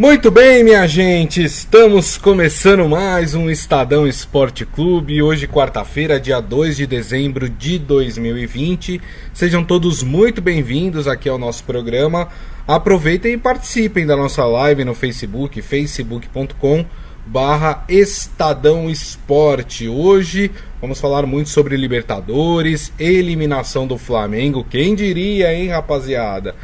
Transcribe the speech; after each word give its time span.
Muito 0.00 0.30
bem, 0.30 0.64
minha 0.64 0.86
gente, 0.86 1.44
estamos 1.44 2.16
começando 2.16 2.88
mais 2.88 3.34
um 3.34 3.50
Estadão 3.50 4.06
Esporte 4.06 4.64
Clube. 4.64 5.20
Hoje, 5.20 5.46
quarta-feira, 5.46 6.18
dia 6.18 6.40
2 6.40 6.78
de 6.78 6.86
dezembro 6.86 7.50
de 7.50 7.78
2020. 7.78 8.98
Sejam 9.34 9.62
todos 9.62 10.02
muito 10.02 10.40
bem-vindos 10.40 11.06
aqui 11.06 11.28
ao 11.28 11.36
nosso 11.36 11.64
programa. 11.64 12.28
Aproveitem 12.66 13.34
e 13.34 13.36
participem 13.36 14.06
da 14.06 14.16
nossa 14.16 14.42
live 14.46 14.86
no 14.86 14.94
Facebook, 14.94 15.60
facebook.com 15.60 16.86
barra 17.26 17.84
Estadão 17.86 18.88
Esporte. 18.88 19.86
Hoje 19.86 20.50
vamos 20.80 20.98
falar 20.98 21.26
muito 21.26 21.50
sobre 21.50 21.76
Libertadores, 21.76 22.90
eliminação 22.98 23.86
do 23.86 23.98
Flamengo. 23.98 24.64
Quem 24.64 24.94
diria, 24.94 25.52
hein, 25.52 25.68
rapaziada? 25.68 26.54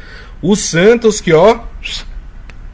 O 0.41 0.55
Santos 0.55 1.21
que, 1.21 1.33
ó 1.33 1.59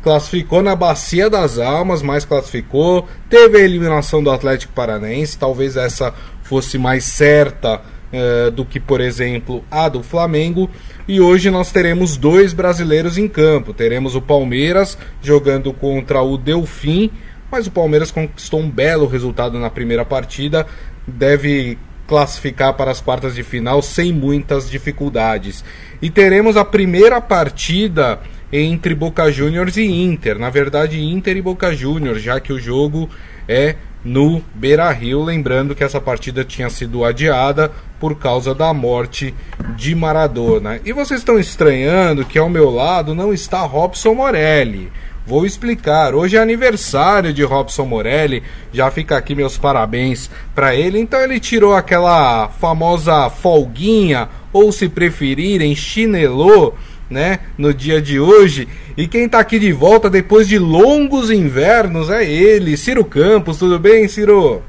classificou 0.04 0.62
na 0.62 0.76
Bacia 0.76 1.30
das 1.30 1.58
Almas, 1.58 2.02
mas 2.02 2.26
classificou. 2.26 3.08
Teve 3.30 3.58
a 3.58 3.62
eliminação 3.62 4.22
do 4.22 4.30
Atlético 4.30 4.74
Paranaense, 4.74 5.38
talvez 5.38 5.78
essa 5.78 6.14
fosse 6.44 6.78
mais 6.78 7.06
certa 7.06 7.82
uh, 8.14 8.52
do 8.52 8.66
que, 8.66 8.80
por 8.80 9.00
exemplo, 9.00 9.64
a 9.72 9.88
do 9.88 10.04
Flamengo. 10.04 10.70
E 11.08 11.22
hoje 11.22 11.50
nós 11.50 11.72
teremos 11.72 12.18
dois 12.18 12.54
brasileiros 12.54 13.18
em 13.18 13.28
campo. 13.28 13.74
Teremos 13.74 14.14
o 14.14 14.22
Palmeiras 14.22 14.98
jogando 15.22 15.74
contra 15.74 16.22
o 16.22 16.38
Delfim, 16.38 17.10
mas 17.50 17.66
o 17.66 17.72
Palmeiras 17.72 18.12
conquistou 18.12 18.60
um 18.60 18.70
belo 18.70 19.08
resultado 19.08 19.58
na 19.58 19.70
primeira 19.70 20.04
partida. 20.04 20.68
Deve 21.08 21.78
classificar 22.06 22.74
para 22.74 22.92
as 22.92 23.00
quartas 23.00 23.34
de 23.36 23.44
final 23.44 23.82
sem 23.82 24.12
muitas 24.12 24.70
dificuldades. 24.70 25.64
E 26.02 26.10
teremos 26.10 26.58
a 26.58 26.66
primeira 26.66 27.22
partida 27.22 28.20
entre 28.56 28.94
Boca 28.94 29.32
Juniors 29.32 29.78
e 29.78 29.84
Inter. 29.84 30.38
Na 30.38 30.52
verdade, 30.52 31.04
Inter 31.04 31.36
e 31.36 31.42
Boca 31.42 31.74
Juniors, 31.74 32.22
já 32.22 32.40
que 32.40 32.54
o 32.54 32.60
jogo 32.60 33.10
é 33.48 33.76
no 34.06 34.44
Beira 34.54 34.92
Rio. 34.92 35.24
Lembrando 35.24 35.74
que 35.74 35.84
essa 35.84 36.00
partida 36.00 36.44
tinha 36.46 36.70
sido 36.70 37.04
adiada 37.04 37.72
por 38.00 38.20
causa 38.20 38.54
da 38.54 38.72
morte 38.72 39.34
de 39.76 39.96
Maradona. 39.96 40.80
E 40.86 40.94
vocês 40.94 41.22
estão 41.22 41.40
estranhando 41.40 42.24
que 42.24 42.38
ao 42.38 42.48
meu 42.48 42.70
lado 42.70 43.16
não 43.16 43.34
está 43.34 43.62
Robson 43.62 44.14
Morelli. 44.14 44.92
Vou 45.26 45.48
explicar. 45.48 46.14
Hoje 46.14 46.38
é 46.38 46.40
aniversário 46.40 47.34
de 47.34 47.44
Robson 47.44 47.86
Morelli. 47.86 48.44
Já 48.72 48.92
fica 48.92 49.18
aqui 49.18 49.34
meus 49.34 49.58
parabéns 49.58 50.30
para 50.54 50.76
ele. 50.76 51.00
Então 51.00 51.20
ele 51.20 51.40
tirou 51.40 51.74
aquela 51.74 52.50
famosa 52.50 53.32
folguinha, 53.32 54.30
ou 54.52 54.72
se 54.72 54.88
preferirem, 54.88 55.76
chinelô 55.76 56.74
né, 57.14 57.40
no 57.58 57.74
dia 57.74 58.02
de 58.02 58.20
hoje. 58.20 58.68
E 58.98 59.08
quem 59.08 59.26
está 59.26 59.40
aqui 59.40 59.60
de 59.60 59.72
volta 59.72 60.10
depois 60.10 60.48
de 60.48 60.58
longos 60.58 61.30
invernos 61.30 62.10
é 62.10 62.30
ele, 62.30 62.76
Ciro 62.76 63.06
Campos. 63.06 63.58
Tudo 63.58 63.80
bem, 63.80 64.08
Ciro? 64.08 64.64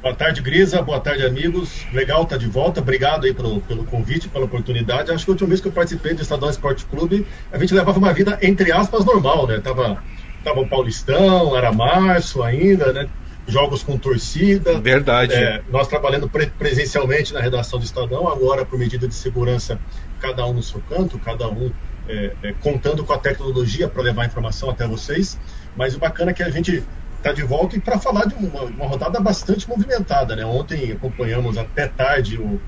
Boa 0.00 0.14
tarde, 0.14 0.40
Grisa. 0.40 0.80
Boa 0.80 1.00
tarde, 1.00 1.26
amigos. 1.26 1.84
Legal 1.92 2.22
estar 2.22 2.36
tá 2.36 2.40
de 2.40 2.48
volta. 2.48 2.80
Obrigado 2.80 3.26
aí 3.26 3.34
pelo, 3.34 3.60
pelo 3.60 3.84
convite, 3.84 4.28
pela 4.28 4.44
oportunidade. 4.44 5.10
Acho 5.10 5.24
que 5.24 5.30
a 5.30 5.32
última 5.32 5.48
vez 5.48 5.60
que 5.60 5.66
eu 5.66 5.72
participei 5.72 6.14
do 6.14 6.22
Estadão 6.22 6.48
Esporte 6.48 6.86
Clube, 6.86 7.26
a 7.52 7.58
gente 7.58 7.74
levava 7.74 7.98
uma 7.98 8.12
vida, 8.12 8.38
entre 8.40 8.70
aspas, 8.70 9.04
normal, 9.04 9.48
né? 9.48 9.58
Tava, 9.58 10.02
tava 10.44 10.60
o 10.60 10.68
Paulistão, 10.68 11.56
era 11.56 11.72
março 11.72 12.42
ainda, 12.44 12.92
né? 12.92 13.08
Jogos 13.48 13.82
com 13.82 13.98
torcida. 13.98 14.80
Verdade. 14.80 15.34
É, 15.34 15.62
nós 15.68 15.88
trabalhando 15.88 16.28
pre 16.28 16.46
presencialmente 16.46 17.34
na 17.34 17.40
redação 17.40 17.78
do 17.78 17.84
Estadão, 17.84 18.28
agora 18.28 18.64
por 18.64 18.78
medida 18.78 19.08
de 19.08 19.14
segurança 19.14 19.80
cada 20.18 20.46
um 20.46 20.52
no 20.52 20.62
seu 20.62 20.80
canto, 20.88 21.18
cada 21.18 21.48
um 21.48 21.70
é, 22.08 22.32
é, 22.42 22.52
contando 22.60 23.04
com 23.04 23.12
a 23.12 23.18
tecnologia 23.18 23.88
para 23.88 24.02
levar 24.02 24.22
a 24.22 24.26
informação 24.26 24.70
até 24.70 24.86
vocês. 24.86 25.38
Mas 25.76 25.94
o 25.94 25.98
bacana 25.98 26.30
é 26.30 26.34
que 26.34 26.42
a 26.42 26.50
gente 26.50 26.82
está 27.18 27.32
de 27.32 27.42
volta 27.42 27.76
e 27.76 27.80
para 27.80 27.98
falar 27.98 28.26
de 28.26 28.34
uma, 28.34 28.62
uma, 28.62 28.86
rodada 28.86 29.20
bastante 29.20 29.68
movimentada. 29.68 30.34
Né? 30.34 30.44
Ontem 30.44 30.92
acompanhamos 30.92 31.58
até 31.58 31.86
tarde 31.86 32.38
o, 32.38 32.60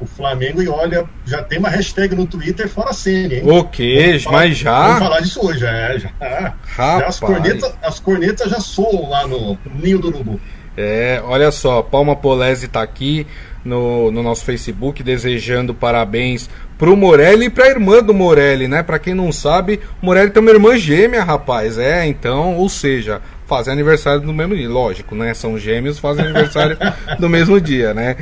o 0.00 0.06
Flamengo 0.06 0.62
e 0.62 0.68
olha, 0.68 1.08
já 1.26 1.42
tem 1.42 1.58
uma 1.58 1.68
hashtag 1.68 2.14
no 2.14 2.26
Twitter 2.26 2.68
fora 2.68 2.92
Senna, 2.92 3.34
hein? 3.34 3.42
O 3.44 3.64
que? 3.64 4.24
Mas 4.30 4.56
já? 4.56 4.86
Vamos 4.86 4.98
falar 5.00 5.20
disso 5.20 5.46
hoje, 5.46 5.66
é, 5.66 5.98
já. 5.98 6.54
já 6.76 7.06
as, 7.06 7.20
cornetas, 7.20 7.74
as 7.82 8.00
cornetas 8.00 8.50
já 8.50 8.60
soam 8.60 9.10
lá 9.10 9.26
no 9.26 9.58
Ninho 9.74 9.98
do 9.98 10.08
Urubu. 10.08 10.40
É, 10.76 11.20
olha 11.24 11.50
só, 11.50 11.82
Palma 11.82 12.14
Polese 12.14 12.66
está 12.66 12.82
aqui 12.82 13.26
no, 13.68 14.10
no 14.10 14.22
nosso 14.22 14.44
Facebook 14.44 15.02
desejando 15.02 15.74
parabéns 15.74 16.48
pro 16.78 16.96
Morelli 16.96 17.46
e 17.46 17.50
pra 17.50 17.68
irmã 17.68 18.02
do 18.02 18.14
Morelli, 18.14 18.66
né? 18.66 18.82
Pra 18.82 18.98
quem 18.98 19.12
não 19.12 19.30
sabe, 19.30 19.80
o 20.00 20.06
Morelli 20.06 20.30
tem 20.30 20.40
uma 20.40 20.50
irmã 20.50 20.76
gêmea, 20.76 21.22
rapaz. 21.22 21.76
É, 21.76 22.06
então, 22.06 22.56
ou 22.56 22.68
seja, 22.68 23.20
fazem 23.48 23.72
aniversário 23.72 24.22
no 24.22 24.32
mesmo 24.32 24.54
dia. 24.54 24.68
Lógico, 24.68 25.14
né? 25.14 25.34
São 25.34 25.58
gêmeos, 25.58 25.98
fazem 25.98 26.24
aniversário 26.24 26.76
no 27.18 27.28
mesmo 27.28 27.60
dia, 27.60 27.92
né? 27.92 28.16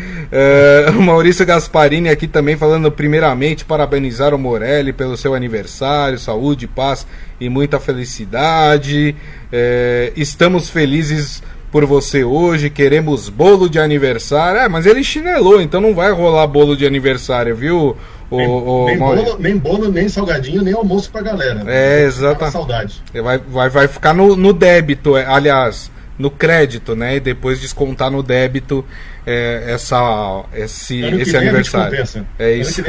Uh, 0.89 1.03
Maurício 1.03 1.45
Gasparini 1.45 2.09
aqui 2.09 2.27
também 2.27 2.57
falando, 2.57 2.91
primeiramente, 2.91 3.65
parabenizar 3.65 4.33
o 4.33 4.39
Morelli 4.39 4.93
pelo 4.93 5.17
seu 5.17 5.35
aniversário, 5.35 6.19
saúde, 6.19 6.67
paz 6.67 7.07
e 7.41 7.49
muita 7.49 7.79
felicidade. 7.79 9.15
Uh, 9.47 10.13
estamos 10.17 10.71
felizes 10.71 11.43
por 11.77 11.85
você 11.85 12.25
hoje, 12.25 12.71
queremos 12.71 13.29
bolo 13.29 13.69
de 13.69 13.79
aniversário. 13.79 14.61
É, 14.61 14.67
mas 14.67 14.87
ele 14.87 15.05
chinelou, 15.05 15.61
então 15.61 15.79
não 15.79 15.95
vai 15.95 16.11
rolar 16.11 16.47
bolo 16.47 16.75
de 16.75 16.87
aniversário, 16.87 17.55
viu? 17.55 17.95
O, 18.31 18.37
nem, 18.39 18.49
o, 18.49 18.87
nem, 18.87 18.99
bolo, 18.99 19.37
nem, 19.39 19.59
bolo, 19.59 19.93
nem 19.93 20.09
salgadinho, 20.09 20.63
nem 20.63 20.73
almoço 20.73 21.11
pra 21.11 21.21
galera. 21.21 21.63
É, 21.67 22.05
exatamente. 22.05 22.53
saudade. 22.53 23.03
Vai, 23.23 23.37
vai, 23.37 23.69
vai 23.69 23.89
ficar 23.89 24.15
no, 24.15 24.35
no 24.35 24.55
débito, 24.55 25.19
é, 25.19 25.27
aliás, 25.27 25.91
no 26.19 26.31
crédito, 26.31 26.97
né? 26.97 27.17
E 27.17 27.21
depois 27.21 27.61
descontar 27.61 28.11
no 28.11 28.23
débito 28.23 28.83
é, 29.27 29.65
essa, 29.69 30.47
esse, 30.55 31.03
esse 31.03 31.37
aniversário. 31.37 32.07
É 32.39 32.53
isso. 32.55 32.83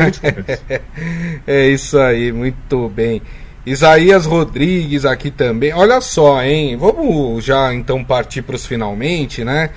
é 1.45 1.67
isso 1.67 1.99
aí, 1.99 2.31
muito 2.31 2.87
bem. 2.87 3.21
Isaías 3.67 4.25
Rodrigues 4.25 5.03
aqui 5.03 5.29
também. 5.29 5.73
Olha 5.73 5.99
só, 5.99 6.41
hein? 6.41 6.77
Vamos 6.77 7.43
já 7.43 7.73
então 7.73 8.01
partir 8.01 8.41
para 8.41 8.55
os 8.55 8.65
finalmente, 8.65 9.43
né? 9.43 9.71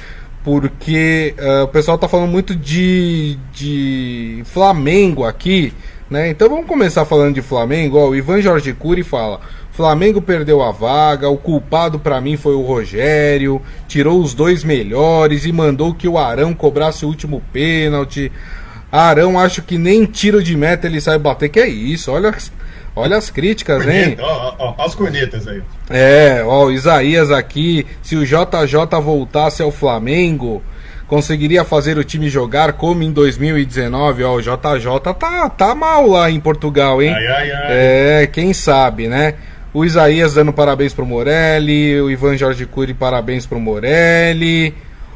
Porque 0.45 1.35
uh, 1.37 1.65
o 1.65 1.69
pessoal 1.69 1.99
tá 1.99 2.07
falando 2.07 2.31
muito 2.31 2.55
de, 2.55 3.37
de 3.53 4.43
Flamengo 4.45 5.25
aqui, 5.25 5.75
né? 6.09 6.31
Então 6.31 6.49
vamos 6.49 6.67
começar 6.67 7.05
falando 7.05 7.35
de 7.35 7.43
Flamengo. 7.43 7.99
Ó, 7.99 8.11
o 8.11 8.15
Ivan 8.15 8.41
Jorge 8.41 8.73
Cury 8.75 9.03
fala: 9.03 9.41
Flamengo 9.73 10.23
perdeu 10.23 10.63
a 10.63 10.71
vaga, 10.71 11.29
o 11.29 11.37
culpado 11.37 11.99
para 11.99 12.21
mim 12.21 12.37
foi 12.37 12.55
o 12.55 12.63
Rogério, 12.63 13.61
tirou 13.89 14.21
os 14.21 14.35
dois 14.35 14.63
melhores 14.63 15.45
e 15.45 15.51
mandou 15.51 15.93
que 15.93 16.07
o 16.07 16.17
Arão 16.17 16.55
cobrasse 16.55 17.05
o 17.05 17.09
último 17.09 17.43
pênalti. 17.53 18.31
Arão 18.93 19.37
acho 19.37 19.63
que 19.63 19.77
nem 19.77 20.05
tiro 20.05 20.41
de 20.41 20.57
meta 20.57 20.87
ele 20.87 21.01
sai 21.01 21.19
bater. 21.19 21.49
Que 21.49 21.59
é 21.59 21.69
isso? 21.69 22.13
Olha 22.13 22.33
Olha 22.95 23.17
as 23.17 23.31
críticas, 23.31 23.87
hein? 23.87 24.17
Ó, 24.21 24.55
ó, 24.59 24.75
ó, 24.77 24.85
as 24.85 24.95
cornetas 24.95 25.47
aí. 25.47 25.63
É, 25.89 26.43
ó, 26.45 26.67
o 26.67 26.73
Isaías 26.73 27.31
aqui. 27.31 27.87
Se 28.03 28.17
o 28.17 28.27
JJ 28.27 29.01
voltasse 29.03 29.63
ao 29.63 29.71
Flamengo, 29.71 30.63
conseguiria 31.07 31.65
fazer 31.65 31.99
o 31.99 32.05
time 32.05 32.29
jogar 32.29 32.73
como 32.75 33.03
em 33.03 33.13
2019. 33.13 34.25
Ó, 34.25 34.35
o 34.35 34.41
JJ 34.43 35.15
tá, 35.19 35.49
tá 35.49 35.75
mal 35.75 36.07
lá 36.07 36.31
em 36.31 36.41
Portugal, 36.41 37.01
hein? 37.01 37.15
Ai, 37.15 37.27
ai, 37.27 37.53
ai. 37.53 37.67
É, 37.69 38.29
quem 38.31 38.53
sabe, 38.53 39.09
né? 39.09 39.35
O 39.73 39.85
Isaías 39.85 40.35
dando 40.35 40.53
parabéns 40.53 40.93
pro 40.93 41.07
Morelli. 41.07 42.01
O 42.01 42.11
Ivan 42.11 42.37
Jorge 42.37 42.67
Cury, 42.67 42.93
parabéns 42.93 43.47
pro 43.47 43.61
Morelli. 43.61 44.75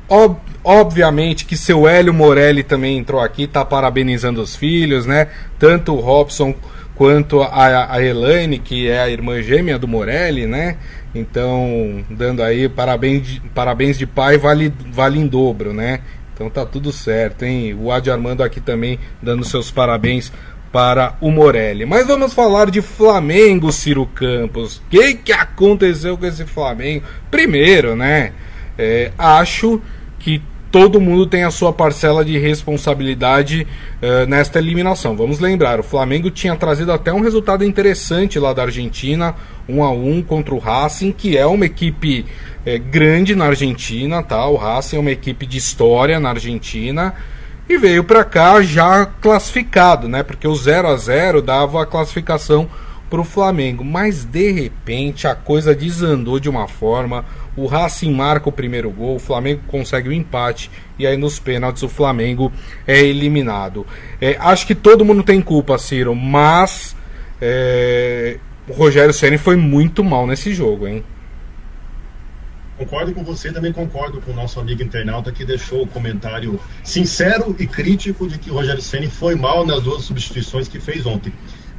Ob 0.08 0.36
obviamente 0.62 1.44
que 1.44 1.56
seu 1.56 1.86
Hélio 1.86 2.14
Morelli 2.14 2.62
também 2.62 2.96
entrou 2.96 3.20
aqui, 3.20 3.46
tá 3.46 3.62
parabenizando 3.64 4.40
os 4.40 4.56
filhos, 4.56 5.04
né? 5.04 5.28
Tanto 5.58 5.94
o 5.94 6.00
Robson 6.00 6.54
quanto 6.94 7.42
a, 7.42 7.92
a 7.92 8.02
Elaine, 8.02 8.58
que 8.58 8.88
é 8.88 9.00
a 9.00 9.08
irmã 9.08 9.42
gêmea 9.42 9.78
do 9.78 9.88
Morelli, 9.88 10.46
né? 10.46 10.76
Então, 11.14 12.04
dando 12.10 12.42
aí 12.42 12.68
parabéns 12.68 13.26
de, 13.26 13.40
parabéns 13.54 13.98
de 13.98 14.06
pai 14.06 14.38
vale, 14.38 14.72
vale 14.90 15.18
em 15.18 15.26
dobro, 15.26 15.72
né? 15.72 16.00
Então 16.32 16.50
tá 16.50 16.66
tudo 16.66 16.92
certo, 16.92 17.44
hein? 17.44 17.76
O 17.80 17.92
Adi 17.92 18.10
Armando 18.10 18.42
aqui 18.42 18.60
também 18.60 18.98
dando 19.22 19.44
seus 19.44 19.70
parabéns 19.70 20.32
para 20.72 21.16
o 21.20 21.30
Morelli. 21.30 21.86
Mas 21.86 22.08
vamos 22.08 22.34
falar 22.34 22.68
de 22.68 22.82
Flamengo, 22.82 23.70
Ciro 23.70 24.04
Campos. 24.06 24.78
O 24.78 24.82
que, 24.90 25.14
que 25.14 25.32
aconteceu 25.32 26.18
com 26.18 26.26
esse 26.26 26.44
Flamengo? 26.44 27.04
Primeiro, 27.30 27.94
né? 27.94 28.32
É, 28.76 29.12
acho 29.16 29.80
que 30.18 30.42
todo 30.74 31.00
mundo 31.00 31.24
tem 31.24 31.44
a 31.44 31.52
sua 31.52 31.72
parcela 31.72 32.24
de 32.24 32.36
responsabilidade 32.36 33.64
uh, 34.02 34.26
nesta 34.26 34.58
eliminação. 34.58 35.16
Vamos 35.16 35.38
lembrar, 35.38 35.78
o 35.78 35.84
Flamengo 35.84 36.32
tinha 36.32 36.56
trazido 36.56 36.90
até 36.90 37.12
um 37.12 37.20
resultado 37.20 37.64
interessante 37.64 38.40
lá 38.40 38.52
da 38.52 38.62
Argentina, 38.62 39.36
1 39.68 39.76
um 39.76 39.84
a 39.84 39.92
1 39.92 40.16
um 40.16 40.20
contra 40.20 40.52
o 40.52 40.58
Racing, 40.58 41.12
que 41.12 41.38
é 41.38 41.46
uma 41.46 41.64
equipe 41.64 42.26
é, 42.66 42.76
grande 42.76 43.36
na 43.36 43.44
Argentina, 43.44 44.20
tá? 44.20 44.44
O 44.48 44.56
Racing 44.56 44.96
é 44.96 44.98
uma 44.98 45.12
equipe 45.12 45.46
de 45.46 45.58
história 45.58 46.18
na 46.18 46.30
Argentina 46.30 47.14
e 47.68 47.78
veio 47.78 48.02
para 48.02 48.24
cá 48.24 48.60
já 48.60 49.06
classificado, 49.06 50.08
né? 50.08 50.24
Porque 50.24 50.48
o 50.48 50.56
0 50.56 50.88
a 50.88 50.96
0 50.96 51.40
dava 51.40 51.84
a 51.84 51.86
classificação 51.86 52.68
para 53.08 53.20
o 53.20 53.24
Flamengo, 53.24 53.84
mas 53.84 54.24
de 54.24 54.50
repente 54.50 55.28
a 55.28 55.36
coisa 55.36 55.72
desandou 55.72 56.40
de 56.40 56.48
uma 56.50 56.66
forma. 56.66 57.24
O 57.56 57.66
Racing 57.66 58.12
marca 58.12 58.48
o 58.48 58.52
primeiro 58.52 58.90
gol, 58.90 59.16
o 59.16 59.18
Flamengo 59.18 59.62
consegue 59.68 60.08
o 60.08 60.12
empate 60.12 60.70
e 60.98 61.06
aí 61.06 61.16
nos 61.16 61.38
pênaltis 61.38 61.82
o 61.82 61.88
Flamengo 61.88 62.52
é 62.86 63.00
eliminado. 63.00 63.86
É, 64.20 64.36
acho 64.40 64.66
que 64.66 64.74
todo 64.74 65.04
mundo 65.04 65.22
tem 65.22 65.40
culpa, 65.40 65.78
Ciro, 65.78 66.14
mas 66.14 66.96
é, 67.40 68.38
o 68.68 68.72
Rogério 68.72 69.12
Ceni 69.12 69.38
foi 69.38 69.56
muito 69.56 70.02
mal 70.02 70.26
nesse 70.26 70.52
jogo, 70.52 70.86
hein? 70.86 71.04
Concordo 72.76 73.12
com 73.12 73.22
você, 73.22 73.52
também 73.52 73.72
concordo 73.72 74.20
com 74.20 74.32
o 74.32 74.34
nosso 74.34 74.58
amigo 74.58 74.82
internauta 74.82 75.30
que 75.30 75.44
deixou 75.44 75.82
o 75.82 75.86
comentário 75.86 76.58
sincero 76.82 77.54
e 77.58 77.68
crítico 77.68 78.26
de 78.26 78.36
que 78.36 78.50
o 78.50 78.54
Rogério 78.54 78.82
Ceni 78.82 79.06
foi 79.06 79.36
mal 79.36 79.64
nas 79.64 79.82
duas 79.82 80.02
substituições 80.02 80.66
que 80.66 80.80
fez 80.80 81.06
ontem. 81.06 81.32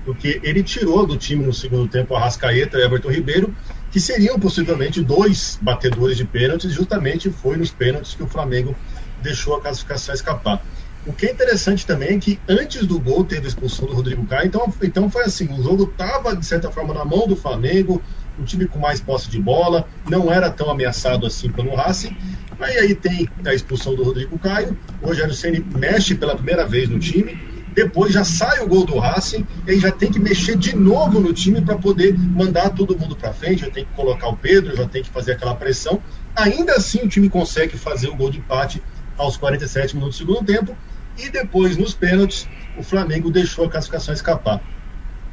Porque 0.06 0.40
ele 0.42 0.64
tirou 0.64 1.06
do 1.06 1.18
time 1.18 1.44
no 1.44 1.54
segundo 1.54 1.88
tempo 1.90 2.16
a 2.16 2.20
Rascaeta 2.20 2.78
e 2.78 2.84
Everton 2.84 3.10
Ribeiro, 3.10 3.54
que 3.96 4.02
seriam 4.02 4.38
possivelmente 4.38 5.02
dois 5.02 5.58
batedores 5.62 6.18
de 6.18 6.26
pênaltis, 6.26 6.74
justamente 6.74 7.30
foi 7.30 7.56
nos 7.56 7.72
pênaltis 7.72 8.14
que 8.14 8.22
o 8.22 8.28
Flamengo 8.28 8.76
deixou 9.22 9.56
a 9.56 9.62
classificação 9.62 10.14
escapar. 10.14 10.62
O 11.08 11.14
que 11.14 11.28
é 11.28 11.32
interessante 11.32 11.86
também 11.86 12.18
é 12.18 12.20
que 12.20 12.38
antes 12.46 12.86
do 12.86 13.00
gol 13.00 13.24
teve 13.24 13.46
a 13.46 13.48
expulsão 13.48 13.88
do 13.88 13.94
Rodrigo 13.94 14.26
Caio, 14.26 14.48
então, 14.48 14.74
então 14.84 15.10
foi 15.10 15.24
assim, 15.24 15.48
o 15.50 15.64
jogo 15.64 15.86
estava 15.86 16.36
de 16.36 16.46
certa 16.46 16.70
forma 16.70 16.94
na 16.94 17.06
mão 17.06 17.26
do 17.26 17.38
Flamengo, 17.38 18.04
um 18.38 18.44
time 18.44 18.68
com 18.68 18.80
mais 18.80 19.00
posse 19.00 19.30
de 19.30 19.40
bola, 19.40 19.88
não 20.10 20.30
era 20.30 20.52
tão 20.52 20.70
ameaçado 20.70 21.26
assim 21.26 21.50
pelo 21.50 21.74
Racing. 21.74 22.18
Mas 22.60 22.76
aí 22.76 22.94
tem 22.96 23.30
a 23.46 23.54
expulsão 23.54 23.96
do 23.96 24.04
Rodrigo 24.04 24.38
Caio, 24.38 24.78
o 25.02 25.08
Rogério 25.08 25.34
Ceni 25.34 25.66
mexe 25.74 26.16
pela 26.16 26.36
primeira 26.36 26.68
vez 26.68 26.90
no 26.90 27.00
time, 27.00 27.40
depois 27.76 28.14
já 28.14 28.24
sai 28.24 28.62
o 28.62 28.68
gol 28.68 28.86
do 28.86 28.98
Racing, 28.98 29.46
e 29.68 29.72
aí 29.72 29.80
já 29.80 29.92
tem 29.92 30.10
que 30.10 30.18
mexer 30.18 30.58
de 30.58 30.74
novo 30.76 31.20
no 31.20 31.34
time 31.34 31.62
para 31.62 31.78
poder 31.78 32.18
mandar 32.18 32.70
todo 32.70 32.98
mundo 32.98 33.18
para 33.18 33.34
frente, 33.34 33.62
já 33.62 33.70
tem 33.70 33.84
que 33.84 33.92
colocar 33.92 34.30
o 34.30 34.38
Pedro, 34.38 34.76
já 34.76 34.88
tem 34.88 35.04
que 35.04 35.10
fazer 35.10 35.34
aquela 35.34 35.54
pressão. 35.54 36.02
Ainda 36.34 36.74
assim 36.74 37.02
o 37.04 37.10
time 37.10 37.30
consegue 37.30 37.78
fazer 37.78 38.08
o 38.08 38.16
gol 38.16 38.32
de 38.32 38.40
empate 38.40 38.82
aos 39.18 39.36
47 39.36 39.96
minutos 39.96 40.18
do 40.18 40.26
segundo 40.26 40.46
tempo, 40.46 40.76
e 41.18 41.30
depois 41.30 41.76
nos 41.76 41.94
pênaltis 41.94 42.48
o 42.78 42.84
Flamengo 42.84 43.30
deixou 43.30 43.66
a 43.66 43.70
classificação 43.70 44.14
escapar. 44.14 44.62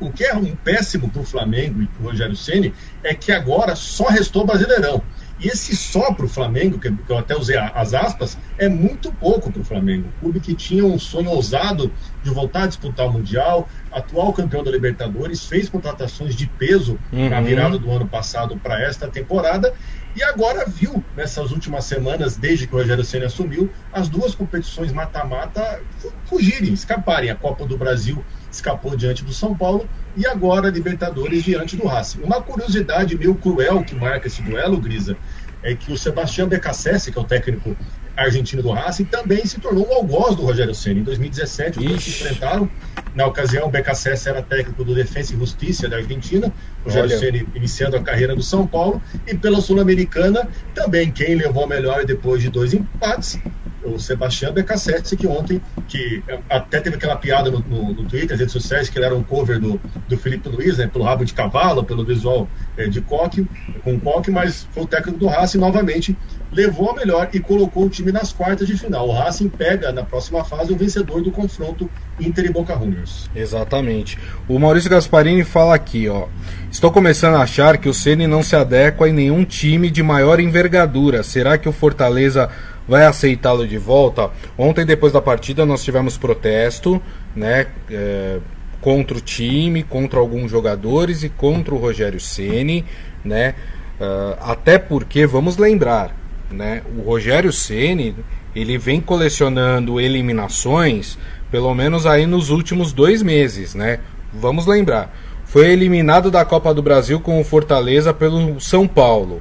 O 0.00 0.11
que 0.11 0.25
é 0.25 0.35
um 0.35 0.56
péssimo 0.56 1.09
para 1.09 1.23
o 1.23 1.25
Flamengo 1.25 1.81
e 1.81 1.87
para 1.87 2.03
o 2.03 2.06
Rogério 2.06 2.35
Ceni 2.35 2.75
é 3.05 3.15
que 3.15 3.31
agora 3.31 3.77
só 3.77 4.09
restou 4.09 4.44
Brasileirão. 4.44 5.00
E 5.43 5.49
esse 5.49 5.75
só 5.75 6.12
para 6.12 6.25
o 6.25 6.29
Flamengo, 6.29 6.79
que 6.79 6.89
eu 7.09 7.19
até 7.19 7.37
usei 7.37 7.56
as 7.56 7.94
aspas, 7.94 8.39
é 8.56 8.69
muito 8.69 9.12
pouco 9.12 9.50
para 9.50 9.61
o 9.61 9.65
Flamengo. 9.65 10.09
O 10.09 10.21
clube 10.21 10.41
que 10.41 10.55
tinha 10.55 10.85
um 10.85 10.99
sonho 10.99 11.31
ousado 11.31 11.93
de 12.23 12.31
voltar 12.31 12.65
a 12.65 12.67
disputar 12.69 13.09
o 13.09 13.12
Mundial, 13.12 13.69
atual 13.91 14.33
campeão 14.33 14.62
da 14.62 14.71
Libertadores, 14.71 15.44
fez 15.47 15.69
contratações 15.69 16.37
de 16.37 16.47
peso 16.47 16.97
uhum. 17.12 17.29
na 17.29 17.41
virada 17.41 17.77
do 17.77 17.91
ano 17.91 18.06
passado 18.06 18.56
para 18.56 18.81
esta 18.81 19.09
temporada 19.09 19.75
e 20.15 20.23
agora 20.23 20.67
viu 20.67 21.03
nessas 21.17 21.50
últimas 21.50 21.87
semanas, 21.87 22.37
desde 22.37 22.67
que 22.67 22.75
o 22.75 22.79
Rogério 22.79 23.03
Senna 23.03 23.27
assumiu, 23.27 23.71
as 23.93 24.09
duas 24.09 24.35
competições 24.35 24.93
mata-mata 24.93 25.81
fugirem, 26.27 26.73
escaparem. 26.73 27.31
A 27.31 27.35
Copa 27.35 27.65
do 27.67 27.79
Brasil 27.79 28.23
escapou 28.52 28.96
diante 28.96 29.25
do 29.25 29.32
São 29.32 29.56
Paulo 29.56 29.88
e 30.16 30.26
agora 30.26 30.69
Libertadores 30.69 31.43
diante 31.43 31.76
do 31.76 31.87
Racing. 31.87 32.22
Uma 32.22 32.43
curiosidade 32.43 33.16
meio 33.16 33.34
cruel 33.34 33.82
que 33.82 33.94
marca 33.94 34.26
esse 34.26 34.43
duelo, 34.43 34.78
Grisa, 34.78 35.16
é 35.62 35.75
que 35.75 35.93
o 35.93 35.96
Sebastião 35.96 36.49
Becassese, 36.49 37.10
que 37.10 37.19
é 37.19 37.20
o 37.20 37.25
técnico 37.25 37.76
argentino 38.16 38.62
do 38.62 38.70
Racing, 38.70 39.04
também 39.04 39.46
se 39.46 39.58
tornou 39.60 39.88
um 39.88 39.94
algoz 39.94 40.37
do 40.37 40.43
Rogério 40.43 40.75
Ceni. 40.75 41.00
Em 41.00 41.04
2017, 41.04 41.78
os 41.78 41.84
dois 41.84 42.02
se 42.02 42.10
enfrentaram. 42.10 42.69
Na 43.14 43.26
ocasião, 43.26 43.69
o 43.69 43.70
Becassese 43.70 44.28
era 44.28 44.43
técnico 44.43 44.84
do 44.84 44.94
Defensa 44.94 45.34
e 45.34 45.38
Justiça 45.38 45.88
da 45.88 45.96
Argentina, 45.96 46.52
o 46.84 46.88
Rogério 46.88 47.19
Ceni 47.19 47.48
iniciando 47.55 47.96
a 47.96 48.02
carreira 48.02 48.34
no 48.34 48.43
São 48.43 48.66
Paulo. 48.66 49.00
E 49.26 49.34
pela 49.34 49.60
Sul-Americana, 49.60 50.48
também 50.75 51.10
quem 51.10 51.37
levou 51.37 51.64
a 51.64 51.66
melhor 51.66 52.05
depois 52.05 52.43
de 52.43 52.50
dois 52.50 52.75
empates, 52.75 53.38
o 53.84 53.99
Sebastião 53.99 54.52
Becassese, 54.52 55.17
que 55.17 55.26
ontem, 55.26 55.61
que 55.88 56.23
até 56.49 56.81
teve 56.81 56.96
aquela 56.96 57.17
piada 57.17 57.50
no, 57.50 57.61
no, 57.61 57.93
no, 57.93 58.05
Twitter, 58.05 58.31
nas 58.31 58.38
redes 58.38 58.52
sociais, 58.52 58.88
que 58.88 58.99
ele 58.99 59.06
era 59.06 59.14
um 59.14 59.23
cover 59.23 59.58
do, 59.58 59.81
do 60.08 60.17
Felipe 60.17 60.49
Luiz, 60.49 60.79
né, 60.79 60.87
pelo 60.87 61.05
rabo 61.05 61.25
de 61.25 61.32
cavalo, 61.32 61.84
pelo 61.84 62.05
visual 62.05 62.49
é, 62.76 62.87
de 62.87 63.00
coque, 63.00 63.46
com 63.82 63.99
coque, 63.99 64.31
mas 64.31 64.67
foi 64.73 64.84
o 64.84 64.87
técnico 64.87 65.19
do 65.19 65.26
Racing 65.26 65.58
novamente, 65.58 66.17
levou 66.52 66.90
a 66.90 66.94
melhor 66.94 67.29
e 67.32 67.40
colocou 67.40 67.87
o 67.87 67.88
time 67.88 68.12
nas 68.12 68.32
quartas 68.32 68.67
de 68.67 68.76
final. 68.76 69.08
O 69.08 69.12
Racing 69.12 69.49
pega 69.49 69.90
na 69.93 70.05
próxima 70.05 70.44
fase 70.44 70.73
o 70.73 70.76
vencedor 70.76 71.23
do 71.23 71.31
confronto 71.31 71.90
Inter 72.20 72.44
e 72.44 72.52
Boca 72.52 72.76
Juniors. 72.76 73.31
Exatamente. 73.34 74.19
O 74.49 74.58
Maurício 74.58 74.90
Gasparini 74.90 75.44
fala 75.44 75.75
aqui, 75.75 76.08
ó. 76.08 76.26
Estou 76.70 76.90
começando 76.90 77.37
a 77.37 77.43
achar 77.43 77.79
que 77.79 77.88
o 77.88 77.94
Ceni 77.94 78.26
não 78.26 78.43
se 78.43 78.55
adequa 78.55 79.08
em 79.08 79.12
nenhum 79.12 79.44
time 79.44 79.90
de 79.90 80.02
maior 80.02 80.40
envergadura. 80.40 81.23
Será 81.23 81.58
que 81.58 81.69
o 81.69 81.73
Fortaleza 81.73 82.50
vai 82.87 83.05
aceitá-lo 83.05 83.67
de 83.67 83.79
volta. 83.79 84.31
Ontem, 84.56 84.84
depois 84.84 85.12
da 85.12 85.20
partida, 85.20 85.64
nós 85.64 85.82
tivemos 85.84 86.17
protesto, 86.17 87.00
né? 87.34 87.67
É, 87.90 88.38
contra 88.82 89.17
o 89.17 89.20
time, 89.20 89.84
contra 89.84 90.19
alguns 90.19 90.50
jogadores 90.50 91.23
e 91.23 91.29
contra 91.29 91.73
o 91.73 91.79
Rogério 91.79 92.20
Ceni, 92.20 92.84
né? 93.25 93.55
Uh, 94.00 94.37
até 94.40 94.76
porque 94.76 95.25
vamos 95.25 95.56
lembrar, 95.56 96.14
né? 96.50 96.82
O 96.99 97.02
Rogério 97.02 97.52
Ceni 97.52 98.17
ele 98.55 98.76
vem 98.76 99.00
colecionando 99.00 100.00
eliminações, 100.00 101.17
pelo 101.50 101.73
menos 101.75 102.05
aí 102.06 102.26
nos 102.26 102.50
últimos 102.50 102.93
dois 102.93 103.23
meses, 103.23 103.75
né? 103.75 104.00
Vamos 104.34 104.67
lembrar, 104.67 105.14
foi 105.44 105.70
eliminado 105.70 106.31
da 106.31 106.44
Copa 106.44 106.75
do 106.75 106.82
Brasil 106.82 107.20
com 107.20 107.40
o 107.40 107.44
Fortaleza 107.44 108.12
pelo 108.12 108.61
São 108.61 108.88
Paulo. 108.88 109.40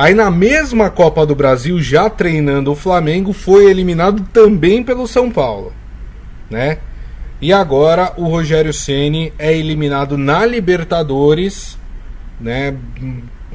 Aí 0.00 0.14
na 0.14 0.30
mesma 0.30 0.88
Copa 0.88 1.26
do 1.26 1.34
Brasil, 1.34 1.78
já 1.78 2.08
treinando 2.08 2.72
o 2.72 2.74
Flamengo, 2.74 3.34
foi 3.34 3.66
eliminado 3.66 4.26
também 4.32 4.82
pelo 4.82 5.06
São 5.06 5.30
Paulo, 5.30 5.74
né? 6.48 6.78
E 7.38 7.52
agora 7.52 8.14
o 8.16 8.24
Rogério 8.24 8.72
Ceni 8.72 9.30
é 9.38 9.54
eliminado 9.54 10.16
na 10.16 10.46
Libertadores, 10.46 11.76
né? 12.40 12.74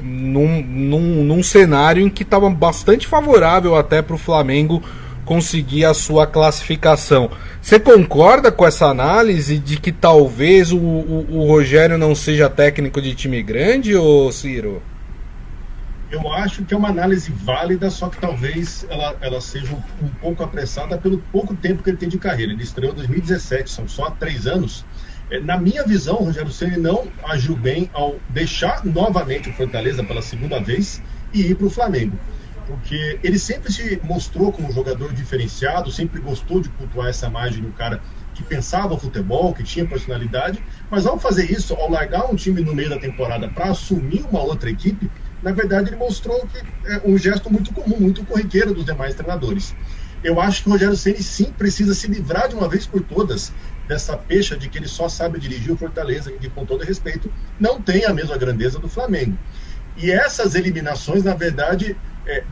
Num, 0.00 0.62
num, 0.62 1.24
num 1.24 1.42
cenário 1.42 2.00
em 2.00 2.08
que 2.08 2.22
estava 2.22 2.48
bastante 2.48 3.08
favorável 3.08 3.74
até 3.74 4.00
para 4.00 4.14
o 4.14 4.18
Flamengo 4.18 4.80
conseguir 5.24 5.84
a 5.84 5.94
sua 5.94 6.28
classificação. 6.28 7.28
Você 7.60 7.80
concorda 7.80 8.52
com 8.52 8.64
essa 8.64 8.86
análise 8.86 9.58
de 9.58 9.80
que 9.80 9.90
talvez 9.90 10.70
o, 10.70 10.78
o, 10.78 11.26
o 11.28 11.48
Rogério 11.48 11.98
não 11.98 12.14
seja 12.14 12.48
técnico 12.48 13.02
de 13.02 13.16
time 13.16 13.42
grande, 13.42 13.96
ou 13.96 14.30
Ciro? 14.30 14.80
Eu 16.10 16.32
acho 16.32 16.64
que 16.64 16.72
é 16.72 16.76
uma 16.76 16.88
análise 16.88 17.32
válida, 17.32 17.90
só 17.90 18.08
que 18.08 18.18
talvez 18.18 18.86
ela, 18.88 19.16
ela 19.20 19.40
seja 19.40 19.74
um, 19.74 20.06
um, 20.06 20.08
pouco 20.08 20.42
apressada 20.42 20.96
pelo 20.96 21.18
pouco 21.18 21.54
tempo 21.54 21.82
que 21.82 21.90
ele 21.90 21.96
tem 21.96 22.08
de 22.08 22.18
carreira. 22.18 22.52
Ele 22.52 22.62
estreou 22.62 22.92
em 22.92 22.96
2017, 22.96 23.70
são 23.70 23.88
só 23.88 24.10
três 24.10 24.46
anos. 24.46 24.84
É, 25.30 25.40
na 25.40 25.58
minha 25.58 25.84
visão, 25.84 26.16
Rogério 26.16 26.52
Ceni 26.52 26.76
não 26.76 27.08
agiu 27.24 27.56
bem 27.56 27.90
ao 27.92 28.16
deixar 28.28 28.84
novamente 28.84 29.48
o 29.48 29.52
Fortaleza 29.52 30.04
pela 30.04 30.22
segunda 30.22 30.60
vez 30.60 31.02
e 31.32 31.40
ir 31.40 31.56
para 31.56 31.66
o 31.66 31.70
Flamengo. 31.70 32.16
Porque 32.66 33.18
ele 33.22 33.38
sempre 33.38 33.72
se 33.72 34.00
mostrou 34.02 34.52
como 34.52 34.68
um 34.68 34.72
jogador 34.72 35.12
diferenciado, 35.12 35.90
sempre 35.90 36.20
gostou 36.20 36.60
de 36.60 36.68
cultuar 36.70 37.08
essa 37.08 37.26
imagem 37.26 37.62
de 37.62 37.68
um 37.68 37.72
cara 37.72 38.00
que 38.34 38.42
pensava 38.42 38.98
futebol, 38.98 39.54
que 39.54 39.62
tinha 39.62 39.86
personalidade, 39.86 40.62
mas 40.90 41.06
ao 41.06 41.18
fazer 41.18 41.50
isso, 41.50 41.74
ao 41.74 41.90
largar 41.90 42.30
um 42.30 42.34
time 42.34 42.60
no 42.60 42.74
meio 42.74 42.90
da 42.90 42.98
temporada 42.98 43.48
para 43.48 43.70
assumir 43.70 44.24
uma 44.28 44.42
outra 44.42 44.68
equipe, 44.68 45.10
na 45.42 45.52
verdade 45.52 45.90
ele 45.90 45.96
mostrou 45.96 46.46
que 46.46 46.58
é 46.84 47.02
um 47.04 47.16
gesto 47.16 47.52
muito 47.52 47.72
comum, 47.72 47.98
muito 47.98 48.24
corriqueiro 48.24 48.74
dos 48.74 48.84
demais 48.84 49.14
treinadores. 49.14 49.74
Eu 50.22 50.40
acho 50.40 50.62
que 50.62 50.68
o 50.68 50.72
Rogério 50.72 50.96
Ceni 50.96 51.22
sim 51.22 51.52
precisa 51.52 51.94
se 51.94 52.06
livrar 52.06 52.48
de 52.48 52.54
uma 52.54 52.68
vez 52.68 52.86
por 52.86 53.02
todas 53.02 53.52
dessa 53.86 54.16
pecha 54.16 54.56
de 54.56 54.68
que 54.68 54.78
ele 54.78 54.88
só 54.88 55.08
sabe 55.08 55.38
dirigir 55.38 55.72
o 55.72 55.76
Fortaleza, 55.76 56.32
que 56.32 56.50
com 56.50 56.66
todo 56.66 56.84
respeito 56.84 57.32
não 57.58 57.80
tem 57.80 58.04
a 58.04 58.12
mesma 58.12 58.36
grandeza 58.36 58.78
do 58.78 58.88
Flamengo. 58.88 59.38
E 59.96 60.10
essas 60.10 60.54
eliminações, 60.54 61.22
na 61.22 61.34
verdade, 61.34 61.96
é, 62.26 62.44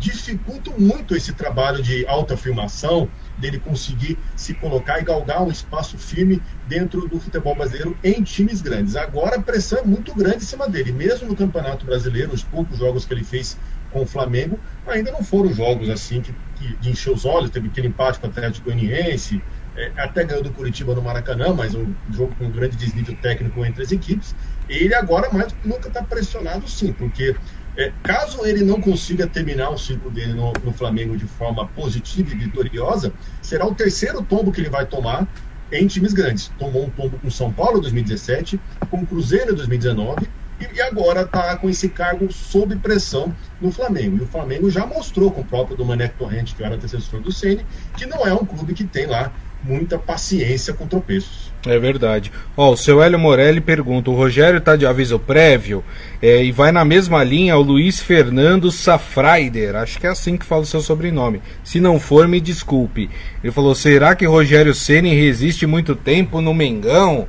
muito 0.79 1.17
esse 1.17 1.33
trabalho 1.33 1.83
de 1.83 2.07
autoafirmação, 2.07 3.09
dele 3.37 3.59
conseguir 3.59 4.17
se 4.37 4.55
colocar 4.55 5.01
e 5.01 5.05
galgar 5.05 5.43
um 5.43 5.51
espaço 5.51 5.99
firme 5.99 6.41
dentro 6.69 7.09
do 7.09 7.19
futebol 7.19 7.55
brasileiro 7.55 7.97
em 8.03 8.23
times 8.23 8.63
grandes. 8.63 8.95
Agora 8.95 9.37
a 9.37 9.43
pressão 9.43 9.81
é 9.81 9.83
muito 9.83 10.15
grande 10.15 10.37
em 10.37 10.47
cima 10.47 10.69
dele, 10.69 10.93
mesmo 10.93 11.29
no 11.29 11.37
Campeonato 11.37 11.85
Brasileiro, 11.85 12.33
os 12.33 12.45
poucos 12.45 12.79
jogos 12.79 13.05
que 13.05 13.13
ele 13.13 13.25
fez 13.25 13.59
com 13.91 14.03
o 14.03 14.07
Flamengo 14.07 14.59
ainda 14.87 15.11
não 15.13 15.23
foram 15.23 15.53
jogos 15.53 15.89
assim 15.89 16.21
que, 16.21 16.35
que 16.57 16.77
de 16.77 16.91
encher 16.91 17.13
os 17.13 17.25
olhos, 17.25 17.51
teve 17.51 17.69
aquele 17.69 17.89
empate 17.89 18.19
com 18.19 18.27
o 18.27 18.31
Atlético 18.31 18.71
Goianiense, 18.71 19.43
é, 19.77 19.91
até 19.97 20.25
ganhou 20.25 20.43
do 20.43 20.53
Curitiba 20.53 20.95
no 20.95 21.03
Maracanã, 21.03 21.53
mas 21.53 21.75
um 21.75 21.93
jogo 22.11 22.35
com 22.37 22.45
um 22.45 22.51
grande 22.51 22.77
desnível 22.77 23.17
técnico 23.21 23.65
entre 23.65 23.83
as 23.83 23.91
equipes. 23.91 24.35
Ele 24.69 24.95
agora 24.95 25.29
mais 25.33 25.53
do 25.53 25.59
que 25.59 25.69
nunca 25.69 25.89
está 25.89 26.03
pressionado 26.03 26.69
sim, 26.69 26.93
porque 26.93 27.35
é, 27.77 27.93
caso 28.03 28.45
ele 28.45 28.65
não 28.65 28.81
consiga 28.81 29.27
terminar 29.27 29.71
o 29.71 29.79
ciclo 29.79 30.11
dele 30.11 30.33
no, 30.33 30.53
no, 30.65 30.73
Flamengo 30.73 31.17
de 31.17 31.27
forma 31.27 31.67
positiva 31.69 32.31
e 32.33 32.35
vitoriosa, 32.37 33.13
será 33.43 33.67
o 33.67 33.75
terceiro 33.75 34.23
tombo 34.23 34.53
que 34.53 34.61
ele 34.61 34.71
vai 34.71 34.87
tomar 34.87 35.27
em 35.73 35.87
times 35.87 36.13
grandes. 36.13 36.53
Tomou 36.59 36.85
um 36.85 36.91
tombo 36.91 37.19
com 37.19 37.31
São 37.31 37.53
Paulo 37.53 37.79
em 37.79 37.83
2017, 37.83 38.61
com 38.91 39.05
Cruzeiro 39.05 39.53
em 39.53 39.57
2019 39.57 40.29
e 40.73 40.81
agora 40.81 41.23
está 41.23 41.57
com 41.57 41.69
esse 41.69 41.89
cargo 41.89 42.33
sob 42.33 42.77
pressão 42.77 43.35
no 43.61 43.73
Flamengo. 43.73 44.19
E 44.19 44.23
o 44.23 44.27
Flamengo 44.27 44.71
já 44.71 44.87
mostrou 44.87 45.31
com 45.31 45.41
o 45.41 45.45
próprio 45.45 45.77
Domenech 45.77 46.15
Torrente, 46.17 46.55
que 46.55 46.63
era 46.63 46.77
antecessor 46.77 47.21
do 47.21 47.33
Ceni, 47.33 47.67
que 47.97 48.07
não 48.07 48.27
é 48.27 48.33
um 48.33 48.45
clube 48.45 48.73
que 48.73 48.85
tem 48.85 49.07
lá 49.07 49.33
muita 49.65 49.99
paciência 49.99 50.75
com 50.75 50.87
tropeços. 50.87 51.53
É 51.67 51.79
verdade. 51.79 52.31
Ó, 52.57 52.73
o 52.73 52.77
seu 52.77 53.03
Hélio 53.03 53.19
Morelli 53.19 53.61
pergunta: 53.61 54.11
o 54.11 54.15
Rogério 54.15 54.59
está 54.59 54.77
de 54.77 54.85
aviso 54.85 55.19
prévio 55.19 55.83
é, 56.21 56.45
e 56.45 56.53
vai 56.53 56.71
na 56.71 56.85
mesma 56.85 57.25
linha 57.25 57.57
o 57.57 57.63
Luiz 57.63 58.01
Fernando 58.01 58.71
Safraider. 58.71 59.75
Acho 59.75 59.99
que 59.99 60.07
é 60.07 60.11
assim 60.11 60.37
que 60.37 60.45
fala 60.45 60.63
o 60.63 60.67
seu 60.67 60.83
sobrenome. 60.83 61.41
Se 61.63 61.81
não 61.81 61.99
for, 61.99 62.29
me 62.29 62.41
desculpe. 62.41 63.09
Ele 63.43 63.53
falou: 63.53 63.75
será 63.75 64.15
que 64.15 64.27
Rogério 64.27 64.75
Ceni 64.75 65.15
resiste 65.15 65.67
muito 65.67 65.97
tempo 65.97 66.41
no 66.41 66.53
Mengão? 66.53 67.27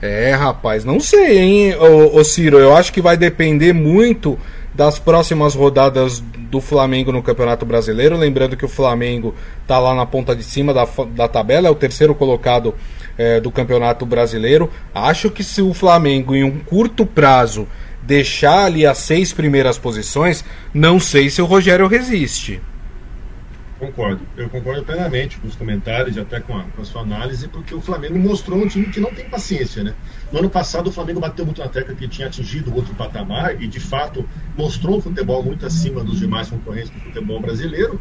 É, 0.00 0.32
rapaz, 0.34 0.84
não 0.84 1.00
sei, 1.00 1.38
hein, 1.38 1.74
ô, 1.76 2.18
ô 2.18 2.24
Ciro. 2.24 2.58
Eu 2.58 2.74
acho 2.74 2.92
que 2.92 3.00
vai 3.00 3.16
depender 3.16 3.72
muito 3.72 4.38
das 4.74 4.98
próximas 4.98 5.54
rodadas 5.54 6.22
do 6.50 6.60
Flamengo 6.60 7.12
no 7.12 7.22
Campeonato 7.22 7.64
Brasileiro. 7.66 8.16
Lembrando 8.16 8.56
que 8.56 8.64
o 8.64 8.68
Flamengo 8.68 9.34
está 9.62 9.78
lá 9.78 9.94
na 9.94 10.06
ponta 10.06 10.34
de 10.34 10.42
cima 10.42 10.72
da, 10.72 10.86
da 11.14 11.28
tabela, 11.28 11.68
é 11.68 11.70
o 11.70 11.74
terceiro 11.74 12.14
colocado 12.14 12.74
é, 13.18 13.40
do 13.40 13.50
Campeonato 13.50 14.06
Brasileiro. 14.06 14.70
Acho 14.94 15.30
que 15.30 15.42
se 15.42 15.62
o 15.62 15.74
Flamengo, 15.74 16.34
em 16.34 16.44
um 16.44 16.58
curto 16.58 17.04
prazo, 17.04 17.66
deixar 18.02 18.66
ali 18.66 18.86
as 18.86 18.98
seis 18.98 19.32
primeiras 19.32 19.78
posições, 19.78 20.44
não 20.72 21.00
sei 21.00 21.28
se 21.28 21.42
o 21.42 21.46
Rogério 21.46 21.86
resiste. 21.86 22.60
Concordo, 23.78 24.26
eu 24.38 24.48
concordo 24.48 24.82
plenamente 24.84 25.38
com 25.38 25.46
os 25.46 25.54
comentários 25.54 26.16
e 26.16 26.20
até 26.20 26.40
com 26.40 26.56
a, 26.56 26.62
com 26.64 26.80
a, 26.80 26.84
sua 26.84 27.02
análise, 27.02 27.46
porque 27.46 27.74
o 27.74 27.80
Flamengo 27.80 28.18
mostrou 28.18 28.58
um 28.58 28.66
time 28.66 28.86
que 28.86 28.98
não 28.98 29.12
tem 29.12 29.26
paciência, 29.26 29.84
né? 29.84 29.94
No 30.32 30.38
ano 30.38 30.48
passado 30.48 30.86
o 30.86 30.92
Flamengo 30.92 31.20
bateu 31.20 31.44
muito 31.44 31.60
na 31.60 31.68
tecla 31.68 31.94
que 31.94 32.08
tinha 32.08 32.26
atingido 32.26 32.74
outro 32.74 32.94
patamar 32.94 33.62
e 33.62 33.66
de 33.66 33.78
fato 33.78 34.26
mostrou 34.56 34.96
um 34.96 35.00
futebol 35.02 35.42
muito 35.42 35.66
acima 35.66 36.02
dos 36.02 36.18
demais 36.18 36.48
concorrentes 36.48 36.88
do 36.88 36.98
futebol 37.00 37.38
brasileiro, 37.38 38.00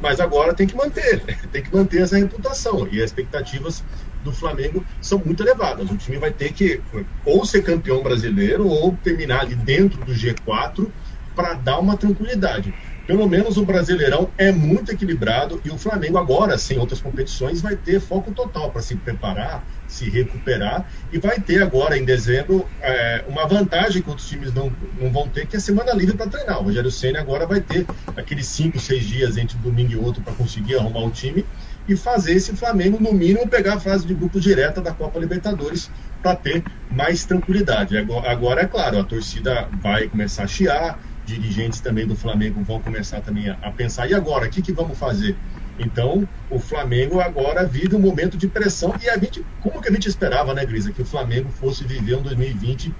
mas 0.00 0.18
agora 0.18 0.54
tem 0.54 0.66
que 0.66 0.76
manter, 0.76 1.22
tem 1.52 1.62
que 1.62 1.72
manter 1.72 2.02
essa 2.02 2.18
reputação 2.18 2.88
e 2.90 3.00
as 3.00 3.10
expectativas 3.10 3.84
do 4.24 4.32
Flamengo 4.32 4.84
são 5.00 5.22
muito 5.24 5.40
elevadas. 5.44 5.88
O 5.88 5.96
time 5.96 6.18
vai 6.18 6.32
ter 6.32 6.52
que 6.52 6.80
ou 7.24 7.44
ser 7.44 7.62
campeão 7.62 8.02
brasileiro 8.02 8.66
ou 8.66 8.96
terminar 8.96 9.42
ali 9.42 9.54
dentro 9.54 10.02
do 10.02 10.12
G4 10.12 10.90
para 11.36 11.54
dar 11.54 11.78
uma 11.78 11.96
tranquilidade 11.96 12.74
pelo 13.06 13.28
menos 13.28 13.56
o 13.56 13.64
Brasileirão 13.64 14.30
é 14.38 14.52
muito 14.52 14.92
equilibrado 14.92 15.60
e 15.64 15.70
o 15.70 15.78
Flamengo 15.78 16.18
agora, 16.18 16.56
sem 16.56 16.78
outras 16.78 17.00
competições, 17.00 17.60
vai 17.60 17.76
ter 17.76 18.00
foco 18.00 18.30
total 18.32 18.70
para 18.70 18.80
se 18.80 18.94
preparar, 18.94 19.66
se 19.88 20.08
recuperar 20.08 20.88
e 21.12 21.18
vai 21.18 21.40
ter 21.40 21.62
agora 21.62 21.98
em 21.98 22.04
dezembro 22.04 22.66
é, 22.80 23.24
uma 23.28 23.46
vantagem 23.46 24.02
que 24.02 24.08
outros 24.08 24.28
times 24.28 24.52
não, 24.54 24.72
não 25.00 25.10
vão 25.10 25.28
ter, 25.28 25.46
que 25.46 25.56
é 25.56 25.60
semana 25.60 25.92
livre 25.92 26.16
para 26.16 26.28
treinar. 26.28 26.60
O 26.60 26.64
Rogério 26.64 26.90
Senna 26.90 27.20
agora 27.20 27.46
vai 27.46 27.60
ter 27.60 27.86
aqueles 28.16 28.46
5, 28.46 28.78
6 28.78 29.04
dias 29.04 29.36
entre 29.36 29.58
domingo 29.58 29.92
e 29.92 29.96
outro 29.96 30.22
para 30.22 30.32
conseguir 30.34 30.76
arrumar 30.76 31.04
o 31.04 31.10
time 31.10 31.44
e 31.88 31.96
fazer 31.96 32.34
esse 32.34 32.54
Flamengo, 32.54 32.98
no 33.00 33.12
mínimo, 33.12 33.48
pegar 33.48 33.74
a 33.74 33.80
fase 33.80 34.06
de 34.06 34.14
grupo 34.14 34.40
direta 34.40 34.80
da 34.80 34.92
Copa 34.92 35.18
Libertadores 35.18 35.90
para 36.22 36.36
ter 36.36 36.62
mais 36.90 37.24
tranquilidade. 37.24 37.96
Agora, 37.96 38.62
é 38.62 38.66
claro, 38.66 39.00
a 39.00 39.04
torcida 39.04 39.68
vai 39.82 40.06
começar 40.08 40.44
a 40.44 40.46
chiar, 40.46 40.98
dirigentes 41.24 41.80
também 41.80 42.06
do 42.06 42.16
Flamengo 42.16 42.62
vão 42.62 42.80
começar 42.80 43.20
também 43.20 43.48
a, 43.48 43.58
a 43.62 43.70
pensar, 43.70 44.10
e 44.10 44.14
agora, 44.14 44.46
o 44.46 44.50
que, 44.50 44.62
que 44.62 44.72
vamos 44.72 44.98
fazer? 44.98 45.36
Então, 45.78 46.28
o 46.50 46.58
Flamengo 46.58 47.20
agora 47.20 47.66
vive 47.66 47.96
um 47.96 48.00
momento 48.00 48.36
de 48.36 48.48
pressão, 48.48 48.94
e 49.02 49.08
a 49.08 49.16
gente, 49.16 49.44
como 49.60 49.80
que 49.80 49.88
a 49.88 49.92
gente 49.92 50.08
esperava, 50.08 50.52
né, 50.54 50.64
Grisa, 50.64 50.92
que 50.92 51.02
o 51.02 51.06
Flamengo 51.06 51.50
fosse 51.50 51.84
viver 51.84 52.16
um 52.16 52.22
2020 52.22 52.92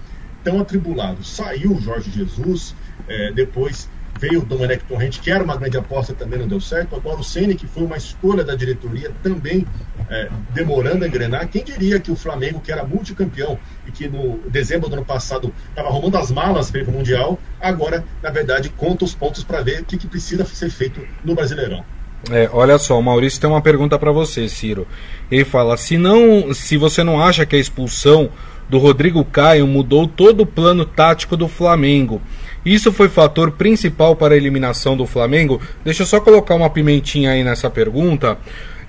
tão 0.43 0.61
atribulado? 0.61 1.23
Saiu 1.23 1.73
o 1.73 1.81
Jorge 1.81 2.11
Jesus, 2.11 2.75
é, 3.09 3.33
depois 3.33 3.89
veio 4.23 4.41
o 4.41 4.45
Domenech 4.45 4.85
Torrente, 4.85 5.19
que 5.21 5.33
era 5.33 5.43
uma 5.43 5.57
grande 5.57 5.77
aposta, 5.77 6.15
também 6.15 6.39
não 6.39 6.47
deu 6.47 6.61
certo. 6.61 6.95
Agora 6.95 7.19
o 7.19 7.25
Ceni, 7.25 7.57
que 7.57 7.67
foi 7.67 7.83
uma 7.83 7.97
escolha 7.97 8.45
da 8.45 8.55
diretoria, 8.55 9.11
também 9.21 9.67
é, 10.09 10.29
demorando 10.51 11.05
a 11.05 11.09
engrenar. 11.09 11.49
Quem 11.49 11.65
diria 11.65 11.99
que 11.99 12.11
o 12.11 12.15
Flamengo, 12.15 12.61
que 12.61 12.71
era 12.71 12.85
multicampeão 12.85 13.59
e 13.85 13.91
que 13.91 14.09
no 14.09 14.39
dezembro 14.49 14.89
do 14.89 14.95
ano 14.95 15.05
passado 15.05 15.53
estava 15.69 15.89
arrumando 15.89 16.17
as 16.17 16.31
malas 16.31 16.71
para 16.71 16.81
ir 16.81 16.85
para 16.85 16.95
o 16.95 16.97
Mundial, 16.97 17.37
agora, 17.61 18.05
na 18.23 18.31
verdade, 18.31 18.69
conta 18.69 19.05
os 19.05 19.13
pontos 19.13 19.43
para 19.43 19.61
ver 19.61 19.81
o 19.81 19.85
que, 19.85 19.97
que 19.97 20.07
precisa 20.07 20.45
ser 20.45 20.71
feito 20.71 21.05
no 21.25 21.35
Brasileirão. 21.35 21.85
É, 22.31 22.49
olha 22.53 22.79
só, 22.79 22.97
o 22.97 23.03
Maurício 23.03 23.41
tem 23.41 23.51
uma 23.51 23.61
pergunta 23.61 23.99
para 23.99 24.13
você, 24.13 24.49
Ciro. 24.49 24.87
Ele 25.29 25.45
fala: 25.45 25.77
se 25.77 25.99
não, 25.99 26.55
se 26.55 26.77
você 26.77 27.03
não 27.03 27.21
acha 27.21 27.45
que 27.45 27.57
a 27.57 27.59
expulsão 27.59 28.31
do 28.69 28.79
Rodrigo 28.79 29.25
Caio 29.25 29.67
mudou 29.67 30.07
todo 30.07 30.43
o 30.43 30.47
plano 30.47 30.85
tático 30.85 31.37
do 31.37 31.49
Flamengo, 31.49 32.23
isso 32.65 32.93
foi 32.93 33.09
fator 33.09 33.53
principal 33.53 34.15
para 34.15 34.35
a 34.35 34.37
eliminação 34.37 34.97
do 34.97 35.07
Flamengo? 35.07 35.61
Deixa 35.85 36.03
eu 36.03 36.07
só 36.07 36.21
colocar 36.21 36.55
uma 36.55 36.71
pimentinha 36.71 37.33
aí 37.33 37.43
nessa 37.43 37.69
pergunta. 37.69 38.39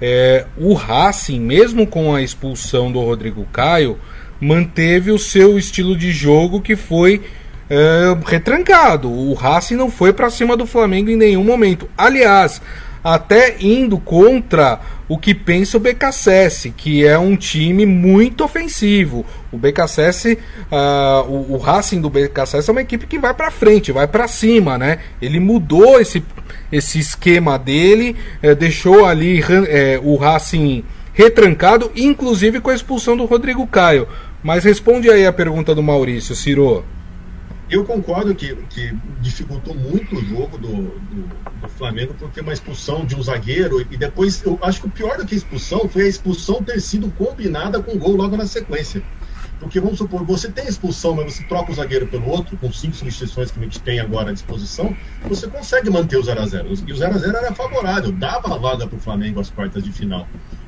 É, 0.01 0.45
o 0.57 0.73
Racing, 0.73 1.39
mesmo 1.39 1.87
com 1.87 2.13
a 2.13 2.21
expulsão 2.21 2.91
do 2.91 2.99
Rodrigo 2.99 3.47
Caio, 3.51 3.97
manteve 4.39 5.11
o 5.11 5.17
seu 5.17 5.57
estilo 5.57 5.95
de 5.95 6.11
jogo 6.11 6.61
que 6.61 6.75
foi 6.75 7.21
é, 7.69 8.17
retrancado. 8.25 9.09
O 9.09 9.33
Racing 9.33 9.75
não 9.75 9.89
foi 9.89 10.13
para 10.13 10.29
cima 10.29 10.55
do 10.55 10.67
Flamengo 10.67 11.09
em 11.09 11.15
nenhum 11.15 11.43
momento. 11.43 11.89
Aliás, 11.97 12.61
até 13.03 13.55
indo 13.59 13.97
contra 13.97 14.79
o 15.07 15.17
que 15.17 15.33
pensa 15.33 15.77
o 15.77 15.79
BKSS, 15.79 16.71
que 16.71 17.05
é 17.05 17.17
um 17.17 17.35
time 17.35 17.85
muito 17.85 18.43
ofensivo. 18.43 19.25
O 19.51 19.57
BKSS, 19.57 20.37
uh, 20.71 21.29
o, 21.29 21.53
o, 21.53 21.57
Racing 21.57 22.01
do 22.01 22.09
BKSS 22.09 22.69
é 22.69 22.71
uma 22.71 22.81
equipe 22.81 23.05
que 23.05 23.19
vai 23.19 23.33
para 23.33 23.51
frente, 23.51 23.91
vai 23.91 24.07
para 24.07 24.27
cima, 24.27 24.77
né? 24.77 24.99
Ele 25.21 25.39
mudou 25.39 25.99
esse, 25.99 26.23
esse 26.71 26.99
esquema 26.99 27.59
dele, 27.59 28.15
eh, 28.41 28.55
deixou 28.55 29.05
ali 29.05 29.43
eh, 29.67 29.99
o 30.01 30.15
Racing 30.15 30.83
retrancado, 31.13 31.91
inclusive 31.95 32.59
com 32.59 32.69
a 32.69 32.75
expulsão 32.75 33.15
do 33.15 33.25
Rodrigo 33.25 33.67
Caio. 33.67 34.07
Mas 34.41 34.63
responde 34.63 35.09
aí 35.09 35.25
a 35.25 35.31
pergunta 35.31 35.73
do 35.75 35.83
Maurício, 35.83 36.35
Ciro. 36.35 36.83
Eu 37.73 37.83
concordo 37.83 38.35
que, 38.35 38.55
que 38.69 38.95
dificultou 39.19 39.73
muito 39.73 40.15
o 40.15 40.23
jogo 40.23 40.59
do, 40.59 40.67
do, 40.67 41.27
do, 41.59 41.69
Flamengo 41.69 42.13
por 42.13 42.29
ter 42.29 42.41
uma 42.41 42.53
expulsão 42.53 43.03
de 43.03 43.15
um 43.15 43.23
zagueiro 43.23 43.81
e 43.81 43.97
depois 43.97 44.43
eu 44.45 44.59
acho 44.61 44.81
que 44.81 44.85
o 44.85 44.91
pior 44.91 45.17
do 45.17 45.25
que 45.25 45.33
a 45.33 45.37
expulsão 45.39 45.89
foi 45.89 46.03
a 46.03 46.07
expulsão 46.07 46.61
ter 46.61 46.79
sido 46.79 47.09
combinada 47.09 47.81
com 47.81 47.93
o 47.93 47.97
gol 47.97 48.15
logo 48.15 48.37
na 48.37 48.45
sequência. 48.45 49.01
Porque 49.59 49.79
vamos 49.79 49.97
supor, 49.97 50.23
você 50.23 50.51
tem 50.51 50.67
expulsão, 50.67 51.15
mas 51.15 51.33
você 51.33 51.43
troca 51.45 51.71
o 51.71 51.73
zagueiro 51.73 52.05
pelo 52.05 52.29
outro, 52.29 52.55
com 52.57 52.71
cinco 52.71 52.95
substituições 52.95 53.49
que 53.49 53.59
a 53.59 53.63
gente 53.63 53.79
tem 53.79 53.99
agora 53.99 54.29
à 54.29 54.33
disposição, 54.33 54.95
você 55.27 55.47
consegue 55.47 55.89
manter 55.89 56.17
o 56.17 56.21
0x0. 56.21 56.83
E 56.87 56.93
o 56.93 56.95
0x0 56.95 57.35
era 57.35 57.55
favorável, 57.55 58.11
dava 58.11 58.55
vaga 58.59 58.85
para 58.85 58.97
o 58.97 58.99
Flamengo 58.99 59.39
às 59.39 59.49
quartas 59.49 59.83
de 59.83 59.91
final. 59.91 60.27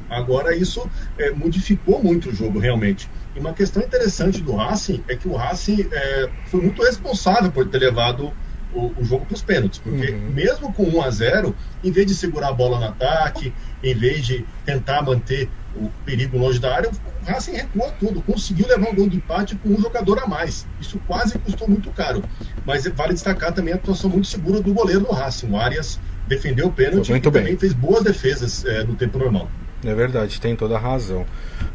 Agora 0.10 0.56
isso 0.56 0.90
é, 1.18 1.32
modificou 1.32 2.04
muito 2.04 2.30
o 2.30 2.34
jogo 2.34 2.60
realmente. 2.60 3.10
E 3.36 3.40
uma 3.40 3.54
questão 3.54 3.84
interessante 3.84 4.42
do 4.42 4.56
Racing 4.56 5.04
é 5.08 5.16
que 5.16 5.28
o 5.28 5.36
Racing 5.36 5.88
é, 5.92 6.30
foi 6.46 6.62
muito 6.62 6.82
responsável 6.84 7.52
por 7.52 7.68
ter 7.68 7.80
levado 7.80 8.32
o, 8.74 8.94
o 9.00 9.06
jogo 9.06 9.26
para 9.26 9.36
os 9.36 9.42
pênaltis, 9.42 9.80
porque 9.80 10.12
uhum. 10.12 10.32
mesmo 10.32 10.74
com 10.74 10.84
1 10.84 11.02
a 11.02 11.10
0 11.10 11.56
em 11.84 11.92
vez 11.92 12.06
de 12.06 12.14
segurar 12.14 12.50
a 12.50 12.54
bola 12.54 12.78
no 12.80 12.86
ataque, 12.86 13.54
em 13.84 13.96
vez 13.96 14.26
de 14.26 14.46
tentar 14.66 15.02
manter 15.02 15.50
o 15.76 15.90
perigo 16.06 16.38
longe 16.38 16.60
da 16.60 16.74
área, 16.74 16.90
o 16.90 17.26
Racing 17.26 17.54
recuou 17.54 17.92
tudo, 18.00 18.22
conseguiu 18.22 18.68
levar 18.68 18.90
um 18.90 18.96
gol 18.96 19.10
de 19.10 19.18
empate 19.18 19.56
com 19.56 19.70
um 19.70 19.80
jogador 19.80 20.20
a 20.20 20.28
mais. 20.28 20.66
Isso 20.80 21.00
quase 21.06 21.38
custou 21.40 21.68
muito 21.68 21.92
caro. 21.92 22.24
Mas 22.66 22.88
vale 22.88 23.14
destacar 23.14 23.52
também 23.54 23.74
a 23.74 23.78
atuação 23.78 24.10
muito 24.10 24.28
segura 24.28 24.62
do 24.62 24.74
goleiro 24.74 25.02
do 25.02 25.12
Racing. 25.12 25.50
O 25.50 25.58
Arias 25.58 26.00
defendeu 26.28 26.68
o 26.68 26.72
pênalti 26.72 27.12
e 27.12 27.20
também 27.20 27.58
fez 27.58 27.74
boas 27.74 28.04
defesas 28.04 28.64
é, 28.66 28.84
no 28.84 28.96
tempo 28.96 29.18
normal. 29.18 29.50
É 29.90 29.96
verdade, 29.96 30.40
tem 30.40 30.56
toda 30.56 30.76
a 30.76 30.80
razão. 30.80 31.26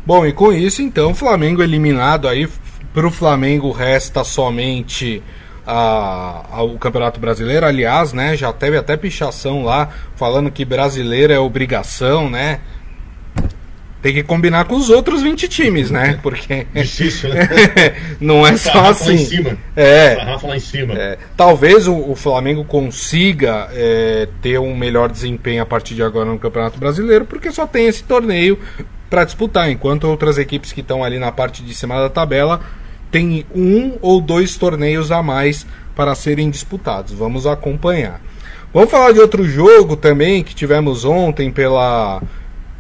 Bom, 0.05 0.27
e 0.27 0.33
com 0.33 0.53
isso, 0.53 0.83
então, 0.83 1.15
Flamengo 1.15 1.63
eliminado 1.63 2.29
aí. 2.29 2.49
Para 2.93 3.07
o 3.07 3.11
Flamengo 3.11 3.71
resta 3.71 4.25
somente 4.25 5.23
a, 5.67 6.63
o 6.63 6.79
Campeonato 6.79 7.21
Brasileiro. 7.21 7.65
Aliás, 7.65 8.13
né, 8.13 8.37
já 8.37 8.53
teve 8.53 8.77
até 8.77 8.97
pichação 8.97 9.63
lá 9.63 9.89
falando 10.17 10.51
que 10.51 10.65
brasileiro 10.65 11.33
é 11.33 11.39
obrigação, 11.39 12.29
né? 12.29 12.61
Tem 14.03 14.15
que 14.15 14.23
combinar 14.23 14.65
com 14.65 14.77
os 14.77 14.89
outros 14.89 15.23
20 15.23 15.49
times, 15.49 15.91
né? 15.91 16.19
Porque. 16.23 16.67
Difícil, 16.75 17.31
né? 17.31 17.49
não 18.21 18.47
é 18.47 18.57
só 18.57 18.87
assim. 18.87 19.09
Lá 19.09 19.15
em 19.15 19.25
cima. 19.25 19.59
É. 19.77 20.17
lá 20.43 20.57
em 20.57 20.61
cima. 20.61 20.95
É, 20.95 21.19
talvez 21.37 21.87
o, 21.87 21.95
o, 21.95 22.17
Flamengo 22.17 22.65
consiga 22.65 23.69
é, 23.73 24.27
ter 24.41 24.59
um 24.59 24.75
melhor 24.75 25.11
desempenho 25.11 25.63
a 25.63 25.67
partir 25.67 25.95
de 25.95 26.03
agora 26.03 26.27
no 26.27 26.39
Campeonato 26.39 26.79
Brasileiro, 26.79 27.27
porque 27.27 27.53
só 27.53 27.67
tem 27.67 27.89
esse 27.89 28.03
torneio 28.03 28.59
para 29.11 29.25
disputar, 29.25 29.71
enquanto 29.71 30.05
outras 30.05 30.39
equipes 30.39 30.73
que 30.73 30.81
estão 30.81 31.05
ali 31.05 31.19
na 31.19 31.33
parte 31.33 31.63
de 31.63 31.75
cima 31.75 32.01
da 32.01 32.09
tabela 32.09 32.61
têm 33.11 33.45
um 33.55 33.99
ou 34.01 34.21
dois 34.21 34.57
torneios 34.57 35.11
a 35.11 35.23
mais 35.23 35.67
para 35.95 36.15
serem 36.15 36.49
disputados. 36.49 37.13
Vamos 37.13 37.47
acompanhar. 37.47 38.21
Vamos 38.73 38.91
falar 38.91 39.13
de 39.13 39.19
outro 39.19 39.45
jogo 39.45 39.97
também 39.97 40.45
que 40.45 40.55
tivemos 40.55 41.05
ontem 41.05 41.51
pela 41.51 42.23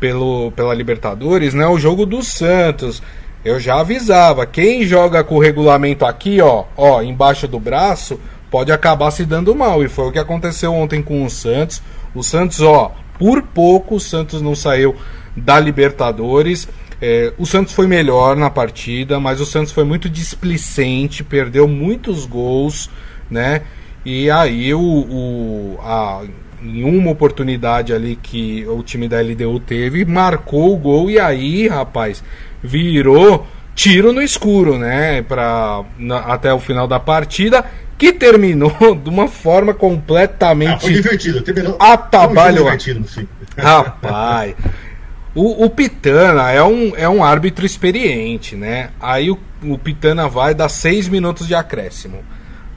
pelo, 0.00 0.50
pela 0.52 0.74
Libertadores, 0.74 1.52
né? 1.54 1.66
O 1.66 1.78
jogo 1.78 2.06
do 2.06 2.22
Santos. 2.22 3.02
eu 3.44 3.60
já 3.60 3.80
avisava, 3.80 4.46
quem 4.46 4.84
joga 4.84 5.22
com 5.22 5.36
o 5.36 5.40
regulamento 5.40 6.04
aqui, 6.04 6.40
ó, 6.40 6.64
ó, 6.76 7.00
embaixo 7.02 7.46
do 7.46 7.60
braço, 7.60 8.18
pode 8.50 8.72
acabar 8.72 9.10
se 9.10 9.24
dando 9.24 9.54
mal. 9.54 9.84
E 9.84 9.88
foi 9.88 10.08
o 10.08 10.12
que 10.12 10.18
aconteceu 10.18 10.74
ontem 10.74 11.02
com 11.02 11.24
o 11.24 11.30
Santos. 11.30 11.82
O 12.14 12.22
Santos, 12.22 12.60
ó, 12.60 12.92
por 13.18 13.42
pouco 13.42 13.96
o 13.96 14.00
Santos 14.00 14.42
não 14.42 14.54
saiu 14.54 14.96
da 15.36 15.60
Libertadores. 15.60 16.66
É, 17.00 17.32
o 17.38 17.46
Santos 17.46 17.72
foi 17.72 17.86
melhor 17.86 18.36
na 18.36 18.50
partida, 18.50 19.18
mas 19.20 19.40
o 19.40 19.46
Santos 19.46 19.72
foi 19.72 19.84
muito 19.84 20.08
displicente, 20.08 21.24
perdeu 21.24 21.66
muitos 21.66 22.26
gols, 22.26 22.90
né? 23.30 23.62
E 24.04 24.30
aí 24.30 24.74
o, 24.74 24.80
o 24.80 25.78
a, 25.82 26.22
em 26.62 26.84
uma 26.84 27.10
oportunidade 27.10 27.92
ali 27.92 28.16
que 28.16 28.66
o 28.66 28.82
time 28.82 29.08
da 29.08 29.20
LDU 29.20 29.60
teve, 29.60 30.04
marcou 30.04 30.74
o 30.74 30.76
gol 30.76 31.10
e 31.10 31.18
aí, 31.18 31.68
rapaz, 31.68 32.22
virou 32.62 33.46
tiro 33.74 34.12
no 34.12 34.20
escuro, 34.20 34.78
né? 34.78 35.22
Pra, 35.22 35.82
na, 35.98 36.18
até 36.18 36.52
o 36.52 36.58
final 36.58 36.86
da 36.86 37.00
partida, 37.00 37.64
que 37.96 38.12
terminou 38.12 38.74
de 39.02 39.08
uma 39.08 39.28
forma 39.28 39.72
completamente. 39.72 40.72
Ah, 40.72 40.80
foi 40.80 40.92
divertido, 40.92 41.42
terminou. 41.42 41.76
Atabalho. 41.78 42.64
Foi 42.64 42.76
divertido, 42.76 43.28
Rapaz. 43.56 44.54
O, 45.34 45.64
o, 45.64 45.70
Pitana 45.70 46.50
é 46.50 46.62
um, 46.62 46.92
é 46.96 47.08
um 47.08 47.22
árbitro 47.22 47.64
experiente, 47.64 48.56
né? 48.56 48.90
Aí 49.00 49.30
o, 49.30 49.38
o 49.62 49.78
Pitana 49.78 50.28
vai 50.28 50.54
dar 50.54 50.68
seis 50.68 51.08
minutos 51.08 51.46
de 51.46 51.54
acréscimo. 51.54 52.18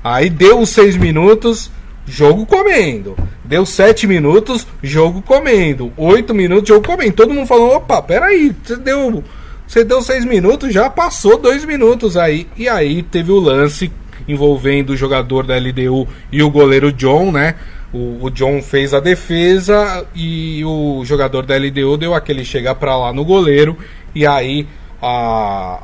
Aí 0.04 0.30
deu 0.30 0.60
os 0.60 0.70
seis 0.70 0.96
minutos, 0.96 1.72
jogo 2.06 2.46
comendo. 2.46 3.16
Deu 3.44 3.66
sete 3.66 4.08
minutos, 4.08 4.68
jogo 4.82 5.22
comendo. 5.22 5.92
Oito 5.98 6.34
minutos, 6.34 6.70
jogo 6.70 6.86
comendo. 6.86 7.14
Todo 7.14 7.34
mundo 7.34 7.48
falou: 7.48 7.76
opa, 7.76 8.02
peraí, 8.02 8.56
você 8.64 8.76
deu 8.78 9.24
você 9.68 9.84
deu 9.84 10.02
seis 10.02 10.24
minutos, 10.26 10.74
já 10.74 10.90
passou 10.90 11.38
dois 11.38 11.66
minutos 11.66 12.16
aí. 12.16 12.48
E 12.58 12.70
aí 12.70 13.02
teve 13.02 13.32
o 13.32 13.40
lance 13.40 13.92
envolvendo 14.28 14.92
o 14.92 14.98
jogador 14.98 15.46
da 15.46 15.58
LDU 15.58 16.08
e 16.32 16.44
o 16.44 16.50
goleiro 16.50 16.92
John, 16.92 17.32
né? 17.32 17.56
O, 17.92 18.26
o 18.26 18.30
John 18.30 18.62
fez 18.62 18.94
a 18.94 19.00
defesa 19.00 20.06
e 20.14 20.64
o 20.66 21.04
jogador 21.06 21.46
da 21.46 21.58
LDU 21.58 21.98
deu 21.98 22.14
aquele 22.14 22.46
chegar 22.46 22.76
para 22.76 22.96
lá 22.96 23.14
no 23.14 23.26
goleiro. 23.26 23.78
E 24.14 24.26
aí 24.28 24.68
a, 25.02 25.84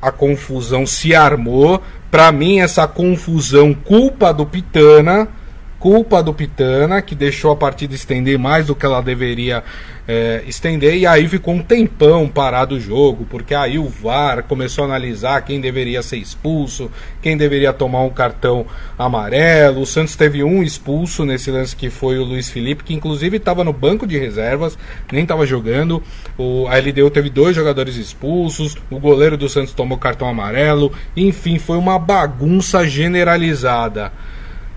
a 0.00 0.10
confusão 0.10 0.86
se 0.86 1.14
armou. 1.14 1.82
Para 2.10 2.32
mim, 2.32 2.60
essa 2.60 2.86
confusão, 2.86 3.74
culpa 3.74 4.32
do 4.32 4.46
Pitana 4.46 5.28
culpa 5.78 6.22
do 6.22 6.32
Pitana, 6.32 7.02
que 7.02 7.14
deixou 7.14 7.50
a 7.50 7.56
partida 7.56 7.94
estender 7.94 8.38
mais 8.38 8.66
do 8.66 8.74
que 8.74 8.84
ela 8.84 9.02
deveria 9.02 9.62
é, 10.08 10.44
estender, 10.46 10.96
e 10.96 11.06
aí 11.06 11.26
ficou 11.26 11.52
um 11.52 11.62
tempão 11.62 12.28
parado 12.28 12.76
o 12.76 12.80
jogo, 12.80 13.26
porque 13.28 13.54
aí 13.54 13.78
o 13.78 13.88
VAR 13.88 14.44
começou 14.44 14.84
a 14.84 14.86
analisar 14.86 15.42
quem 15.42 15.60
deveria 15.60 16.00
ser 16.00 16.16
expulso, 16.18 16.90
quem 17.20 17.36
deveria 17.36 17.72
tomar 17.72 18.02
um 18.02 18.10
cartão 18.10 18.66
amarelo. 18.96 19.80
O 19.80 19.86
Santos 19.86 20.14
teve 20.14 20.44
um 20.44 20.62
expulso 20.62 21.24
nesse 21.24 21.50
lance 21.50 21.74
que 21.74 21.90
foi 21.90 22.18
o 22.18 22.24
Luiz 22.24 22.48
Felipe, 22.48 22.84
que 22.84 22.94
inclusive 22.94 23.36
estava 23.36 23.64
no 23.64 23.72
banco 23.72 24.06
de 24.06 24.16
reservas, 24.16 24.78
nem 25.10 25.22
estava 25.22 25.44
jogando. 25.44 26.02
O, 26.38 26.66
a 26.68 26.78
LDU 26.78 27.10
teve 27.10 27.28
dois 27.28 27.56
jogadores 27.56 27.96
expulsos, 27.96 28.76
o 28.90 29.00
goleiro 29.00 29.36
do 29.36 29.48
Santos 29.48 29.74
tomou 29.74 29.98
cartão 29.98 30.28
amarelo, 30.28 30.92
enfim, 31.16 31.58
foi 31.58 31.76
uma 31.76 31.98
bagunça 31.98 32.86
generalizada. 32.86 34.12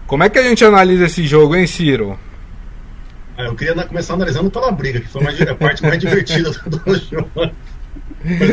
Como 0.10 0.24
é 0.24 0.30
que 0.30 0.40
a 0.40 0.44
gente 0.44 0.66
analisa 0.66 1.06
esse 1.06 1.28
jogo, 1.28 1.56
hein, 1.56 1.68
Ciro? 1.68 2.18
É, 3.38 3.46
eu 3.46 3.56
queria 3.56 3.76
começar 3.86 4.16
analisando 4.16 4.50
pela 4.50 4.72
briga, 4.72 5.00
que 5.00 5.08
foi 5.08 5.22
a 5.24 5.54
parte 5.54 5.84
mais 5.84 6.00
divertida 6.00 6.50
do 6.50 6.96
jogo. 6.96 7.30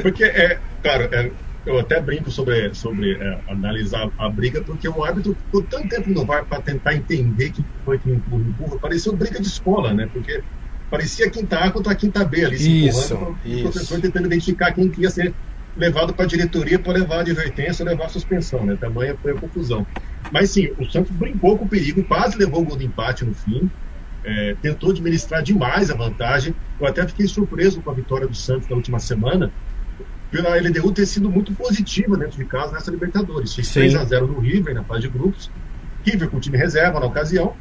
Porque, 0.03 0.25
é, 0.25 0.59
cara, 0.83 1.09
é, 1.11 1.31
eu 1.65 1.79
até 1.79 1.99
brinco 1.99 2.31
sobre, 2.31 2.75
sobre 2.75 3.15
é, 3.15 3.39
analisar 3.49 4.11
a 4.19 4.29
briga, 4.29 4.61
porque 4.61 4.87
o 4.87 5.03
árbitro 5.03 5.35
ficou 5.47 5.63
tanto 5.63 5.89
tempo 5.89 6.11
no 6.11 6.27
VAR 6.27 6.45
para 6.45 6.61
tentar 6.61 6.95
entender 6.95 7.51
que 7.51 7.65
foi 7.87 7.99
que 7.99 8.11
empurra, 8.11 8.43
empurra, 8.43 8.79
parecia 8.79 9.11
uma 9.11 9.19
briga 9.19 9.41
de 9.41 9.49
escola, 9.49 9.95
né? 9.95 10.11
Porque 10.13 10.43
parecia 10.91 11.31
quinta 11.31 11.57
A 11.59 11.71
contra 11.71 11.93
a 11.93 11.97
quinta 11.97 12.23
B 12.23 12.45
ali, 12.45 12.59
se 12.59 12.87
isso, 12.87 13.15
empurrando, 13.15 13.39
isso. 13.47 13.59
o 13.61 13.63
professor 13.63 14.01
tentando 14.03 14.27
identificar 14.27 14.73
quem 14.73 14.93
ia 14.99 15.09
ser 15.09 15.33
levado 15.77 16.15
para 16.15 16.25
a 16.25 16.29
diretoria 16.29 16.79
para 16.79 16.93
levar 16.93 17.17
a 17.17 17.21
advertência, 17.21 17.85
levar 17.85 18.07
a 18.07 18.09
suspensão, 18.09 18.65
né? 18.65 18.77
Tamanha 18.77 19.17
foi 19.21 19.33
a 19.33 19.35
confusão. 19.35 19.87
Mas 20.33 20.51
sim, 20.51 20.73
o 20.79 20.85
Santos 20.87 21.15
brincou 21.15 21.57
com 21.59 21.65
o 21.65 21.69
perigo, 21.69 22.03
quase 22.05 22.37
levou 22.39 22.63
o 22.63 22.65
gol 22.65 22.77
de 22.77 22.87
empate 22.87 23.25
no 23.25 23.35
fim, 23.35 23.71
é, 24.25 24.57
tentou 24.61 24.91
administrar 24.91 25.43
demais 25.43 25.91
a 25.91 25.95
vantagem. 25.95 26.55
Eu 26.81 26.87
até 26.87 27.07
fiquei 27.07 27.27
surpreso 27.27 27.81
com 27.81 27.91
a 27.91 27.95
vitória 27.95 28.27
do 28.27 28.35
Santos 28.35 28.69
na 28.69 28.77
última 28.77 28.99
semana, 28.99 29.53
pela 30.31 30.57
LDU 30.57 30.91
ter 30.93 31.07
sido 31.07 31.31
muito 31.31 31.53
positiva 31.53 32.17
dentro 32.17 32.37
de 32.37 32.45
casa 32.45 32.73
nessa 32.73 32.91
Libertadores. 32.91 33.55
Fez 33.55 33.71
3 33.73 33.95
a 33.95 34.05
0 34.05 34.27
no 34.27 34.41
River 34.41 34.75
na 34.75 34.83
fase 34.83 35.03
de 35.03 35.09
grupos. 35.09 35.51
River 36.05 36.29
com 36.29 36.39
o 36.39 36.41
time 36.41 36.57
reserva 36.57 36.99
na 36.99 37.07
ocasião, 37.07 37.55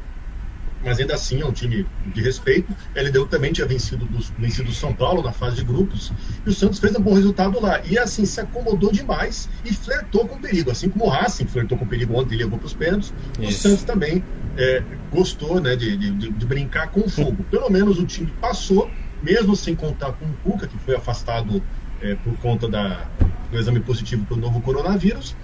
mas 0.86 1.00
ainda 1.00 1.14
assim 1.14 1.42
é 1.42 1.44
um 1.44 1.50
time 1.50 1.84
de 2.14 2.22
respeito. 2.22 2.72
A 2.96 3.02
LDU 3.02 3.26
também 3.26 3.52
tinha 3.52 3.66
vencido, 3.66 4.06
do, 4.06 4.18
vencido 4.38 4.72
São 4.72 4.94
Paulo 4.94 5.20
na 5.20 5.32
fase 5.32 5.56
de 5.56 5.64
grupos, 5.64 6.12
e 6.46 6.48
o 6.48 6.52
Santos 6.52 6.78
fez 6.78 6.94
um 6.94 7.02
bom 7.02 7.12
resultado 7.12 7.60
lá. 7.60 7.80
E 7.84 7.98
assim, 7.98 8.24
se 8.24 8.40
acomodou 8.40 8.92
demais 8.92 9.50
e 9.64 9.72
flertou 9.74 10.28
com 10.28 10.36
o 10.36 10.40
perigo. 10.40 10.70
Assim 10.70 10.88
como 10.88 11.06
o 11.06 11.08
Racing 11.08 11.46
flertou 11.46 11.76
com 11.76 11.84
o 11.84 11.88
perigo 11.88 12.16
ontem 12.16 12.36
e 12.36 12.38
levou 12.38 12.56
para 12.56 12.66
os 12.66 12.74
pênaltis, 12.74 13.12
o 13.36 13.50
Santos 13.50 13.82
também 13.82 14.24
é, 14.56 14.82
gostou 15.12 15.60
né, 15.60 15.74
de, 15.74 15.96
de, 15.96 16.12
de, 16.12 16.46
brincar 16.46 16.88
com 16.90 17.00
o 17.00 17.08
fogo. 17.08 17.44
Pelo 17.50 17.68
menos 17.68 17.98
o 17.98 18.06
time 18.06 18.32
passou, 18.40 18.88
mesmo 19.20 19.56
sem 19.56 19.74
contar 19.74 20.12
com 20.12 20.24
o 20.24 20.32
Cuca, 20.44 20.68
que 20.68 20.78
foi 20.78 20.94
afastado 20.94 21.60
é, 22.00 22.14
por 22.14 22.36
conta 22.38 22.68
da, 22.68 23.08
do 23.50 23.58
exame 23.58 23.80
positivo 23.80 24.24
para 24.24 24.36
o 24.36 24.40
novo 24.40 24.60
coronavírus. 24.60 25.34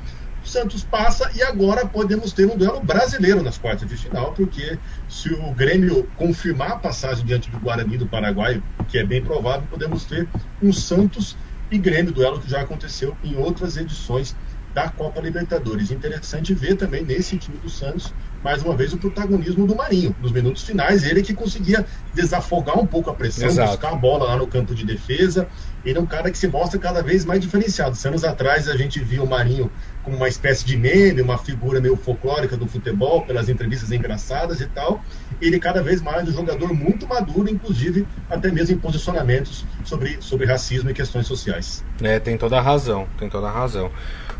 O 0.44 0.48
Santos 0.48 0.82
passa 0.82 1.30
e 1.34 1.42
agora 1.42 1.86
podemos 1.86 2.32
ter 2.32 2.46
um 2.46 2.56
duelo 2.56 2.80
brasileiro 2.80 3.42
nas 3.42 3.58
quartas 3.58 3.88
de 3.88 3.96
final, 3.96 4.32
porque 4.32 4.76
se 5.08 5.32
o 5.32 5.52
Grêmio 5.52 6.08
confirmar 6.16 6.72
a 6.72 6.76
passagem 6.76 7.24
diante 7.24 7.50
do 7.50 7.60
Guarani 7.60 7.96
do 7.96 8.06
Paraguai, 8.06 8.60
que 8.88 8.98
é 8.98 9.04
bem 9.04 9.22
provável, 9.22 9.66
podemos 9.70 10.04
ter 10.04 10.28
um 10.60 10.72
Santos 10.72 11.36
e 11.70 11.78
Grêmio, 11.78 12.12
duelo 12.12 12.40
que 12.40 12.50
já 12.50 12.60
aconteceu 12.60 13.16
em 13.22 13.36
outras 13.36 13.76
edições 13.76 14.34
da 14.74 14.88
Copa 14.88 15.20
Libertadores. 15.20 15.90
Interessante 15.90 16.54
ver 16.54 16.76
também 16.76 17.02
nesse 17.04 17.36
time 17.36 17.56
do 17.58 17.68
Santos, 17.68 18.12
mais 18.42 18.62
uma 18.62 18.74
vez, 18.74 18.92
o 18.92 18.98
protagonismo 18.98 19.66
do 19.66 19.76
Marinho. 19.76 20.14
Nos 20.20 20.32
minutos 20.32 20.64
finais, 20.64 21.04
ele 21.04 21.22
que 21.22 21.34
conseguia 21.34 21.86
desafogar 22.12 22.78
um 22.78 22.86
pouco 22.86 23.10
a 23.10 23.14
pressão, 23.14 23.46
Exato. 23.46 23.70
buscar 23.70 23.92
a 23.92 23.96
bola 23.96 24.24
lá 24.26 24.36
no 24.36 24.46
campo 24.46 24.74
de 24.74 24.84
defesa. 24.84 25.48
Ele 25.84 25.98
é 25.98 26.00
um 26.00 26.06
cara 26.06 26.30
que 26.30 26.38
se 26.38 26.46
mostra 26.48 26.78
cada 26.78 27.02
vez 27.02 27.24
mais 27.24 27.40
diferenciado. 27.40 27.96
Anos 28.06 28.24
atrás 28.24 28.68
a 28.68 28.76
gente 28.76 29.00
viu 29.00 29.24
o 29.24 29.28
Marinho 29.28 29.70
como 30.02 30.16
uma 30.16 30.28
espécie 30.28 30.64
de 30.64 30.76
meme, 30.76 31.20
uma 31.22 31.38
figura 31.38 31.80
meio 31.80 31.96
folclórica 31.96 32.56
do 32.56 32.66
futebol, 32.66 33.22
pelas 33.22 33.48
entrevistas 33.48 33.92
engraçadas 33.92 34.60
e 34.60 34.66
tal. 34.66 35.02
Ele 35.40 35.58
cada 35.58 35.82
vez 35.82 36.00
mais 36.00 36.28
um 36.28 36.32
jogador 36.32 36.72
muito 36.74 37.06
maduro, 37.06 37.48
inclusive 37.48 38.06
até 38.28 38.50
mesmo 38.50 38.74
em 38.74 38.78
posicionamentos 38.78 39.64
sobre, 39.84 40.18
sobre 40.20 40.46
racismo 40.46 40.90
e 40.90 40.94
questões 40.94 41.26
sociais. 41.26 41.84
É, 42.00 42.18
tem 42.18 42.36
toda 42.36 42.58
a 42.58 42.60
razão, 42.60 43.06
tem 43.18 43.28
toda 43.28 43.48
a 43.48 43.52
razão. 43.52 43.90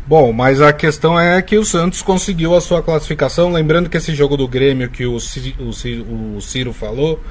Bom, 0.05 0.33
mas 0.33 0.59
a 0.59 0.73
questão 0.73 1.17
é 1.17 1.41
que 1.41 1.57
o 1.57 1.63
Santos 1.63 2.01
conseguiu 2.01 2.53
a 2.53 2.59
sua 2.59 2.83
classificação. 2.83 3.51
Lembrando 3.51 3.89
que 3.89 3.95
esse 3.95 4.13
jogo 4.13 4.35
do 4.35 4.47
Grêmio 4.49 4.89
que 4.89 5.05
o, 5.05 5.15
o, 5.15 6.35
o 6.35 6.41
Ciro 6.41 6.73
falou 6.73 7.21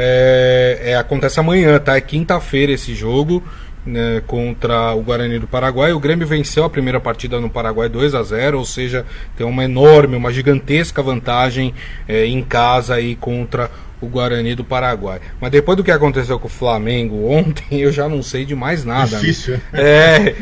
é, 0.00 0.92
é, 0.92 0.96
acontece 0.96 1.40
amanhã, 1.40 1.76
tá? 1.80 1.96
É 1.96 2.00
quinta-feira 2.00 2.70
esse 2.70 2.94
jogo 2.94 3.42
né, 3.84 4.22
contra 4.28 4.94
o 4.94 5.02
Guarani 5.02 5.40
do 5.40 5.46
Paraguai. 5.48 5.92
O 5.92 5.98
Grêmio 5.98 6.24
venceu 6.24 6.62
a 6.62 6.70
primeira 6.70 7.00
partida 7.00 7.40
no 7.40 7.50
Paraguai 7.50 7.88
2 7.88 8.14
a 8.14 8.22
0 8.22 8.58
ou 8.58 8.64
seja, 8.64 9.04
tem 9.36 9.44
uma 9.44 9.64
enorme, 9.64 10.16
uma 10.16 10.32
gigantesca 10.32 11.02
vantagem 11.02 11.74
é, 12.06 12.24
em 12.26 12.42
casa 12.44 12.94
aí 12.94 13.16
contra 13.16 13.68
o 14.00 14.06
Guarani 14.06 14.54
do 14.54 14.62
Paraguai. 14.62 15.20
Mas 15.40 15.50
depois 15.50 15.76
do 15.76 15.82
que 15.82 15.90
aconteceu 15.90 16.38
com 16.38 16.46
o 16.46 16.50
Flamengo 16.50 17.28
ontem, 17.28 17.80
eu 17.82 17.90
já 17.90 18.08
não 18.08 18.22
sei 18.22 18.44
de 18.44 18.54
mais 18.54 18.84
nada. 18.84 19.16
Né? 19.16 19.18
Difícil. 19.18 19.54
Né? 19.54 19.60
É, 19.72 20.34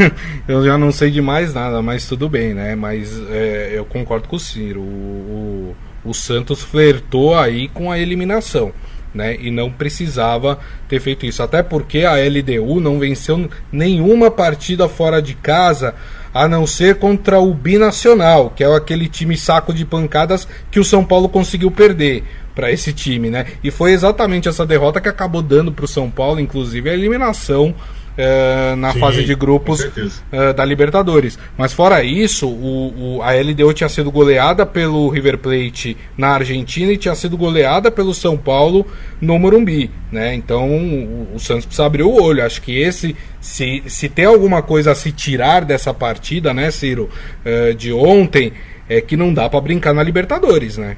eu 0.48 0.64
já 0.64 0.78
não 0.78 0.90
sei 0.90 1.10
de 1.10 1.20
mais 1.20 1.52
nada, 1.52 1.82
mas 1.82 2.06
tudo 2.06 2.30
bem, 2.30 2.54
né? 2.54 2.74
Mas 2.74 3.20
é, 3.28 3.72
eu 3.74 3.84
concordo 3.84 4.26
com 4.26 4.36
o 4.36 4.40
Ciro. 4.40 4.80
O, 4.80 5.74
o, 6.04 6.10
o 6.10 6.14
Santos 6.14 6.62
flertou 6.62 7.38
aí 7.38 7.68
com 7.68 7.92
a 7.92 7.98
eliminação. 7.98 8.72
Né, 9.14 9.36
e 9.38 9.50
não 9.50 9.70
precisava 9.70 10.58
ter 10.88 10.98
feito 10.98 11.26
isso. 11.26 11.42
Até 11.42 11.62
porque 11.62 11.98
a 11.98 12.14
LDU 12.14 12.80
não 12.80 12.98
venceu 12.98 13.46
nenhuma 13.70 14.30
partida 14.30 14.88
fora 14.88 15.20
de 15.20 15.34
casa, 15.34 15.94
a 16.32 16.48
não 16.48 16.66
ser 16.66 16.96
contra 16.98 17.38
o 17.38 17.52
Binacional, 17.52 18.50
que 18.56 18.64
é 18.64 18.74
aquele 18.74 19.08
time 19.08 19.36
saco 19.36 19.74
de 19.74 19.84
pancadas 19.84 20.48
que 20.70 20.80
o 20.80 20.84
São 20.84 21.04
Paulo 21.04 21.28
conseguiu 21.28 21.70
perder 21.70 22.24
para 22.54 22.72
esse 22.72 22.92
time, 22.92 23.30
né? 23.30 23.46
E 23.62 23.70
foi 23.70 23.92
exatamente 23.92 24.48
essa 24.48 24.66
derrota 24.66 25.00
que 25.00 25.08
acabou 25.08 25.42
dando 25.42 25.72
para 25.72 25.84
o 25.84 25.88
São 25.88 26.10
Paulo, 26.10 26.40
inclusive, 26.40 26.88
a 26.88 26.94
eliminação 26.94 27.74
uh, 28.12 28.76
na 28.76 28.92
Sim, 28.92 29.00
fase 29.00 29.24
de 29.24 29.34
grupos 29.34 29.80
uh, 29.80 30.52
da 30.54 30.64
Libertadores. 30.64 31.38
Mas 31.56 31.72
fora 31.72 32.02
isso, 32.02 32.48
o, 32.48 33.16
o, 33.16 33.22
a 33.22 33.32
LDU 33.32 33.72
tinha 33.72 33.88
sido 33.88 34.10
goleada 34.10 34.64
pelo 34.66 35.08
River 35.08 35.38
Plate 35.38 35.96
na 36.16 36.28
Argentina 36.28 36.92
e 36.92 36.96
tinha 36.96 37.14
sido 37.14 37.36
goleada 37.36 37.90
pelo 37.90 38.14
São 38.14 38.36
Paulo 38.36 38.86
no 39.20 39.38
Morumbi. 39.38 39.90
Né? 40.10 40.34
Então 40.34 40.70
o, 40.70 41.34
o 41.34 41.38
Santos 41.38 41.66
precisa 41.66 41.86
abrir 41.86 42.02
o 42.02 42.22
olho. 42.22 42.44
Acho 42.44 42.60
que 42.62 42.78
esse, 42.78 43.16
se, 43.40 43.82
se 43.86 44.08
tem 44.08 44.24
alguma 44.24 44.62
coisa 44.62 44.92
a 44.92 44.94
se 44.94 45.12
tirar 45.12 45.64
dessa 45.64 45.92
partida, 45.94 46.52
né, 46.52 46.70
Ciro, 46.70 47.08
uh, 47.44 47.74
de 47.74 47.92
ontem, 47.92 48.52
é 48.88 49.00
que 49.00 49.16
não 49.16 49.32
dá 49.32 49.48
para 49.48 49.60
brincar 49.60 49.94
na 49.94 50.02
Libertadores, 50.02 50.76
né? 50.76 50.96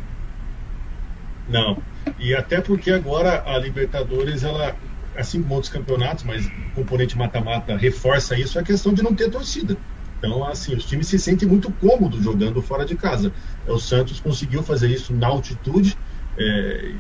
Não. 1.48 1.76
E 2.18 2.34
até 2.34 2.60
porque 2.60 2.90
agora 2.90 3.42
a 3.46 3.58
Libertadores, 3.58 4.42
ela 4.42 4.74
assim 5.16 5.42
como 5.42 5.54
outros 5.54 5.72
campeonatos, 5.72 6.24
mas 6.24 6.46
o 6.46 6.74
componente 6.74 7.16
mata-mata 7.16 7.76
reforça 7.76 8.38
isso, 8.38 8.58
é 8.58 8.62
a 8.62 8.64
questão 8.64 8.92
de 8.92 9.02
não 9.02 9.14
ter 9.14 9.30
torcida. 9.30 9.76
Então, 10.18 10.44
assim, 10.46 10.74
os 10.74 10.84
times 10.84 11.06
se 11.06 11.18
sentem 11.18 11.46
muito 11.46 11.70
cômodos 11.72 12.22
jogando 12.24 12.62
fora 12.62 12.84
de 12.84 12.94
casa. 12.94 13.32
O 13.66 13.78
Santos 13.78 14.20
conseguiu 14.20 14.62
fazer 14.62 14.88
isso 14.88 15.12
na 15.12 15.26
altitude, 15.26 15.96
é, 16.38 16.92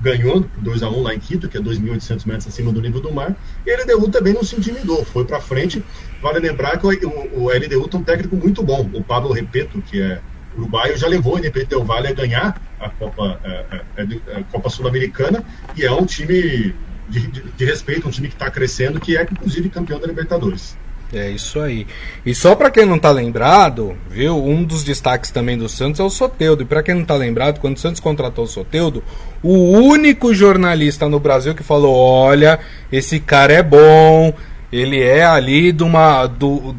ganhou 0.00 0.44
2 0.58 0.82
a 0.82 0.90
1 0.90 1.02
lá 1.02 1.14
em 1.14 1.20
Quito, 1.20 1.48
que 1.48 1.56
é 1.56 1.60
2.800 1.60 2.26
metros 2.26 2.48
acima 2.48 2.72
do 2.72 2.80
nível 2.80 3.00
do 3.00 3.12
mar, 3.12 3.36
e 3.64 3.70
a 3.70 3.80
LDU 3.80 4.10
também 4.10 4.34
não 4.34 4.42
se 4.42 4.56
intimidou, 4.56 5.04
foi 5.04 5.24
para 5.24 5.40
frente. 5.40 5.82
Vale 6.20 6.40
lembrar 6.40 6.76
que 6.78 6.86
o, 6.86 7.44
o, 7.44 7.48
LDU 7.50 7.88
tem 7.88 8.00
um 8.00 8.02
técnico 8.02 8.36
muito 8.36 8.62
bom, 8.64 8.90
o 8.92 9.02
Pablo 9.02 9.32
Repeto, 9.32 9.80
que 9.80 10.02
é 10.02 10.20
uruguaio, 10.56 10.98
já 10.98 11.06
levou 11.06 11.36
o 11.36 11.38
Independente 11.38 11.70
Del 11.70 11.84
Valle 11.84 12.08
a 12.08 12.12
ganhar 12.12 12.60
a 12.80 12.90
Copa, 12.90 13.40
a, 13.44 13.76
a, 14.00 14.38
a 14.40 14.42
Copa 14.44 14.68
Sul-Americana, 14.68 15.44
e 15.76 15.84
é 15.84 15.92
um 15.92 16.04
time 16.04 16.74
de, 17.08 17.26
de, 17.26 17.42
de 17.42 17.64
respeito, 17.64 18.08
um 18.08 18.10
time 18.10 18.28
que 18.28 18.34
está 18.34 18.50
crescendo, 18.50 19.00
que 19.00 19.16
é 19.16 19.22
inclusive 19.22 19.68
campeão 19.68 19.98
da 20.00 20.06
Libertadores. 20.06 20.76
É 21.12 21.30
isso 21.30 21.60
aí. 21.60 21.86
E 22.24 22.34
só 22.34 22.54
para 22.54 22.70
quem 22.70 22.86
não 22.86 22.98
tá 22.98 23.10
lembrado, 23.10 23.94
viu? 24.10 24.42
Um 24.42 24.64
dos 24.64 24.82
destaques 24.82 25.30
também 25.30 25.58
do 25.58 25.68
Santos 25.68 26.00
é 26.00 26.02
o 26.02 26.08
Soteudo. 26.08 26.62
E 26.62 26.66
para 26.66 26.82
quem 26.82 26.94
não 26.94 27.04
tá 27.04 27.14
lembrado, 27.14 27.60
quando 27.60 27.76
o 27.76 27.80
Santos 27.80 28.00
contratou 28.00 28.44
o 28.44 28.48
Soteudo, 28.48 29.04
o 29.42 29.72
único 29.72 30.32
jornalista 30.32 31.06
no 31.10 31.20
Brasil 31.20 31.54
que 31.54 31.62
falou: 31.62 31.94
"Olha, 31.94 32.58
esse 32.90 33.20
cara 33.20 33.52
é 33.52 33.62
bom, 33.62 34.32
ele 34.72 35.02
é 35.02 35.22
ali 35.22 35.70
de 35.70 35.82
uma 35.82 36.26
do, 36.26 36.74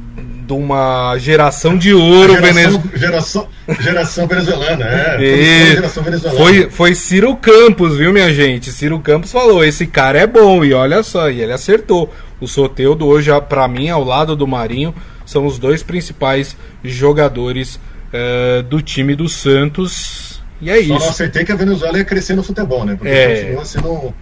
de 0.45 0.53
uma 0.53 1.17
geração 1.17 1.77
de 1.77 1.93
ouro 1.93 2.33
geração, 2.35 2.83
geração, 2.95 3.47
geração 3.79 4.27
venezuelana, 4.27 4.85
é. 4.85 5.17
E 5.23 5.71
geração 5.75 6.03
venezuelana. 6.03 6.43
Foi, 6.43 6.69
foi 6.69 6.95
Ciro 6.95 7.35
Campos, 7.37 7.97
viu, 7.97 8.11
minha 8.11 8.33
gente? 8.33 8.71
Ciro 8.71 8.99
Campos 8.99 9.31
falou: 9.31 9.63
esse 9.63 9.87
cara 9.87 10.19
é 10.19 10.27
bom, 10.27 10.63
e 10.63 10.73
olha 10.73 11.01
só, 11.03 11.29
e 11.29 11.41
ele 11.41 11.53
acertou. 11.53 12.13
O 12.41 12.47
Soteudo, 12.47 13.07
hoje, 13.07 13.29
para 13.47 13.67
mim, 13.67 13.89
ao 13.89 14.03
lado 14.03 14.35
do 14.35 14.45
Marinho, 14.45 14.93
são 15.25 15.45
os 15.45 15.57
dois 15.57 15.81
principais 15.81 16.57
jogadores 16.83 17.79
uh, 18.13 18.61
do 18.63 18.81
time 18.81 19.15
do 19.15 19.29
Santos. 19.29 20.41
E 20.61 20.69
é 20.69 20.75
Só 20.75 20.79
isso. 20.79 20.87
Só 20.89 20.99
não 20.99 21.09
acertei 21.09 21.45
que 21.45 21.51
a 21.51 21.55
Venezuela 21.55 21.97
ia 21.97 22.05
crescer 22.05 22.35
no 22.35 22.43
futebol, 22.43 22.83
né? 22.83 22.95
Porque 22.95 23.09
é... 23.09 23.35
continua 23.35 23.65
sendo 23.65 24.13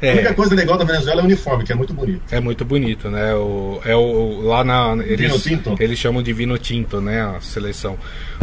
é. 0.00 0.10
A 0.10 0.14
única 0.14 0.34
coisa 0.34 0.54
legal 0.54 0.78
da 0.78 0.84
Venezuela 0.84 1.20
é 1.20 1.22
o 1.22 1.26
uniforme, 1.26 1.64
que 1.64 1.72
é 1.72 1.74
muito 1.74 1.92
bonito. 1.92 2.22
É 2.30 2.40
muito 2.40 2.64
bonito, 2.64 3.10
né? 3.10 3.34
O, 3.34 3.80
é 3.84 3.96
o, 3.96 4.42
lá 4.42 4.62
na. 4.62 4.96
Eles, 5.04 5.20
Vino 5.20 5.38
Tinto? 5.38 5.76
Eles 5.80 5.98
chamam 5.98 6.22
de 6.22 6.32
Vino 6.32 6.56
Tinto, 6.56 7.00
né? 7.00 7.20
A 7.20 7.40
seleção. 7.40 7.98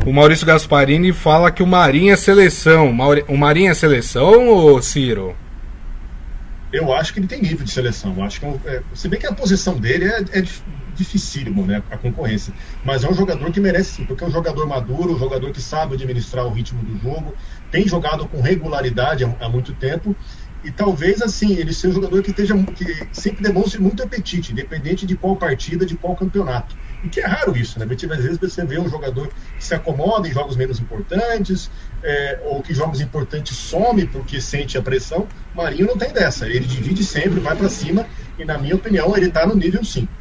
O 0.06 0.12
Maurício 0.12 0.46
Gasparini 0.46 1.14
fala 1.14 1.52
que 1.52 1.64
o 1.64 1.68
Marinho 1.68 2.14
é 2.14 2.18
seleção. 2.18 2.94
O 3.28 3.38
Marinho 3.38 3.72
é 3.72 3.74
seleção, 3.74 4.48
ou 4.48 4.82
Ciro? 4.82 5.36
Eu 6.74 6.94
acho 6.94 7.14
que 7.14 7.20
ele 7.20 7.28
tem 7.28 7.42
nível 7.42 7.64
de 7.64 7.72
seleção. 7.72 8.14
Eu 8.18 8.24
acho 8.24 8.40
que, 8.40 8.46
é, 8.66 8.82
se 8.94 9.08
bem 9.08 9.18
que 9.18 9.26
a 9.26 9.34
posição 9.34 9.78
dele 9.78 10.06
é, 10.06 10.40
é 10.40 10.44
dificílimo, 10.96 11.66
né? 11.66 11.82
A 11.90 11.98
concorrência. 11.98 12.54
Mas 12.84 13.04
é 13.04 13.10
um 13.10 13.14
jogador 13.14 13.50
que 13.52 13.62
merece 13.62 13.94
sim, 13.94 14.06
porque 14.06 14.24
é 14.24 14.28
um 14.28 14.32
jogador 14.32 14.68
maduro, 14.68 15.14
um 15.14 15.20
jogador 15.20 15.52
que 15.52 15.62
sabe 15.62 15.96
administrar 15.96 16.46
o 16.46 16.50
ritmo 16.50 16.84
do 16.84 16.98
jogo, 17.02 17.34
tem 17.72 17.88
jogado 17.88 18.28
com 18.28 18.42
regularidade 18.42 19.24
há, 19.24 19.36
há 19.40 19.48
muito 19.48 19.74
tempo 19.74 20.16
e 20.66 20.72
talvez 20.72 21.22
assim 21.22 21.56
ele 21.56 21.72
seja 21.72 21.92
um 21.92 22.02
jogador 22.02 22.24
que 22.24 22.32
esteja 22.32 22.58
que 22.58 23.08
sempre 23.12 23.44
demonstre 23.44 23.80
muito 23.80 24.02
apetite, 24.02 24.52
independente 24.52 25.06
de 25.06 25.16
qual 25.16 25.36
partida, 25.36 25.86
de 25.86 25.96
qual 25.96 26.16
campeonato. 26.16 26.76
E 27.04 27.08
que 27.08 27.20
é 27.20 27.26
raro 27.28 27.56
isso, 27.56 27.78
né? 27.78 27.86
Às 27.86 28.24
vezes 28.24 28.40
você 28.40 28.66
vê 28.66 28.80
um 28.80 28.90
jogador 28.90 29.28
que 29.28 29.64
se 29.64 29.76
acomoda 29.76 30.28
em 30.28 30.34
jogos 30.34 30.56
menos 30.56 30.80
importantes, 30.80 31.70
é, 32.02 32.40
ou 32.46 32.64
que 32.64 32.74
jogos 32.74 33.00
importantes 33.00 33.56
some 33.56 34.08
porque 34.08 34.42
sente 34.42 34.76
a 34.76 34.82
pressão. 34.82 35.28
Marinho 35.54 35.86
não 35.86 35.98
tem 35.98 36.12
dessa, 36.12 36.48
ele 36.48 36.66
divide 36.66 37.04
sempre, 37.04 37.40
vai 37.40 37.56
para 37.56 37.70
cima, 37.70 38.08
e 38.40 38.44
na 38.44 38.58
minha 38.58 38.76
opinião 38.76 39.16
ele 39.16 39.28
está 39.28 39.46
no 39.46 39.56
nível 39.56 39.84
5. 39.84 40.12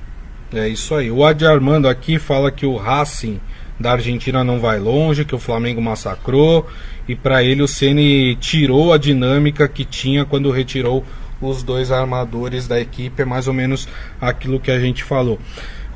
É 0.53 0.69
isso 0.69 0.95
aí. 0.95 1.11
O 1.11 1.25
Adi 1.25 1.47
Armando 1.47 1.89
aqui 1.89 2.19
fala 2.19 2.53
que 2.53 2.67
o 2.67 2.77
Racing 2.77 3.41
da 3.79 3.93
Argentina 3.93 4.45
não 4.45 4.61
vai 4.61 4.79
longe, 4.79 5.25
que 5.25 5.35
o 5.35 5.39
Flamengo 5.39 5.83
massacrou 5.83 6.67
e 7.09 7.15
para 7.15 7.43
ele 7.43 7.63
o 7.63 7.69
Ceni 7.69 8.37
tirou 8.37 8.93
a 8.93 8.99
dinâmica 8.99 9.69
que 9.69 9.85
tinha 9.85 10.25
quando 10.25 10.51
retirou 10.51 11.05
os 11.41 11.63
dois 11.63 11.91
armadores 11.91 12.67
da 12.67 12.81
equipe, 12.81 13.23
é 13.23 13.25
mais 13.25 13.49
ou 13.49 13.55
menos 13.55 13.89
aquilo 14.21 14.61
que 14.61 14.71
a 14.71 14.79
gente 14.79 15.03
falou. 15.03 15.39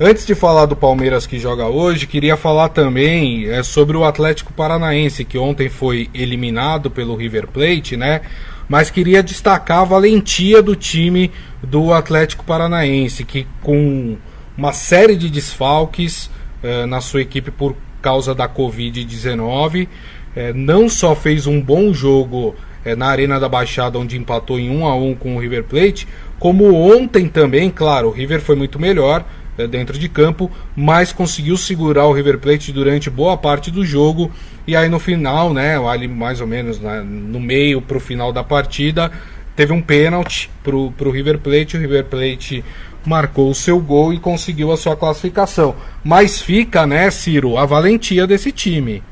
Antes 0.00 0.24
de 0.24 0.34
falar 0.34 0.66
do 0.66 0.76
Palmeiras 0.76 1.26
que 1.26 1.38
joga 1.40 1.66
hoje, 1.66 2.06
queria 2.06 2.36
falar 2.36 2.68
também 2.68 3.48
é, 3.48 3.62
sobre 3.64 3.96
o 3.96 4.04
Atlético 4.04 4.52
Paranaense, 4.52 5.24
que 5.24 5.36
ontem 5.36 5.68
foi 5.68 6.08
eliminado 6.14 6.88
pelo 6.88 7.16
River 7.16 7.48
Plate, 7.48 7.96
né? 7.96 8.20
Mas 8.68 8.90
queria 8.90 9.22
destacar 9.22 9.80
a 9.80 9.84
valentia 9.84 10.62
do 10.62 10.76
time 10.76 11.32
do 11.62 11.92
Atlético 11.92 12.44
Paranaense, 12.44 13.24
que 13.24 13.46
com 13.60 14.16
uma 14.56 14.72
série 14.72 15.16
de 15.16 15.28
desfalques 15.28 16.30
é, 16.62 16.86
na 16.86 17.00
sua 17.00 17.22
equipe 17.22 17.50
por 17.50 17.76
causa 18.00 18.34
da 18.34 18.48
Covid-19, 18.48 19.88
é, 20.36 20.52
não 20.52 20.88
só 20.88 21.14
fez 21.14 21.46
um 21.46 21.60
bom 21.60 21.92
jogo 21.92 22.54
é, 22.84 22.94
na 22.94 23.06
Arena 23.06 23.40
da 23.40 23.48
Baixada, 23.48 23.98
onde 23.98 24.16
empatou 24.16 24.58
em 24.58 24.70
1 24.70 24.86
a 24.86 24.94
1 24.94 25.14
com 25.16 25.36
o 25.36 25.40
River 25.40 25.64
Plate, 25.64 26.06
como 26.38 26.72
ontem 26.74 27.28
também, 27.28 27.70
claro, 27.70 28.08
o 28.08 28.12
River 28.12 28.40
foi 28.40 28.54
muito 28.54 28.78
melhor 28.78 29.24
é, 29.58 29.66
dentro 29.66 29.98
de 29.98 30.08
campo, 30.08 30.50
mas 30.76 31.12
conseguiu 31.12 31.56
segurar 31.56 32.06
o 32.06 32.12
River 32.12 32.38
Plate 32.38 32.72
durante 32.72 33.10
boa 33.10 33.36
parte 33.36 33.70
do 33.70 33.84
jogo. 33.84 34.30
E 34.66 34.76
aí 34.76 34.88
no 34.88 35.00
final, 35.00 35.52
né, 35.52 35.76
ali 35.84 36.06
mais 36.06 36.40
ou 36.40 36.46
menos 36.46 36.78
né, 36.78 37.02
no 37.04 37.40
meio 37.40 37.82
para 37.82 37.96
o 37.96 38.00
final 38.00 38.32
da 38.32 38.44
partida, 38.44 39.10
teve 39.56 39.72
um 39.72 39.82
pênalti 39.82 40.48
para 40.62 40.76
o 40.76 41.10
River 41.10 41.38
Plate. 41.38 41.76
O 41.76 41.80
River 41.80 42.04
Plate 42.04 42.64
marcou 43.04 43.50
o 43.50 43.54
seu 43.54 43.80
gol 43.80 44.12
e 44.12 44.18
conseguiu 44.18 44.72
a 44.72 44.76
sua 44.76 44.96
classificação. 44.96 45.74
Mas 46.04 46.40
fica, 46.40 46.86
né, 46.86 47.10
Ciro, 47.10 47.56
a 47.56 47.64
valentia 47.64 48.26
desse 48.26 48.52
time. 48.52 49.02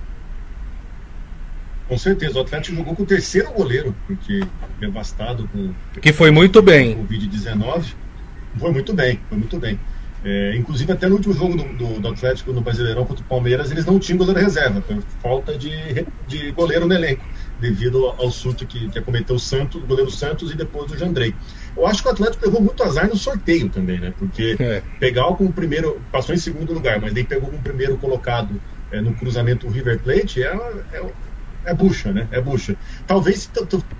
Com 1.88 1.96
certeza, 1.96 2.38
o 2.38 2.42
Atlético 2.42 2.76
jogou 2.76 2.96
com 2.96 3.04
o 3.04 3.06
terceiro 3.06 3.52
goleiro, 3.52 3.94
porque 4.06 4.40
devastado 4.80 5.48
com. 5.48 5.72
Que 6.00 6.12
foi 6.12 6.30
muito 6.30 6.60
bem. 6.60 6.96
Covid-19. 7.06 7.94
Foi 8.58 8.72
muito 8.72 8.92
bem, 8.92 9.20
foi 9.28 9.38
muito 9.38 9.58
bem. 9.58 9.78
É, 10.24 10.56
inclusive, 10.56 10.90
até 10.90 11.08
no 11.08 11.14
último 11.14 11.32
jogo 11.34 11.56
do, 11.56 11.64
do, 11.76 12.00
do, 12.00 12.08
Atlético 12.08 12.52
no 12.52 12.60
Brasileirão 12.60 13.04
contra 13.04 13.22
o 13.22 13.28
Palmeiras, 13.28 13.70
eles 13.70 13.86
não 13.86 13.98
tinham 13.98 14.18
goleiro 14.18 14.40
reserva, 14.40 14.80
por 14.80 15.00
falta 15.22 15.56
de, 15.56 15.70
de 16.26 16.50
goleiro 16.50 16.86
no 16.86 16.94
elenco, 16.94 17.24
devido 17.60 18.06
ao 18.06 18.30
surto 18.32 18.66
que, 18.66 18.88
que 18.88 18.98
acometeu 18.98 19.36
o 19.36 19.38
Santos, 19.38 19.80
o 19.80 19.86
goleiro 19.86 20.10
Santos 20.10 20.50
e 20.50 20.56
depois 20.56 20.90
o 20.90 20.98
Jandrei. 20.98 21.32
Eu 21.76 21.86
acho 21.86 22.02
que 22.02 22.08
o 22.08 22.10
Atlético 22.12 22.42
pegou 22.42 22.60
muito 22.60 22.82
azar 22.82 23.06
no 23.06 23.16
sorteio 23.16 23.68
também, 23.68 24.00
né? 24.00 24.14
Porque 24.18 24.56
é. 24.58 24.82
pegar 24.98 25.24
com 25.34 25.44
o 25.44 25.52
primeiro, 25.52 26.00
passou 26.10 26.34
em 26.34 26.38
segundo 26.38 26.72
lugar, 26.72 27.00
mas 27.00 27.12
daí 27.12 27.22
pegou 27.22 27.50
com 27.50 27.56
o 27.56 27.62
primeiro 27.62 27.98
colocado 27.98 28.60
é, 28.90 29.00
no 29.00 29.14
cruzamento 29.14 29.66
o 29.66 29.70
River 29.70 29.98
Plate, 29.98 30.42
é, 30.42 30.46
é, 30.92 31.12
é 31.66 31.74
bucha, 31.74 32.12
né? 32.12 32.26
É 32.30 32.40
bucha. 32.40 32.76
Talvez, 33.06 33.50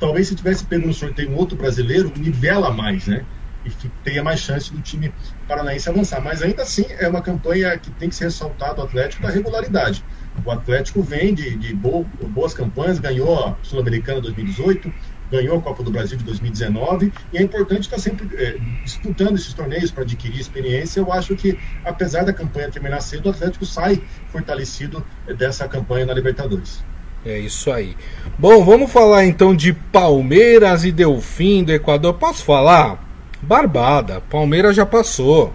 talvez 0.01 0.29
se 0.29 0.35
tivesse 0.35 0.65
pego 0.65 0.87
no 0.87 0.95
sorteio 0.95 1.31
um 1.31 1.37
outro 1.37 1.57
brasileiro, 1.57 2.11
nivela 2.17 2.71
mais, 2.71 3.07
né? 3.07 3.27
E 3.65 3.71
tenha 4.05 4.23
mais 4.23 4.41
chance 4.41 4.73
do 4.73 4.81
time 4.81 5.13
paranaense 5.49 5.89
avançar. 5.89 6.23
Mas 6.23 6.41
ainda 6.41 6.63
assim 6.63 6.87
é 6.99 7.09
uma 7.09 7.21
campanha 7.21 7.77
que 7.77 7.91
tem 7.91 8.09
que 8.09 8.15
ser 8.15 8.25
ressaltado 8.25 8.81
o 8.81 8.85
Atlético 8.85 9.23
da 9.23 9.29
regularidade. 9.29 10.05
O 10.45 10.51
Atlético 10.51 11.03
vem 11.03 11.35
de, 11.35 11.57
de 11.57 11.75
boas 11.75 12.55
campanhas, 12.55 13.01
ganhou 13.01 13.45
a 13.45 13.57
Sul-Americana 13.63 14.21
2018, 14.21 14.93
ganhou 15.31 15.59
a 15.59 15.63
Copa 15.63 15.83
do 15.83 15.91
Brasil 15.91 16.17
de 16.17 16.25
2019 16.25 17.13
e 17.33 17.39
é 17.39 17.43
importante 17.43 17.83
estar 17.83 17.99
sempre 17.99 18.29
é, 18.37 18.57
disputando 18.85 19.37
esses 19.37 19.53
torneios 19.53 19.91
para 19.91 20.03
adquirir 20.03 20.41
experiência. 20.41 21.01
Eu 21.01 21.13
acho 21.13 21.35
que, 21.35 21.59
apesar 21.85 22.25
da 22.25 22.33
campanha 22.33 22.71
terminar 22.71 23.01
cedo, 23.01 23.27
o 23.27 23.31
Atlético 23.31 23.65
sai 23.65 24.03
fortalecido 24.29 25.05
dessa 25.37 25.67
campanha 25.69 26.07
na 26.07 26.15
Libertadores. 26.15 26.83
É 27.25 27.39
isso 27.41 27.73
aí. 27.73 27.97
Bom, 28.39 28.65
vamos 28.65 28.93
falar 28.93 29.25
então 29.25 29.55
de 29.55 29.73
Palmeiras 29.73 30.85
e 30.85 30.93
Delfim 30.93 31.65
do 31.65 31.73
Equador. 31.73 32.15
Posso 32.15 32.45
falar? 32.45 33.05
Barbada. 33.43 34.21
Palmeiras 34.21 34.77
já 34.77 34.87
passou. 34.87 35.53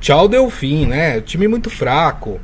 Tchau, 0.00 0.28
Delfim, 0.28 0.86
né? 0.86 1.20
Time 1.22 1.48
muito 1.48 1.70
fraco. 1.70 2.38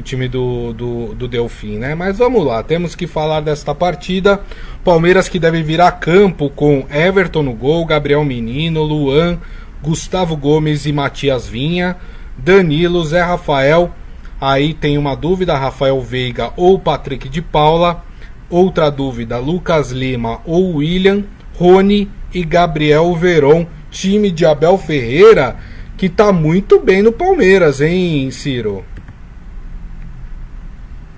O 0.00 0.02
time 0.02 0.28
do, 0.28 0.72
do, 0.72 1.14
do 1.14 1.28
Delfim, 1.28 1.76
né? 1.76 1.94
Mas 1.94 2.16
vamos 2.16 2.42
lá, 2.42 2.62
temos 2.62 2.94
que 2.94 3.06
falar 3.06 3.42
desta 3.42 3.74
partida. 3.74 4.40
Palmeiras 4.82 5.28
que 5.28 5.38
deve 5.38 5.62
virar 5.62 5.92
campo 5.92 6.48
com 6.48 6.86
Everton 6.90 7.42
no 7.42 7.52
gol, 7.52 7.84
Gabriel 7.84 8.24
Menino, 8.24 8.82
Luan, 8.82 9.38
Gustavo 9.82 10.38
Gomes 10.38 10.86
e 10.86 10.92
Matias 10.92 11.46
Vinha, 11.46 11.98
Danilo, 12.38 13.04
Zé 13.04 13.20
Rafael. 13.20 13.92
Aí 14.40 14.72
tem 14.72 14.96
uma 14.96 15.14
dúvida: 15.14 15.54
Rafael 15.54 16.00
Veiga 16.00 16.50
ou 16.56 16.78
Patrick 16.78 17.28
de 17.28 17.42
Paula. 17.42 18.02
Outra 18.48 18.88
dúvida: 18.88 19.36
Lucas 19.36 19.90
Lima 19.90 20.40
ou 20.46 20.76
William, 20.76 21.24
Rony 21.58 22.10
e 22.32 22.42
Gabriel 22.42 23.14
Veron. 23.14 23.66
Time 23.90 24.30
de 24.30 24.46
Abel 24.46 24.78
Ferreira 24.78 25.58
que 25.98 26.08
tá 26.08 26.32
muito 26.32 26.80
bem 26.80 27.02
no 27.02 27.12
Palmeiras, 27.12 27.82
hein, 27.82 28.30
Ciro? 28.30 28.82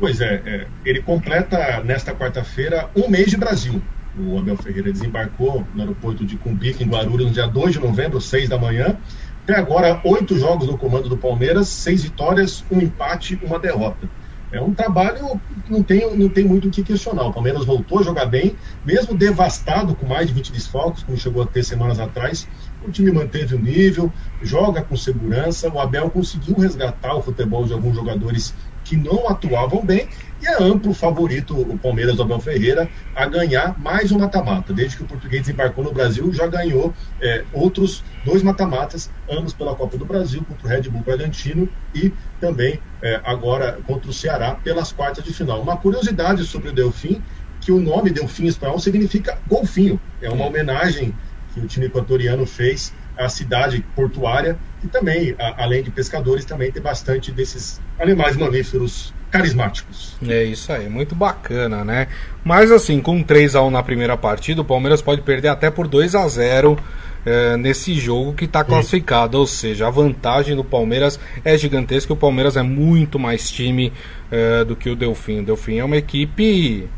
Pois 0.03 0.21
é, 0.21 0.43
é 0.45 0.67
ele 0.85 1.01
completa 1.01 1.81
nesta 1.85 2.13
quarta-feira 2.13 2.91
um 2.97 3.09
mês 3.09 3.31
de 3.31 3.37
Brasil. 3.37 3.81
O 4.19 4.37
Abel 4.37 4.57
Ferreira 4.57 4.93
desembarcou 4.93 5.65
no 5.73 5.81
aeroporto 5.81 6.27
de 6.27 6.37
Cumbica, 6.37 6.83
em 6.83 6.89
Guarulhos, 6.89 7.29
no 7.29 7.33
dia 7.33 7.47
2 7.47 7.75
de 7.75 7.79
novembro, 7.79 8.21
6 8.21 8.49
da 8.49 8.59
manhã. 8.59 8.99
Até 9.45 9.55
agora, 9.55 10.01
oito 10.05 10.37
jogos 10.37 10.67
no 10.67 10.77
comando 10.77 11.09
do 11.09 11.17
Palmeiras, 11.17 11.69
seis 11.69 12.03
vitórias, 12.03 12.65
um 12.69 12.81
empate, 12.81 13.39
uma 13.45 13.61
derrota. 13.61 14.11
É 14.51 14.61
um 14.61 14.75
trabalho 14.75 15.41
que 15.65 15.73
não 15.73 15.85
tem, 15.85 16.17
não 16.17 16.29
tem 16.29 16.45
muito 16.45 16.67
o 16.67 16.71
que 16.71 16.83
questionar. 16.83 17.23
O 17.27 17.33
Palmeiras 17.33 17.65
voltou 17.65 18.01
a 18.01 18.03
jogar 18.03 18.27
bem, 18.27 18.57
mesmo 18.85 19.17
devastado 19.17 19.95
com 19.95 20.07
mais 20.07 20.27
de 20.27 20.35
20 20.35 20.53
desfalques, 20.53 21.05
como 21.05 21.17
chegou 21.17 21.45
a 21.45 21.47
ter 21.47 21.63
semanas 21.63 22.01
atrás. 22.01 22.47
O 22.87 22.91
time 22.91 23.13
manteve 23.13 23.55
o 23.55 23.59
nível, 23.59 24.13
joga 24.43 24.83
com 24.83 24.97
segurança. 24.97 25.71
O 25.73 25.79
Abel 25.81 26.11
conseguiu 26.11 26.57
resgatar 26.57 27.15
o 27.15 27.23
futebol 27.23 27.65
de 27.65 27.73
alguns 27.73 27.95
jogadores 27.95 28.53
que 28.85 28.97
não 28.97 29.29
atuavam 29.29 29.85
bem 29.85 30.09
e 30.43 30.47
é 30.47 30.61
amplo 30.61 30.93
favorito 30.93 31.57
o 31.57 31.79
Palmeiras 31.79 32.17
do 32.17 32.23
Abel 32.23 32.41
Ferreira 32.41 32.91
a 33.15 33.27
ganhar 33.27 33.79
mais 33.79 34.11
um 34.11 34.19
mata-mata. 34.19 34.73
Desde 34.73 34.97
que 34.97 35.05
o 35.05 35.07
português 35.07 35.43
desembarcou 35.43 35.85
no 35.85 35.93
Brasil, 35.93 36.33
já 36.33 36.49
ganhou 36.49 36.93
é, 37.21 37.45
outros 37.53 38.03
dois 38.25 38.43
mata-matas, 38.43 39.09
ambos 39.31 39.53
pela 39.53 39.75
Copa 39.77 39.97
do 39.97 40.05
Brasil, 40.05 40.45
contra 40.45 40.67
o 40.67 40.69
Red 40.69 40.83
Bull 40.91 41.03
Bragantino 41.03 41.69
e 41.95 42.13
também 42.41 42.81
é, 43.01 43.21
agora 43.25 43.79
contra 43.87 44.11
o 44.11 44.13
Ceará 44.13 44.57
pelas 44.57 44.91
quartas 44.91 45.25
de 45.25 45.33
final. 45.33 45.63
Uma 45.63 45.77
curiosidade 45.77 46.45
sobre 46.45 46.71
o 46.71 46.73
Delfim, 46.73 47.23
que 47.61 47.71
o 47.71 47.81
nome 47.81 48.11
Delfim 48.11 48.47
espanhol 48.47 48.81
significa 48.81 49.39
golfinho. 49.49 50.01
É 50.21 50.29
uma 50.29 50.47
homenagem 50.47 51.15
que 51.55 51.61
o 51.61 51.67
time 51.67 51.87
equatoriano 51.87 52.45
fez 52.47 52.93
à 53.17 53.29
cidade 53.29 53.85
portuária 53.95 54.59
e 54.85 54.89
também, 54.89 55.35
a, 55.39 55.63
além 55.63 55.83
de 55.83 55.91
pescadores, 55.91 56.45
também 56.45 56.71
tem 56.71 56.83
bastante 56.83 57.31
desses 57.31 57.81
animais 57.99 58.37
mamíferos 58.37 59.15
carismáticos. 59.31 60.17
É 60.27 60.45
isso 60.45 60.73
aí, 60.73 60.89
muito 60.89 61.15
bacana, 61.15 61.85
né? 61.85 62.09
Mas 62.45 62.71
assim, 62.71 63.01
com 63.01 63.23
3 63.23 63.57
a 63.57 63.63
1 63.63 63.71
na 63.71 63.83
primeira 63.83 64.17
partida, 64.17 64.61
o 64.61 64.65
Palmeiras 64.65 65.01
pode 65.01 65.23
perder 65.23 65.49
até 65.49 65.71
por 65.71 65.89
2 65.89 66.15
a 66.15 66.29
0 66.29 66.79
é, 67.25 67.57
nesse 67.57 67.95
jogo 67.95 68.35
que 68.35 68.45
está 68.45 68.65
classificado, 68.65 69.39
ou 69.39 69.47
seja, 69.47 69.87
a 69.87 69.91
vantagem 69.91 70.57
do 70.57 70.65
Palmeiras 70.65 71.19
é 71.45 71.57
gigantesca. 71.57 72.13
O 72.13 72.17
Palmeiras 72.17 72.57
é 72.57 72.63
muito 72.63 73.19
mais 73.19 73.51
time 73.51 73.93
é, 74.31 74.65
do 74.65 74.75
que 74.75 74.91
o 74.91 74.97
Delfim. 74.97 75.41
O 75.41 75.45
Delfim 75.45 75.79
é 75.79 75.85
uma 75.85 75.97
equipe 75.97 76.89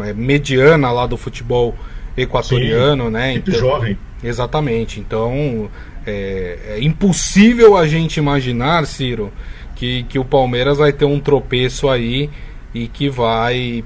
é, 0.00 0.12
mediana 0.12 0.90
lá 0.90 1.06
do 1.06 1.16
futebol 1.16 1.74
equatoriano, 2.16 3.04
Sim, 3.04 3.10
né? 3.10 3.30
Equipe 3.34 3.50
então, 3.50 3.60
jovem. 3.60 3.98
Exatamente. 4.22 4.98
Então 5.00 5.70
é, 6.08 6.76
é 6.76 6.82
impossível 6.82 7.76
a 7.76 7.86
gente 7.86 8.16
imaginar, 8.16 8.86
Ciro, 8.86 9.32
que, 9.74 10.04
que 10.04 10.18
o 10.18 10.24
Palmeiras 10.24 10.78
vai 10.78 10.92
ter 10.92 11.04
um 11.04 11.20
tropeço 11.20 11.88
aí 11.88 12.30
e 12.74 12.88
que 12.88 13.10
vai 13.10 13.84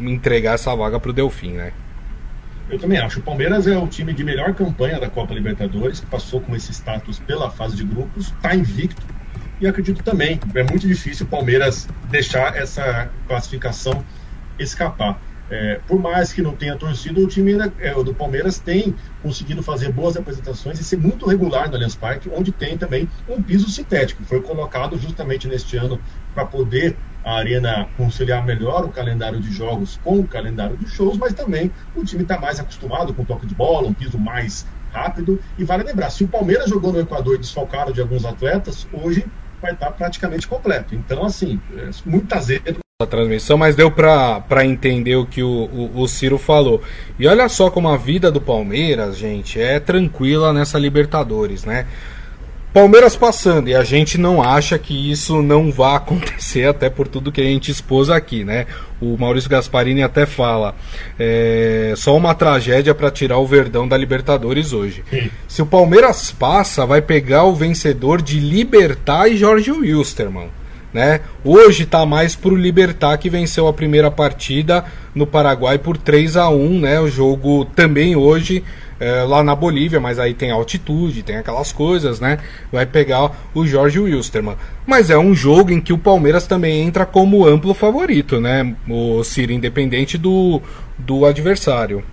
entregar 0.00 0.54
essa 0.54 0.74
vaga 0.74 1.00
para 1.00 1.10
o 1.10 1.12
Delfim, 1.12 1.52
né? 1.52 1.72
Eu 2.70 2.78
também 2.78 2.98
acho. 2.98 3.20
O 3.20 3.22
Palmeiras 3.22 3.66
é 3.66 3.76
o 3.76 3.86
time 3.86 4.12
de 4.14 4.24
melhor 4.24 4.54
campanha 4.54 4.98
da 4.98 5.10
Copa 5.10 5.34
Libertadores, 5.34 6.00
passou 6.00 6.40
com 6.40 6.54
esse 6.56 6.72
status 6.72 7.18
pela 7.18 7.50
fase 7.50 7.76
de 7.76 7.84
grupos, 7.84 8.28
está 8.28 8.54
invicto. 8.54 9.02
E 9.60 9.66
acredito 9.66 10.02
também, 10.02 10.40
é 10.54 10.62
muito 10.62 10.86
difícil 10.86 11.26
o 11.26 11.28
Palmeiras 11.28 11.86
deixar 12.08 12.56
essa 12.56 13.10
classificação 13.26 14.04
escapar. 14.58 15.20
É, 15.50 15.80
por 15.86 16.00
mais 16.00 16.32
que 16.32 16.40
não 16.40 16.56
tenha 16.56 16.76
torcido, 16.76 17.22
o 17.22 17.28
time 17.28 17.52
é, 17.78 17.94
do 18.02 18.14
Palmeiras 18.14 18.58
tem 18.58 18.94
conseguido 19.22 19.62
fazer 19.62 19.92
boas 19.92 20.16
apresentações 20.16 20.80
e 20.80 20.84
ser 20.84 20.96
muito 20.96 21.26
regular 21.26 21.68
no 21.68 21.74
Allianz 21.74 21.94
Parque, 21.94 22.30
onde 22.34 22.50
tem 22.50 22.78
também 22.78 23.08
um 23.28 23.42
piso 23.42 23.68
sintético. 23.68 24.24
Foi 24.24 24.40
colocado 24.40 24.98
justamente 24.98 25.46
neste 25.46 25.76
ano 25.76 26.00
para 26.34 26.46
poder 26.46 26.96
a 27.22 27.36
Arena 27.36 27.88
conciliar 27.96 28.44
melhor 28.44 28.84
o 28.84 28.90
calendário 28.90 29.40
de 29.40 29.50
jogos 29.50 29.98
com 30.04 30.20
o 30.20 30.28
calendário 30.28 30.76
de 30.76 30.86
shows, 30.88 31.16
mas 31.16 31.32
também 31.32 31.72
o 31.96 32.04
time 32.04 32.22
está 32.22 32.38
mais 32.38 32.60
acostumado 32.60 33.14
com 33.14 33.24
toque 33.24 33.46
de 33.46 33.54
bola, 33.54 33.88
um 33.88 33.94
piso 33.94 34.18
mais 34.18 34.66
rápido. 34.92 35.40
E 35.58 35.64
vale 35.64 35.84
lembrar, 35.84 36.10
se 36.10 36.22
o 36.22 36.28
Palmeiras 36.28 36.68
jogou 36.68 36.92
no 36.92 37.00
Equador 37.00 37.38
desfalcado 37.38 37.92
de 37.92 38.00
alguns 38.00 38.24
atletas, 38.26 38.86
hoje 38.92 39.24
vai 39.60 39.72
estar 39.72 39.86
tá 39.86 39.92
praticamente 39.92 40.46
completo. 40.46 40.94
Então, 40.94 41.24
assim, 41.24 41.58
é, 41.76 41.90
muito 42.04 42.32
azedo 42.34 42.83
a 43.02 43.06
transmissão, 43.06 43.58
mas 43.58 43.74
deu 43.74 43.90
para 43.90 44.64
entender 44.64 45.16
o 45.16 45.26
que 45.26 45.42
o, 45.42 45.48
o, 45.48 46.02
o, 46.02 46.06
Ciro 46.06 46.38
falou. 46.38 46.80
E 47.18 47.26
olha 47.26 47.48
só 47.48 47.68
como 47.68 47.88
a 47.88 47.96
vida 47.96 48.30
do 48.30 48.40
Palmeiras, 48.40 49.18
gente, 49.18 49.60
é 49.60 49.80
tranquila 49.80 50.52
nessa 50.52 50.78
Libertadores, 50.78 51.64
né? 51.64 51.88
Palmeiras 52.72 53.16
passando, 53.16 53.68
e 53.68 53.74
a 53.74 53.82
gente 53.82 54.16
não 54.16 54.40
acha 54.40 54.78
que 54.78 55.10
isso 55.10 55.42
não 55.42 55.72
vá 55.72 55.96
acontecer, 55.98 56.68
até 56.68 56.88
por 56.88 57.08
tudo 57.08 57.32
que 57.32 57.40
a 57.40 57.44
gente 57.44 57.68
expôs 57.68 58.08
aqui, 58.08 58.44
né? 58.44 58.64
O 59.00 59.18
Maurício 59.18 59.50
Gasparini 59.50 60.04
até 60.04 60.24
fala: 60.24 60.76
é, 61.18 61.94
só 61.96 62.16
uma 62.16 62.32
tragédia 62.32 62.94
para 62.94 63.10
tirar 63.10 63.38
o 63.38 63.46
Verdão 63.46 63.88
da 63.88 63.96
Libertadores 63.96 64.72
hoje. 64.72 65.02
Se 65.48 65.60
o 65.60 65.66
Palmeiras 65.66 66.30
passa, 66.30 66.86
vai 66.86 67.02
pegar 67.02 67.42
o 67.42 67.56
vencedor 67.56 68.22
de 68.22 68.38
Libertar 68.38 69.26
e 69.26 69.36
Jorge 69.36 69.72
Wilstermann. 69.72 70.48
Né? 70.94 71.20
Hoje 71.44 71.82
está 71.82 72.06
mais 72.06 72.36
para 72.36 72.54
o 72.54 72.56
Libertar 72.56 73.18
que 73.18 73.28
venceu 73.28 73.66
a 73.66 73.72
primeira 73.72 74.12
partida 74.12 74.84
no 75.12 75.26
Paraguai 75.26 75.76
por 75.76 75.96
3 75.96 76.36
a 76.36 76.48
1 76.48 76.78
né? 76.78 77.00
O 77.00 77.08
jogo 77.08 77.64
também 77.64 78.14
hoje 78.14 78.62
é, 79.00 79.22
lá 79.24 79.42
na 79.42 79.56
Bolívia, 79.56 79.98
mas 79.98 80.20
aí 80.20 80.34
tem 80.34 80.52
altitude, 80.52 81.24
tem 81.24 81.36
aquelas 81.36 81.72
coisas, 81.72 82.20
né? 82.20 82.38
Vai 82.70 82.86
pegar 82.86 83.32
o 83.52 83.66
Jorge 83.66 83.98
Wilstermann. 83.98 84.56
Mas 84.86 85.10
é 85.10 85.18
um 85.18 85.34
jogo 85.34 85.72
em 85.72 85.80
que 85.80 85.92
o 85.92 85.98
Palmeiras 85.98 86.46
também 86.46 86.82
entra 86.82 87.04
como 87.04 87.44
amplo 87.44 87.74
favorito, 87.74 88.40
né? 88.40 88.76
O 88.88 89.24
Ciro, 89.24 89.50
independente 89.50 90.16
do, 90.16 90.62
do 90.96 91.26
adversário. 91.26 92.04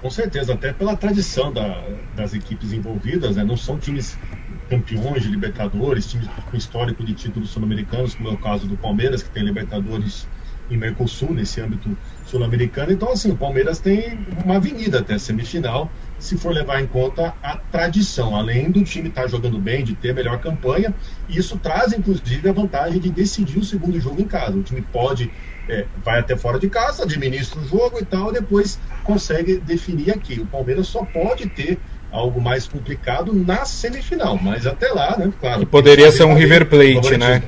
Com 0.00 0.08
certeza, 0.10 0.54
até 0.54 0.72
pela 0.72 0.96
tradição 0.96 1.52
da, 1.52 1.82
das 2.16 2.32
equipes 2.32 2.72
envolvidas, 2.72 3.36
né? 3.36 3.44
não 3.44 3.56
são 3.56 3.78
times 3.78 4.16
campeões 4.70 5.24
de 5.24 5.28
Libertadores, 5.28 6.06
times 6.06 6.28
com 6.48 6.56
histórico 6.56 7.04
de 7.04 7.12
títulos 7.12 7.50
sul-americanos, 7.50 8.14
como 8.14 8.28
é 8.28 8.32
o 8.32 8.38
caso 8.38 8.68
do 8.68 8.76
Palmeiras, 8.76 9.20
que 9.20 9.28
tem 9.28 9.42
Libertadores 9.42 10.28
em 10.70 10.76
Mercosul, 10.76 11.34
nesse 11.34 11.60
âmbito 11.60 11.98
sul-americano. 12.24 12.92
Então, 12.92 13.10
assim, 13.10 13.32
o 13.32 13.36
Palmeiras 13.36 13.80
tem 13.80 14.24
uma 14.44 14.56
avenida 14.56 15.00
até 15.00 15.14
a 15.14 15.18
semifinal, 15.18 15.90
se 16.16 16.38
for 16.38 16.52
levar 16.52 16.80
em 16.80 16.86
conta 16.86 17.34
a 17.42 17.56
tradição, 17.56 18.36
além 18.36 18.70
do 18.70 18.84
time 18.84 19.08
estar 19.08 19.22
tá 19.22 19.28
jogando 19.28 19.58
bem, 19.58 19.82
de 19.82 19.96
ter 19.96 20.14
melhor 20.14 20.38
campanha, 20.38 20.94
isso 21.28 21.58
traz, 21.58 21.92
inclusive, 21.92 22.48
a 22.48 22.52
vantagem 22.52 23.00
de 23.00 23.10
decidir 23.10 23.58
o 23.58 23.64
segundo 23.64 23.98
jogo 23.98 24.20
em 24.20 24.26
casa. 24.26 24.56
O 24.56 24.62
time 24.62 24.82
pode, 24.82 25.32
é, 25.68 25.86
vai 26.04 26.20
até 26.20 26.36
fora 26.36 26.60
de 26.60 26.68
casa, 26.68 27.02
administra 27.02 27.58
o 27.58 27.66
jogo 27.66 27.98
e 27.98 28.04
tal, 28.04 28.30
e 28.30 28.34
depois 28.34 28.78
consegue 29.02 29.56
definir 29.58 30.12
aqui. 30.12 30.38
O 30.38 30.46
Palmeiras 30.46 30.86
só 30.86 31.04
pode 31.04 31.48
ter 31.48 31.80
algo 32.10 32.40
mais 32.40 32.66
complicado 32.66 33.32
na 33.32 33.64
semifinal, 33.64 34.38
mas 34.40 34.66
até 34.66 34.88
lá, 34.88 35.16
né? 35.16 35.32
Claro. 35.40 35.60
Que 35.60 35.66
poderia 35.66 36.10
ser 36.10 36.24
um 36.24 36.34
River 36.34 36.66
Plate, 36.66 37.16
né? 37.16 37.42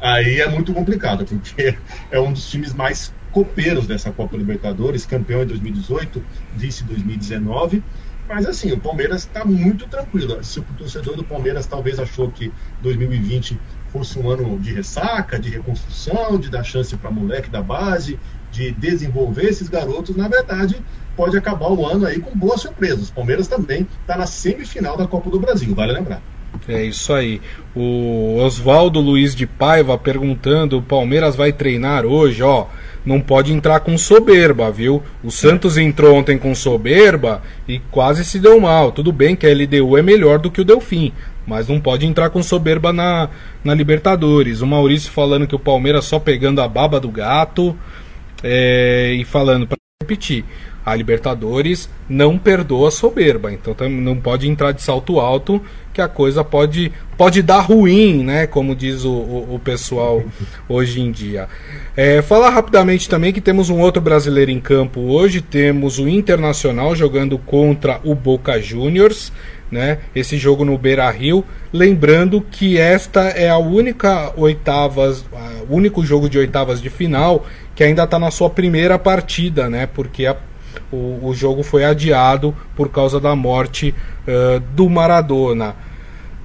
Aí 0.00 0.40
é 0.40 0.48
muito 0.48 0.74
complicado, 0.74 1.24
porque 1.24 1.76
é 2.10 2.20
um 2.20 2.32
dos 2.32 2.50
times 2.50 2.74
mais 2.74 3.12
copeiros 3.30 3.86
dessa 3.86 4.10
Copa 4.10 4.36
Libertadores, 4.36 5.06
campeão 5.06 5.42
em 5.42 5.46
2018, 5.46 6.22
vice 6.54 6.84
2019. 6.84 7.82
Mas 8.28 8.46
assim, 8.46 8.72
o 8.72 8.78
Palmeiras 8.78 9.22
está 9.22 9.44
muito 9.44 9.86
tranquilo. 9.86 10.42
Se 10.42 10.60
o 10.60 10.62
torcedor 10.78 11.16
do 11.16 11.24
Palmeiras 11.24 11.66
talvez 11.66 11.98
achou 11.98 12.30
que 12.30 12.52
2020 12.80 13.58
fosse 13.88 14.18
um 14.18 14.30
ano 14.30 14.58
de 14.58 14.72
ressaca, 14.72 15.38
de 15.38 15.50
reconstrução, 15.50 16.38
de 16.38 16.48
dar 16.48 16.62
chance 16.62 16.96
para 16.96 17.10
moleque 17.10 17.50
da 17.50 17.62
base, 17.62 18.18
de 18.52 18.70
desenvolver 18.70 19.46
esses 19.46 19.68
garotos, 19.68 20.14
na 20.14 20.28
verdade, 20.28 20.76
pode 21.16 21.36
acabar 21.36 21.70
o 21.70 21.86
ano 21.86 22.06
aí 22.06 22.20
com 22.20 22.36
boas 22.38 22.60
surpresas. 22.60 23.08
O 23.08 23.14
Palmeiras 23.14 23.48
também 23.48 23.86
está 24.00 24.16
na 24.16 24.26
semifinal 24.26 24.96
da 24.96 25.06
Copa 25.06 25.30
do 25.30 25.40
Brasil, 25.40 25.74
vale 25.74 25.92
lembrar. 25.92 26.22
É 26.68 26.84
isso 26.84 27.12
aí. 27.12 27.40
O 27.74 28.36
Oswaldo 28.38 29.00
Luiz 29.00 29.34
de 29.34 29.46
Paiva 29.46 29.96
perguntando: 29.96 30.78
o 30.78 30.82
Palmeiras 30.82 31.34
vai 31.34 31.52
treinar 31.52 32.04
hoje? 32.04 32.42
Ó, 32.42 32.66
não 33.04 33.20
pode 33.20 33.52
entrar 33.52 33.80
com 33.80 33.96
soberba, 33.96 34.70
viu? 34.70 35.02
O 35.24 35.30
Santos 35.30 35.76
entrou 35.76 36.14
ontem 36.14 36.38
com 36.38 36.54
soberba 36.54 37.42
e 37.66 37.78
quase 37.90 38.24
se 38.24 38.38
deu 38.38 38.60
mal. 38.60 38.92
Tudo 38.92 39.10
bem 39.10 39.34
que 39.34 39.46
a 39.46 39.52
LDU 39.52 39.96
é 39.96 40.02
melhor 40.02 40.38
do 40.38 40.50
que 40.50 40.60
o 40.60 40.64
Delfim, 40.64 41.12
mas 41.46 41.68
não 41.68 41.80
pode 41.80 42.06
entrar 42.06 42.30
com 42.30 42.42
soberba 42.42 42.92
na, 42.92 43.28
na 43.64 43.74
Libertadores. 43.74 44.60
O 44.60 44.66
Maurício 44.66 45.10
falando 45.10 45.46
que 45.46 45.56
o 45.56 45.58
Palmeiras 45.58 46.04
só 46.04 46.18
pegando 46.18 46.60
a 46.60 46.68
baba 46.68 47.00
do 47.00 47.08
gato 47.08 47.76
é, 48.42 49.12
e 49.14 49.24
falando 49.24 49.66
para 49.66 49.78
repetir. 50.02 50.44
a 50.84 50.96
Libertadores 50.96 51.88
não 52.08 52.36
perdoa 52.36 52.90
soberba, 52.90 53.52
então 53.52 53.74
não 53.88 54.16
pode 54.16 54.48
entrar 54.48 54.72
de 54.72 54.82
salto 54.82 55.20
alto 55.20 55.62
que 55.92 56.00
a 56.00 56.08
coisa 56.08 56.42
pode, 56.42 56.90
pode 57.16 57.42
dar 57.42 57.60
ruim, 57.60 58.24
né? 58.24 58.46
Como 58.46 58.74
diz 58.74 59.04
o, 59.04 59.12
o, 59.12 59.54
o 59.54 59.58
pessoal 59.58 60.24
hoje 60.68 61.00
em 61.00 61.12
dia. 61.12 61.48
É, 61.96 62.22
falar 62.22 62.50
rapidamente 62.50 63.08
também 63.08 63.32
que 63.32 63.40
temos 63.40 63.68
um 63.68 63.78
outro 63.78 64.00
brasileiro 64.00 64.50
em 64.50 64.58
campo 64.58 65.00
hoje, 65.00 65.40
temos 65.40 65.98
o 65.98 66.08
Internacional 66.08 66.96
jogando 66.96 67.38
contra 67.38 68.00
o 68.02 68.14
Boca 68.14 68.60
Juniors. 68.60 69.32
Né, 69.72 70.00
esse 70.14 70.36
jogo 70.36 70.66
no 70.66 70.76
Beira 70.76 71.10
Rio, 71.10 71.42
lembrando 71.72 72.42
que 72.42 72.76
esta 72.76 73.28
é 73.30 73.48
a 73.48 73.56
única 73.56 74.30
oitavas, 74.36 75.24
o 75.66 75.74
único 75.74 76.04
jogo 76.04 76.28
de 76.28 76.36
oitavas 76.36 76.78
de 76.78 76.90
final 76.90 77.46
que 77.74 77.82
ainda 77.82 78.04
está 78.04 78.18
na 78.18 78.30
sua 78.30 78.50
primeira 78.50 78.98
partida, 78.98 79.70
né? 79.70 79.86
Porque 79.86 80.26
a, 80.26 80.36
o, 80.92 81.20
o 81.22 81.34
jogo 81.34 81.62
foi 81.62 81.84
adiado 81.84 82.54
por 82.76 82.90
causa 82.90 83.18
da 83.18 83.34
morte 83.34 83.94
uh, 84.28 84.60
do 84.74 84.88
Maradona. 84.90 85.74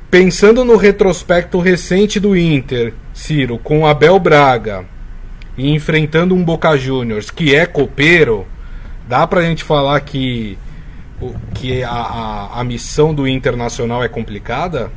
Pensando 0.09 0.63
no 0.63 0.77
retrospecto 0.77 1.59
recente 1.59 2.19
do 2.19 2.35
Inter, 2.35 2.93
Ciro, 3.13 3.57
com 3.57 3.85
Abel 3.85 4.17
Braga 4.19 4.85
e 5.57 5.69
enfrentando 5.71 6.33
um 6.33 6.43
Boca 6.43 6.77
Juniors 6.77 7.29
que 7.29 7.53
é 7.53 7.65
copeiro, 7.65 8.45
dá 9.07 9.27
pra 9.27 9.41
gente 9.41 9.65
falar 9.65 9.99
que, 9.99 10.57
que 11.53 11.83
a, 11.83 11.91
a, 11.91 12.61
a 12.61 12.63
missão 12.63 13.13
do 13.13 13.27
Internacional 13.27 14.03
é 14.03 14.09
complicada? 14.09 14.91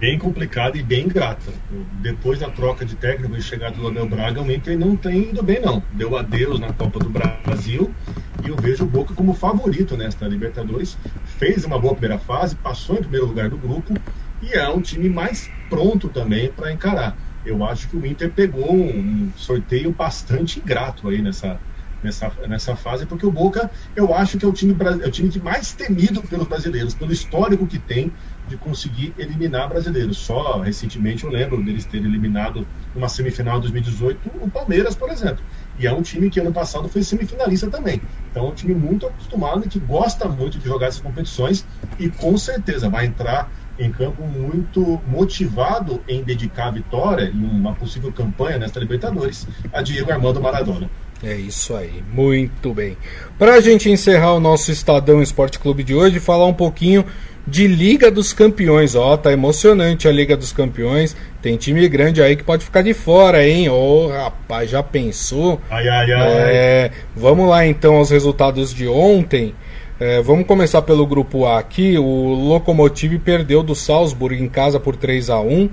bem 0.00 0.18
complicada 0.18 0.78
e 0.78 0.82
bem 0.82 1.04
ingrata. 1.04 1.52
Depois 2.00 2.38
da 2.38 2.48
troca 2.48 2.86
de 2.86 2.96
técnico 2.96 3.36
e 3.36 3.42
chegada 3.42 3.76
do 3.76 3.86
Abel 3.86 4.08
Braga, 4.08 4.40
o 4.40 4.50
Inter 4.50 4.78
não 4.78 4.96
tem 4.96 5.28
ido 5.28 5.42
bem 5.42 5.60
não. 5.60 5.82
Deu 5.92 6.16
adeus 6.16 6.58
na 6.58 6.72
Copa 6.72 6.98
do 6.98 7.10
Brasil 7.10 7.94
e 8.42 8.48
eu 8.48 8.56
vejo 8.56 8.84
o 8.84 8.86
Boca 8.86 9.12
como 9.12 9.34
favorito 9.34 9.98
nesta 9.98 10.26
Libertadores. 10.26 10.96
Fez 11.38 11.66
uma 11.66 11.78
boa 11.78 11.94
primeira 11.94 12.18
fase, 12.18 12.56
passou 12.56 12.96
em 12.96 13.02
primeiro 13.02 13.26
lugar 13.26 13.50
do 13.50 13.58
grupo 13.58 13.92
e 14.40 14.54
é 14.54 14.66
um 14.70 14.80
time 14.80 15.10
mais 15.10 15.50
pronto 15.68 16.08
também 16.08 16.50
para 16.50 16.72
encarar. 16.72 17.14
Eu 17.44 17.62
acho 17.62 17.88
que 17.88 17.96
o 17.96 18.06
Inter 18.06 18.30
pegou 18.30 18.74
um 18.74 19.30
sorteio 19.36 19.92
bastante 19.92 20.60
ingrato 20.60 21.08
aí 21.10 21.20
nessa, 21.20 21.60
nessa, 22.02 22.32
nessa 22.48 22.76
fase, 22.76 23.06
porque 23.06 23.26
o 23.26 23.30
Boca, 23.30 23.70
eu 23.94 24.14
acho 24.14 24.38
que 24.38 24.44
é 24.44 24.48
o 24.48 24.52
time, 24.52 24.76
é 25.02 25.06
o 25.06 25.10
time 25.10 25.30
mais 25.42 25.72
temido 25.72 26.22
pelos 26.22 26.46
brasileiros, 26.46 26.94
pelo 26.94 27.12
histórico 27.12 27.66
que 27.66 27.78
tem 27.78 28.12
de 28.48 28.56
conseguir 28.56 29.14
eliminar 29.18 29.68
brasileiros. 29.68 30.18
Só 30.18 30.60
recentemente 30.60 31.24
eu 31.24 31.30
lembro 31.30 31.62
deles 31.62 31.84
terem 31.84 32.06
eliminado 32.06 32.66
numa 32.94 33.08
semifinal 33.08 33.56
de 33.56 33.72
2018 33.72 34.30
o 34.40 34.50
Palmeiras, 34.50 34.94
por 34.94 35.10
exemplo. 35.10 35.44
E 35.78 35.86
é 35.86 35.92
um 35.92 36.02
time 36.02 36.28
que 36.28 36.40
ano 36.40 36.52
passado 36.52 36.88
foi 36.88 37.02
semifinalista 37.02 37.70
também. 37.70 38.02
Então 38.30 38.46
é 38.46 38.48
um 38.48 38.54
time 38.54 38.74
muito 38.74 39.06
acostumado 39.06 39.64
e 39.64 39.68
que 39.68 39.78
gosta 39.78 40.28
muito 40.28 40.58
de 40.58 40.64
jogar 40.64 40.86
essas 40.86 41.00
competições 41.00 41.64
e 41.98 42.08
com 42.08 42.36
certeza 42.36 42.88
vai 42.88 43.06
entrar 43.06 43.50
em 43.78 43.90
campo 43.90 44.22
muito 44.26 45.00
motivado 45.06 46.02
em 46.06 46.22
dedicar 46.22 46.68
a 46.68 46.70
vitória 46.70 47.24
em 47.24 47.42
uma 47.42 47.74
possível 47.74 48.12
campanha 48.12 48.58
nesta 48.58 48.78
Libertadores 48.78 49.46
a 49.72 49.80
Diego 49.80 50.12
Armando 50.12 50.40
Maradona. 50.40 50.90
É 51.22 51.34
isso 51.34 51.74
aí, 51.74 52.02
muito 52.12 52.72
bem. 52.72 52.96
Para 53.38 53.54
a 53.54 53.60
gente 53.60 53.90
encerrar 53.90 54.34
o 54.34 54.40
nosso 54.40 54.72
Estadão 54.72 55.22
Esporte 55.22 55.58
Clube 55.58 55.84
de 55.84 55.94
hoje, 55.94 56.18
falar 56.18 56.46
um 56.46 56.54
pouquinho 56.54 57.04
de 57.46 57.66
Liga 57.66 58.10
dos 58.10 58.32
Campeões. 58.32 58.94
Ó, 58.94 59.16
tá 59.16 59.32
emocionante 59.32 60.08
a 60.08 60.12
Liga 60.12 60.36
dos 60.36 60.52
Campeões. 60.52 61.14
Tem 61.42 61.56
time 61.56 61.86
grande 61.88 62.22
aí 62.22 62.36
que 62.36 62.44
pode 62.44 62.64
ficar 62.64 62.82
de 62.82 62.94
fora, 62.94 63.46
hein? 63.46 63.68
Ô, 63.68 63.74
oh, 63.74 64.08
rapaz, 64.08 64.70
já 64.70 64.82
pensou? 64.82 65.60
Ai, 65.70 65.86
ai, 65.88 66.12
ai. 66.12 66.32
É, 66.32 66.90
vamos 67.14 67.48
lá 67.48 67.66
então 67.66 67.96
aos 67.96 68.10
resultados 68.10 68.72
de 68.72 68.88
ontem. 68.88 69.54
É, 69.98 70.22
vamos 70.22 70.46
começar 70.46 70.80
pelo 70.80 71.06
grupo 71.06 71.44
A 71.44 71.58
aqui. 71.58 71.98
O 71.98 72.32
Lokomotiv 72.32 73.18
perdeu 73.18 73.62
do 73.62 73.74
Salzburg 73.74 74.42
em 74.42 74.48
casa 74.48 74.80
por 74.80 74.96
3 74.96 75.28
a 75.28 75.40
1 75.40 75.68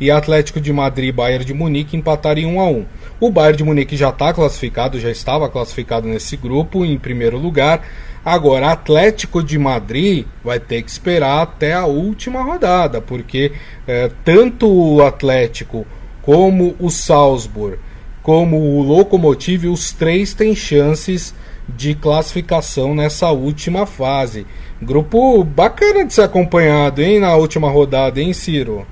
e 0.00 0.10
Atlético 0.10 0.60
de 0.60 0.72
Madrid 0.72 1.10
e 1.10 1.12
Bayern 1.12 1.44
de 1.44 1.52
Munique 1.52 1.96
empataram 1.96 2.40
em 2.40 2.46
1 2.46 2.60
a 2.60 2.66
1. 2.68 2.86
O 3.20 3.30
Bayern 3.30 3.58
de 3.58 3.64
Munique 3.64 3.96
já 3.96 4.08
está 4.08 4.32
classificado, 4.32 4.98
já 4.98 5.10
estava 5.10 5.48
classificado 5.48 6.08
nesse 6.08 6.36
grupo 6.36 6.84
em 6.84 6.98
primeiro 6.98 7.36
lugar. 7.38 7.86
Agora, 8.24 8.72
Atlético 8.72 9.42
de 9.42 9.58
Madrid 9.58 10.26
vai 10.42 10.58
ter 10.58 10.82
que 10.82 10.90
esperar 10.90 11.42
até 11.42 11.74
a 11.74 11.84
última 11.84 12.42
rodada, 12.42 13.00
porque 13.00 13.52
é, 13.86 14.10
tanto 14.24 14.66
o 14.66 15.02
Atlético 15.04 15.86
como 16.22 16.74
o 16.78 16.90
Salzburg, 16.90 17.78
como 18.22 18.56
o 18.58 18.82
Lokomotiv, 18.82 19.66
os 19.66 19.92
três 19.92 20.34
têm 20.34 20.54
chances 20.54 21.34
de 21.68 21.94
classificação 21.94 22.94
nessa 22.94 23.30
última 23.30 23.86
fase. 23.86 24.46
Grupo 24.82 25.42
bacana 25.44 26.04
de 26.04 26.12
ser 26.12 26.22
acompanhado, 26.22 27.02
hein, 27.02 27.20
na 27.20 27.36
última 27.36 27.70
rodada, 27.70 28.20
hein, 28.20 28.32
Ciro? 28.32 28.86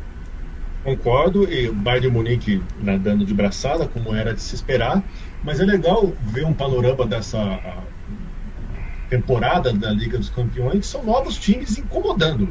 Concordo, 0.88 1.53
e 1.53 1.68
o 1.68 1.74
Bayern 1.74 2.09
de 2.09 2.12
Munique 2.12 2.62
nadando 2.81 3.24
de 3.24 3.35
braçada, 3.35 3.87
como 3.87 4.14
era 4.14 4.33
de 4.33 4.40
se 4.40 4.55
esperar, 4.55 5.03
mas 5.44 5.61
é 5.61 5.64
legal 5.64 6.14
ver 6.33 6.46
um 6.46 6.55
panorama 6.55 7.07
dessa 7.07 7.61
temporada 9.11 9.72
da 9.72 9.90
Liga 9.90 10.16
dos 10.16 10.31
Campeões, 10.31 10.87
são 10.87 11.05
novos 11.05 11.37
times 11.37 11.77
incomodando. 11.77 12.46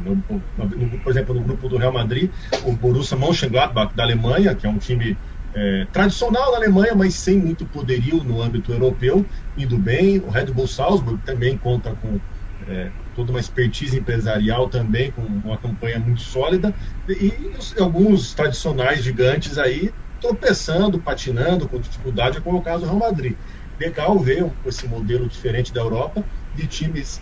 Por 1.04 1.12
exemplo, 1.12 1.34
no 1.34 1.42
grupo 1.42 1.68
do 1.68 1.78
Real 1.78 1.92
Madrid, 1.92 2.32
o 2.64 2.74
Borussia 2.74 3.18
Mönchengladbach 3.18 3.96
da 3.96 4.04
Alemanha, 4.04 4.54
que 4.54 4.68
é 4.68 4.70
um 4.70 4.78
time 4.78 5.18
é, 5.56 5.88
tradicional 5.92 6.52
da 6.52 6.58
Alemanha, 6.58 6.94
mas 6.96 7.16
sem 7.16 7.40
muito 7.40 7.66
poderio 7.66 8.24
no 8.24 8.42
âmbito 8.42 8.72
europeu, 8.72 9.26
indo 9.56 9.80
bem. 9.80 10.20
O 10.20 10.30
Red 10.30 10.48
Bull 10.48 10.68
Salzburg 10.68 11.24
também 11.24 11.58
conta 11.58 11.96
com 11.96 12.20
é, 12.68 12.92
toda 13.18 13.32
uma 13.32 13.40
expertise 13.40 13.98
empresarial 13.98 14.70
também, 14.70 15.10
com 15.10 15.24
uma 15.24 15.58
campanha 15.58 15.98
muito 15.98 16.22
sólida, 16.22 16.72
e 17.10 17.34
alguns 17.80 18.36
tradicionais 18.36 19.04
gigantes 19.04 19.58
aí 19.58 19.92
tropeçando, 20.22 21.00
patinando 21.00 21.68
com 21.68 21.80
dificuldade, 21.80 22.40
como 22.42 22.58
é 22.58 22.60
o 22.60 22.64
caso 22.64 22.82
do 22.82 22.86
Real 22.86 23.00
Madrid. 23.00 23.34
Legal 23.80 24.20
ver 24.20 24.46
esse 24.68 24.88
modelo 24.88 25.28
diferente 25.28 25.74
da 25.74 25.82
Europa, 25.82 26.24
de 26.56 26.68
times 26.68 27.20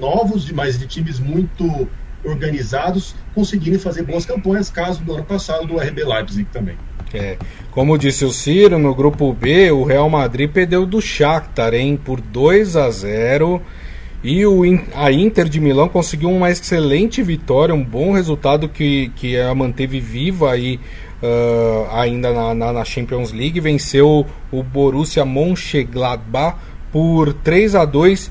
novos, 0.00 0.50
mas 0.50 0.78
de 0.78 0.86
times 0.86 1.20
muito 1.20 1.86
organizados, 2.24 3.14
conseguirem 3.34 3.78
fazer 3.78 4.04
boas 4.04 4.24
campanhas, 4.24 4.70
caso 4.70 5.04
do 5.04 5.14
ano 5.14 5.24
passado 5.24 5.66
do 5.66 5.76
RB 5.76 6.02
Leipzig 6.02 6.48
também. 6.50 6.78
É, 7.12 7.36
como 7.70 7.98
disse 7.98 8.24
o 8.24 8.32
Ciro, 8.32 8.78
no 8.78 8.94
grupo 8.94 9.32
B, 9.34 9.70
o 9.70 9.84
Real 9.84 10.08
Madrid 10.08 10.50
perdeu 10.50 10.86
do 10.86 11.00
Shakhtar, 11.00 11.74
hein, 11.74 12.00
por 12.02 12.20
2 12.22 12.74
a 12.74 12.90
0 12.90 13.62
e 14.26 14.44
o, 14.44 14.62
a 14.92 15.12
Inter 15.12 15.48
de 15.48 15.60
Milão 15.60 15.88
conseguiu 15.88 16.32
uma 16.32 16.50
excelente 16.50 17.22
vitória, 17.22 17.72
um 17.72 17.84
bom 17.84 18.10
resultado 18.10 18.68
que, 18.68 19.12
que 19.14 19.38
a 19.38 19.54
manteve 19.54 20.00
viva 20.00 20.50
aí, 20.50 20.80
uh, 21.22 21.88
ainda 21.92 22.32
na, 22.32 22.52
na, 22.52 22.72
na, 22.72 22.84
Champions 22.84 23.30
League. 23.30 23.60
Venceu 23.60 24.26
o 24.50 24.62
Borussia 24.64 25.24
Mönchengladbach 25.24 26.56
por 26.90 27.32
3 27.34 27.76
a 27.76 27.84
2 27.84 28.28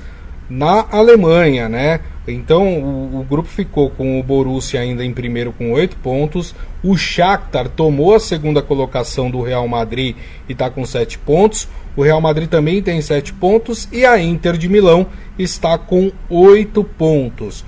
na 0.50 0.86
Alemanha, 0.92 1.70
né? 1.70 2.02
Então 2.28 2.80
o, 2.80 3.20
o, 3.20 3.24
grupo 3.24 3.48
ficou 3.48 3.90
com 3.90 4.20
o 4.20 4.24
Borussia 4.24 4.80
ainda 4.80 5.06
em 5.06 5.14
primeiro 5.14 5.52
com 5.52 5.72
8 5.72 5.96
pontos. 5.98 6.56
O 6.84 6.98
Shakhtar 6.98 7.70
tomou 7.70 8.16
a 8.16 8.20
segunda 8.20 8.62
colocação 8.62 9.30
do 9.30 9.42
Real 9.42 9.68
Madrid 9.68 10.16
e 10.50 10.54
está 10.54 10.70
com 10.70 10.86
7 10.86 11.20
pontos. 11.20 11.68
O 11.96 12.02
Real 12.02 12.20
Madrid 12.20 12.50
também 12.50 12.82
tem 12.82 13.02
7 13.02 13.34
pontos 13.34 13.88
e 13.92 14.06
a 14.06 14.20
Inter 14.20 14.58
de 14.58 14.68
Milão 14.68 15.08
está 15.38 15.78
com 15.78 16.12
8 16.30 16.84
pontos. 16.84 17.64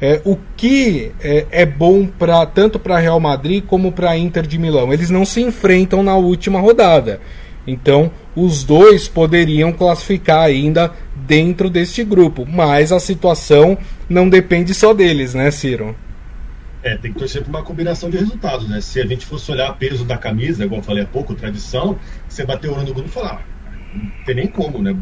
É, 0.00 0.20
o 0.24 0.36
que 0.56 1.12
é, 1.20 1.46
é 1.52 1.64
bom 1.64 2.04
pra, 2.06 2.44
tanto 2.44 2.76
para 2.76 2.98
Real 2.98 3.20
Madrid 3.20 3.64
como 3.64 3.92
para 3.92 4.18
Inter 4.18 4.44
de 4.44 4.58
Milão? 4.58 4.92
Eles 4.92 5.10
não 5.10 5.24
se 5.24 5.40
enfrentam 5.40 6.02
na 6.02 6.16
última 6.16 6.58
rodada. 6.58 7.20
Então, 7.64 8.10
os 8.34 8.64
dois 8.64 9.06
poderiam 9.06 9.72
classificar 9.72 10.42
ainda 10.42 10.92
dentro 11.26 11.70
deste 11.70 12.04
grupo, 12.04 12.46
mas 12.46 12.92
a 12.92 13.00
situação 13.00 13.78
não 14.08 14.28
depende 14.28 14.74
só 14.74 14.92
deles, 14.92 15.34
né, 15.34 15.50
Ciro? 15.50 15.96
É, 16.82 16.96
tem 16.96 17.12
que 17.12 17.18
torcer 17.18 17.42
por 17.42 17.50
uma 17.50 17.62
combinação 17.62 18.10
de 18.10 18.16
resultados, 18.16 18.68
né? 18.68 18.80
Se 18.80 19.00
a 19.00 19.06
gente 19.06 19.24
fosse 19.24 19.50
olhar 19.52 19.72
peso 19.74 20.04
da 20.04 20.18
camisa, 20.18 20.64
igual 20.64 20.80
eu 20.80 20.84
falei 20.84 21.04
há 21.04 21.06
pouco, 21.06 21.34
tradição, 21.34 21.96
você 22.28 22.44
bater 22.44 22.68
o 22.68 22.74
olho 22.74 22.86
no 22.86 22.92
grupo 22.92 23.08
e 23.08 23.12
falar, 23.12 23.46
não 23.94 24.10
tem 24.24 24.34
nem 24.34 24.46
como, 24.48 24.82
né? 24.82 24.96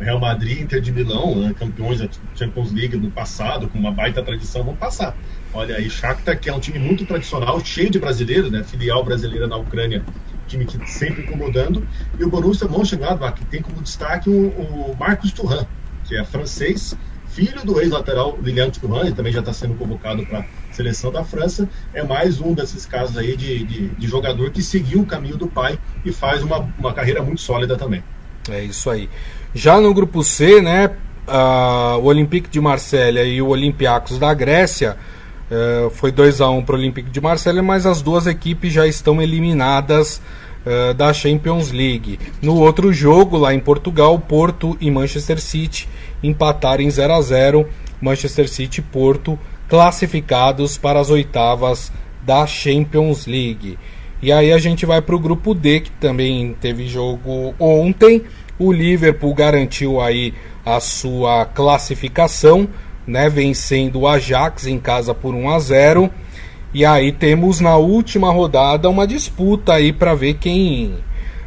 Real 0.00 0.20
Madrid, 0.20 0.60
Inter 0.60 0.80
de 0.80 0.92
Milão, 0.92 1.34
né, 1.36 1.54
campeões 1.58 2.00
da 2.00 2.08
Champions 2.34 2.70
League 2.72 2.96
no 2.96 3.10
passado, 3.10 3.66
com 3.68 3.78
uma 3.78 3.90
baita 3.90 4.22
tradição, 4.22 4.62
vão 4.62 4.76
passar. 4.76 5.16
Olha 5.54 5.76
aí, 5.76 5.88
Shakhtar, 5.88 6.38
que 6.38 6.50
é 6.50 6.54
um 6.54 6.60
time 6.60 6.78
muito 6.78 7.06
tradicional, 7.06 7.64
cheio 7.64 7.88
de 7.88 7.98
brasileiros, 7.98 8.50
né? 8.50 8.62
Filial 8.62 9.02
brasileira 9.02 9.46
na 9.46 9.56
Ucrânia, 9.56 10.04
time 10.46 10.64
que 10.64 10.78
sempre 10.90 11.22
incomodando. 11.22 11.86
E 12.18 12.24
o 12.24 12.30
Borussia 12.30 12.68
Mönchengladbach, 12.68 13.40
tem 13.50 13.62
como 13.62 13.80
destaque 13.82 14.30
o, 14.30 14.48
o 14.48 14.96
Marcos 14.98 15.32
Thuram, 15.32 15.66
que 16.04 16.16
é 16.16 16.24
francês, 16.24 16.96
filho 17.36 17.62
do 17.64 17.78
ex-lateral 17.78 18.38
Lilian 18.42 18.70
Thuram, 18.70 19.02
ele 19.02 19.12
também 19.12 19.30
já 19.30 19.40
está 19.40 19.52
sendo 19.52 19.74
convocado 19.74 20.24
para 20.24 20.38
a 20.38 20.44
seleção 20.72 21.12
da 21.12 21.22
França. 21.22 21.68
É 21.92 22.02
mais 22.02 22.40
um 22.40 22.54
desses 22.54 22.86
casos 22.86 23.18
aí 23.18 23.36
de, 23.36 23.62
de, 23.64 23.88
de 23.88 24.06
jogador 24.08 24.50
que 24.50 24.62
seguiu 24.62 25.00
o 25.00 25.06
caminho 25.06 25.36
do 25.36 25.46
pai 25.46 25.78
e 26.02 26.10
faz 26.10 26.42
uma, 26.42 26.66
uma 26.78 26.94
carreira 26.94 27.22
muito 27.22 27.42
sólida 27.42 27.76
também. 27.76 28.02
É 28.50 28.62
isso 28.62 28.88
aí. 28.88 29.10
Já 29.54 29.78
no 29.78 29.92
grupo 29.92 30.24
C, 30.24 30.62
né, 30.62 30.86
uh, 31.28 31.98
o 31.98 32.04
Olympique 32.04 32.48
de 32.48 32.58
Marselha 32.58 33.22
e 33.22 33.42
o 33.42 33.48
Olympiacos 33.48 34.18
da 34.18 34.32
Grécia 34.32 34.96
uh, 35.50 35.90
foi 35.90 36.10
2 36.12 36.40
a 36.40 36.50
1 36.50 36.58
um 36.58 36.62
para 36.62 36.74
o 36.74 36.78
Olympique 36.78 37.10
de 37.10 37.20
Marselha, 37.20 37.62
mas 37.62 37.86
as 37.86 38.02
duas 38.02 38.26
equipes 38.26 38.72
já 38.72 38.86
estão 38.86 39.20
eliminadas 39.20 40.20
uh, 40.64 40.94
da 40.94 41.12
Champions 41.12 41.70
League. 41.70 42.18
No 42.42 42.56
outro 42.56 42.92
jogo, 42.92 43.36
lá 43.36 43.54
em 43.54 43.60
Portugal, 43.60 44.18
Porto 44.18 44.76
e 44.80 44.90
Manchester 44.90 45.40
City 45.40 45.88
empataram 46.22 46.82
em 46.82 46.90
0 46.90 47.12
a 47.12 47.20
0 47.20 47.68
Manchester 48.00 48.48
City 48.48 48.80
e 48.80 48.82
Porto 48.82 49.38
classificados 49.68 50.78
para 50.78 51.00
as 51.00 51.10
oitavas 51.10 51.92
da 52.22 52.46
Champions 52.46 53.26
League. 53.26 53.78
E 54.22 54.32
aí 54.32 54.52
a 54.52 54.58
gente 54.58 54.86
vai 54.86 55.02
para 55.02 55.14
o 55.14 55.20
grupo 55.20 55.54
D, 55.54 55.80
que 55.80 55.90
também 55.92 56.56
teve 56.60 56.86
jogo 56.86 57.54
ontem. 57.58 58.22
O 58.58 58.72
Liverpool 58.72 59.34
garantiu 59.34 60.00
aí 60.00 60.32
a 60.64 60.80
sua 60.80 61.44
classificação, 61.44 62.68
né, 63.06 63.28
vencendo 63.28 64.00
o 64.00 64.08
Ajax 64.08 64.66
em 64.66 64.78
casa 64.78 65.14
por 65.14 65.34
1 65.34 65.50
a 65.50 65.58
0. 65.58 66.10
E 66.74 66.84
aí 66.84 67.12
temos 67.12 67.60
na 67.60 67.76
última 67.76 68.30
rodada 68.30 68.88
uma 68.88 69.06
disputa 69.06 69.74
aí 69.74 69.92
para 69.92 70.14
ver 70.14 70.34
quem 70.34 70.94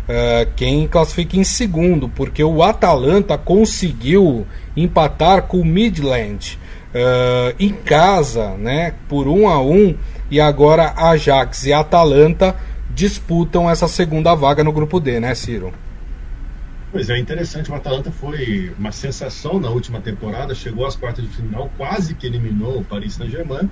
uh, 0.10 0.50
quem 0.56 0.88
classifica 0.88 1.38
em 1.38 1.44
segundo, 1.44 2.10
porque 2.10 2.44
o 2.44 2.64
Atalanta 2.64 3.38
conseguiu 3.38 4.48
empatar 4.76 5.44
com 5.44 5.60
o 5.60 5.66
Midland 5.66 6.58
uh, 6.94 7.56
em 7.60 7.70
casa, 7.70 8.52
né, 8.58 8.94
por 9.08 9.28
1 9.28 9.48
a 9.48 9.62
1 9.62 9.96
e 10.32 10.40
agora 10.42 10.94
Ajax 10.96 11.66
e 11.66 11.74
Atalanta 11.74 12.56
disputam 12.90 13.70
essa 13.70 13.88
segunda 13.88 14.34
vaga 14.34 14.64
no 14.64 14.72
grupo 14.72 15.00
D, 15.00 15.20
né, 15.20 15.36
Ciro? 15.36 15.74
Pois 16.92 17.08
é, 17.10 17.18
interessante. 17.20 17.70
O 17.70 17.76
Atalanta 17.76 18.12
foi 18.12 18.74
uma 18.78 18.92
sensação 18.92 19.60
na 19.60 19.70
última 19.70 20.02
temporada, 20.02 20.56
chegou 20.56 20.86
às 20.86 20.96
quartas 20.96 21.24
de 21.24 21.36
final, 21.36 21.70
quase 21.78 22.16
que 22.16 22.26
eliminou 22.26 22.80
o 22.80 22.86
Paris 22.86 23.14
Saint-Germain 23.14 23.70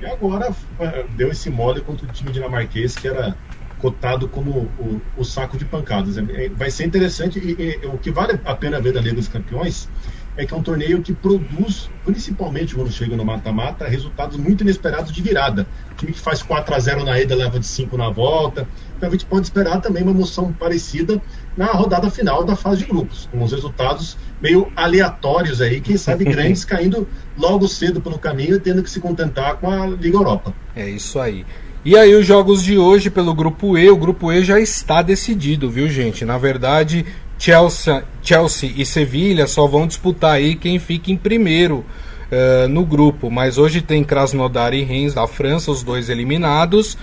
e 0.00 0.06
agora 0.06 0.50
uh, 0.50 1.08
deu 1.10 1.30
esse 1.30 1.50
mole 1.50 1.82
contra 1.82 2.06
o 2.06 2.10
time 2.10 2.32
dinamarquês 2.32 2.96
que 2.96 3.06
era 3.06 3.36
cotado 3.76 4.28
como 4.28 4.72
o, 4.78 5.02
o 5.14 5.24
saco 5.24 5.58
de 5.58 5.66
pancadas. 5.66 6.16
É, 6.16 6.48
vai 6.48 6.70
ser 6.70 6.86
interessante 6.86 7.38
e, 7.38 7.82
e, 7.82 7.86
o 7.86 7.98
que 7.98 8.10
vale 8.10 8.40
a 8.44 8.54
pena 8.54 8.80
ver 8.80 8.94
da 8.94 9.00
Liga 9.00 9.16
dos 9.16 9.28
Campeões 9.28 9.90
é 10.36 10.44
que 10.44 10.52
é 10.52 10.56
um 10.56 10.62
torneio 10.62 11.00
que 11.00 11.12
produz, 11.12 11.88
principalmente 12.04 12.74
quando 12.74 12.90
chega 12.90 13.16
no 13.16 13.24
mata-mata, 13.24 13.86
resultados 13.86 14.36
muito 14.36 14.62
inesperados 14.62 15.12
de 15.12 15.22
virada. 15.22 15.66
O 15.92 15.94
time 15.94 16.12
que 16.12 16.20
faz 16.20 16.42
4 16.42 16.74
a 16.74 16.78
0 16.78 17.04
na 17.04 17.20
ida 17.20 17.34
leva 17.34 17.58
de 17.60 17.66
5 17.66 17.96
na 17.96 18.10
volta. 18.10 18.66
Então 18.96 19.08
a 19.08 19.12
gente 19.12 19.26
pode 19.26 19.46
esperar 19.46 19.80
também 19.80 20.02
uma 20.02 20.12
emoção 20.12 20.52
parecida 20.52 21.20
na 21.56 21.66
rodada 21.66 22.10
final 22.10 22.44
da 22.44 22.56
fase 22.56 22.78
de 22.78 22.86
grupos, 22.86 23.28
com 23.30 23.42
os 23.42 23.52
resultados 23.52 24.16
meio 24.40 24.70
aleatórios 24.74 25.60
aí, 25.60 25.80
quem 25.80 25.96
sabe 25.96 26.24
grandes 26.26 26.64
caindo 26.64 27.06
logo 27.38 27.68
cedo 27.68 28.00
pelo 28.00 28.18
caminho 28.18 28.56
e 28.56 28.60
tendo 28.60 28.82
que 28.82 28.90
se 28.90 29.00
contentar 29.00 29.56
com 29.56 29.70
a 29.70 29.86
Liga 29.86 30.16
Europa. 30.16 30.52
É 30.74 30.88
isso 30.88 31.18
aí. 31.18 31.46
E 31.84 31.98
aí 31.98 32.14
os 32.14 32.26
jogos 32.26 32.62
de 32.62 32.78
hoje 32.78 33.10
pelo 33.10 33.34
grupo 33.34 33.76
E, 33.76 33.90
o 33.90 33.96
grupo 33.96 34.32
E 34.32 34.42
já 34.42 34.58
está 34.58 35.02
decidido, 35.02 35.70
viu 35.70 35.86
gente? 35.86 36.24
Na 36.24 36.38
verdade, 36.38 37.04
Chelsea, 37.38 38.04
Chelsea 38.22 38.72
e 38.76 38.86
Sevilha 38.86 39.46
só 39.46 39.66
vão 39.66 39.86
disputar 39.86 40.34
aí 40.34 40.54
quem 40.54 40.78
fica 40.78 41.10
em 41.10 41.16
primeiro 41.16 41.84
uh, 42.30 42.68
no 42.68 42.84
grupo. 42.84 43.30
Mas 43.30 43.58
hoje 43.58 43.80
tem 43.80 44.04
Krasnodar 44.04 44.72
e 44.74 44.82
Reims 44.82 45.14
da 45.14 45.26
França, 45.26 45.70
os 45.70 45.82
dois 45.82 46.08
eliminados. 46.08 46.96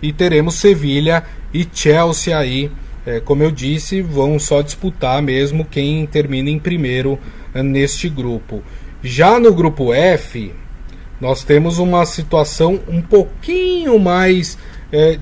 E 0.00 0.12
teremos 0.12 0.54
Sevilha 0.54 1.24
e 1.52 1.66
Chelsea 1.72 2.36
aí. 2.36 2.66
Uh, 3.06 3.20
como 3.24 3.42
eu 3.42 3.50
disse, 3.50 4.02
vão 4.02 4.38
só 4.38 4.62
disputar 4.62 5.22
mesmo 5.22 5.64
quem 5.64 6.06
termina 6.06 6.50
em 6.50 6.58
primeiro 6.58 7.18
uh, 7.54 7.62
neste 7.62 8.08
grupo. 8.08 8.62
Já 9.02 9.40
no 9.40 9.52
grupo 9.54 9.92
F, 9.92 10.52
nós 11.20 11.42
temos 11.44 11.78
uma 11.78 12.04
situação 12.04 12.80
um 12.88 13.00
pouquinho 13.00 13.98
mais 13.98 14.56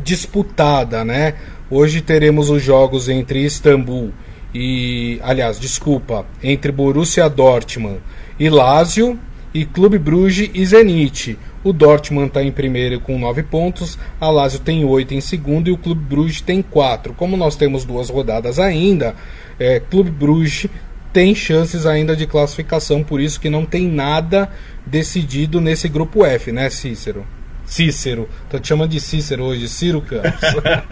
disputada, 0.05 1.05
né? 1.05 1.35
Hoje 1.69 2.01
teremos 2.01 2.51
os 2.51 2.63
jogos 2.63 3.09
entre 3.09 3.45
Istambul 3.45 4.13
e, 4.59 5.21
aliás, 5.23 5.61
desculpa, 5.61 6.25
entre 6.43 6.73
Borussia 6.73 7.29
Dortmund 7.29 8.01
e 8.41 8.49
Lazio 8.49 9.19
e 9.53 9.67
Clube 9.67 9.99
Bruges 9.99 10.51
e 10.55 10.65
Zenit. 10.65 11.39
O 11.63 11.75
Dortmund 11.75 12.29
está 12.29 12.43
em 12.43 12.51
primeiro 12.51 12.99
com 13.01 13.19
9 13.19 13.43
pontos, 13.43 13.99
a 14.19 14.31
Lazio 14.31 14.61
tem 14.61 14.83
8 14.83 15.13
em 15.13 15.21
segundo 15.21 15.69
e 15.69 15.73
o 15.73 15.77
Clube 15.77 16.03
Bruges 16.03 16.41
tem 16.41 16.63
4. 16.63 17.13
Como 17.13 17.37
nós 17.37 17.55
temos 17.55 17.85
duas 17.85 18.09
rodadas 18.09 18.59
ainda, 18.59 19.15
é, 19.61 19.79
Clube 19.79 20.11
Bruges 20.11 20.71
tem 21.13 21.35
chances 21.35 21.85
ainda 21.85 22.17
de 22.17 22.27
classificação, 22.27 23.05
por 23.05 23.21
isso 23.21 23.39
que 23.39 23.51
não 23.51 23.67
tem 23.67 23.87
nada 23.87 24.49
decidido 24.87 25.61
nesse 25.61 25.87
grupo 25.87 26.25
F, 26.25 26.51
né, 26.51 26.71
Cícero? 26.71 27.27
Cícero, 27.67 28.27
tô 28.49 28.59
te 28.59 28.69
chamando 28.69 28.93
de 28.93 29.01
Cícero 29.01 29.45
hoje, 29.45 29.69
Ciro 29.69 30.01
Campos. 30.01 30.41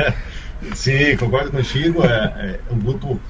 Sim, 0.75 1.17
concordo 1.17 1.51
contigo. 1.51 2.05
É, 2.05 2.59
é 2.71 2.73
um 2.73 2.79
grupo 2.79 3.21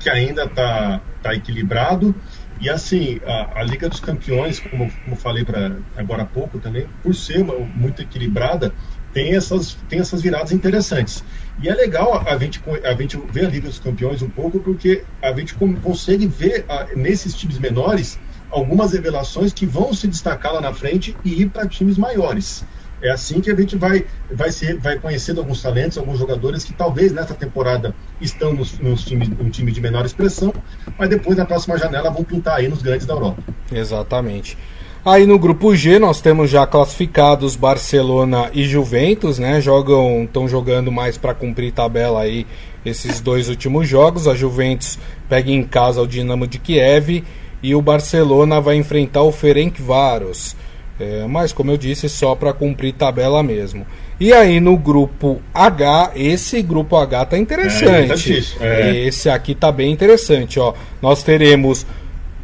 que 0.00 0.10
ainda 0.10 0.44
está 0.44 1.00
tá 1.22 1.34
equilibrado. 1.34 2.14
E 2.60 2.68
assim, 2.68 3.20
a, 3.24 3.60
a, 3.60 3.62
Liga 3.62 3.88
dos 3.88 4.00
Campeões, 4.00 4.58
como, 4.58 4.90
como 5.04 5.16
falei 5.16 5.44
pra, 5.44 5.76
agora 5.96 6.22
há 6.22 6.26
pouco 6.26 6.58
também, 6.58 6.86
por 7.02 7.14
ser 7.14 7.42
muito 7.42 8.02
equilibrada, 8.02 8.74
tem 9.14 9.34
essas, 9.34 9.74
tem 9.88 9.98
essas 9.98 10.20
viradas 10.20 10.52
interessantes. 10.52 11.24
E 11.62 11.68
é 11.68 11.74
legal 11.74 12.14
a, 12.14 12.34
a, 12.34 12.38
gente, 12.38 12.60
a 12.84 12.92
gente 12.94 13.16
ver 13.32 13.46
a 13.46 13.48
Liga 13.48 13.68
dos 13.68 13.78
Campeões 13.78 14.20
um 14.20 14.28
pouco, 14.28 14.60
porque 14.60 15.04
a 15.22 15.32
gente 15.32 15.54
consegue 15.54 16.26
ver 16.26 16.64
a, 16.68 16.88
nesses 16.96 17.34
times 17.34 17.58
menores 17.58 18.18
algumas 18.50 18.92
revelações 18.92 19.52
que 19.52 19.64
vão 19.64 19.94
se 19.94 20.08
destacar 20.08 20.52
lá 20.52 20.60
na 20.60 20.74
frente 20.74 21.16
e 21.24 21.42
ir 21.42 21.50
para 21.50 21.66
times 21.68 21.96
maiores. 21.96 22.64
É 23.02 23.10
assim 23.10 23.40
que 23.40 23.50
a 23.50 23.54
gente 23.54 23.76
vai, 23.76 24.04
vai, 24.30 24.50
ser, 24.50 24.76
vai 24.78 24.98
conhecendo 24.98 25.40
alguns 25.40 25.62
talentos, 25.62 25.96
alguns 25.96 26.18
jogadores 26.18 26.64
que 26.64 26.72
talvez 26.72 27.12
nessa 27.12 27.34
temporada 27.34 27.94
estão 28.20 28.52
nos, 28.52 28.78
nos 28.78 29.04
times, 29.04 29.28
um 29.40 29.48
time 29.48 29.72
de 29.72 29.80
menor 29.80 30.04
expressão, 30.04 30.52
mas 30.98 31.08
depois 31.08 31.36
na 31.36 31.46
próxima 31.46 31.78
janela 31.78 32.10
vão 32.10 32.22
pintar 32.24 32.56
aí 32.58 32.68
nos 32.68 32.82
grandes 32.82 33.06
da 33.06 33.14
Europa. 33.14 33.42
Exatamente. 33.72 34.58
Aí 35.02 35.24
no 35.24 35.38
grupo 35.38 35.74
G 35.74 35.98
nós 35.98 36.20
temos 36.20 36.50
já 36.50 36.66
classificados 36.66 37.56
Barcelona 37.56 38.50
e 38.52 38.64
Juventus, 38.64 39.38
né? 39.38 39.58
Jogam, 39.58 40.24
estão 40.24 40.46
jogando 40.46 40.92
mais 40.92 41.16
para 41.16 41.32
cumprir 41.32 41.72
tabela 41.72 42.20
aí 42.20 42.46
esses 42.84 43.18
dois 43.18 43.48
últimos 43.48 43.88
jogos. 43.88 44.28
A 44.28 44.34
Juventus 44.34 44.98
pega 45.26 45.50
em 45.50 45.62
casa 45.62 46.02
o 46.02 46.06
Dinamo 46.06 46.46
de 46.46 46.58
Kiev 46.58 47.24
e 47.62 47.74
o 47.74 47.80
Barcelona 47.80 48.60
vai 48.60 48.76
enfrentar 48.76 49.22
o 49.22 49.32
Ferencváros. 49.32 50.54
É, 51.00 51.26
mas, 51.26 51.52
como 51.52 51.70
eu 51.70 51.78
disse, 51.78 52.08
só 52.08 52.34
para 52.34 52.52
cumprir 52.52 52.92
tabela 52.92 53.42
mesmo. 53.42 53.86
E 54.20 54.34
aí 54.34 54.60
no 54.60 54.76
grupo 54.76 55.40
H, 55.54 56.12
esse 56.14 56.60
grupo 56.60 56.94
H 56.94 57.24
tá 57.24 57.38
interessante. 57.38 58.54
É, 58.60 58.90
é. 58.90 59.06
Esse 59.06 59.30
aqui 59.30 59.54
tá 59.54 59.72
bem 59.72 59.90
interessante, 59.90 60.60
ó. 60.60 60.74
Nós 61.00 61.22
teremos 61.22 61.86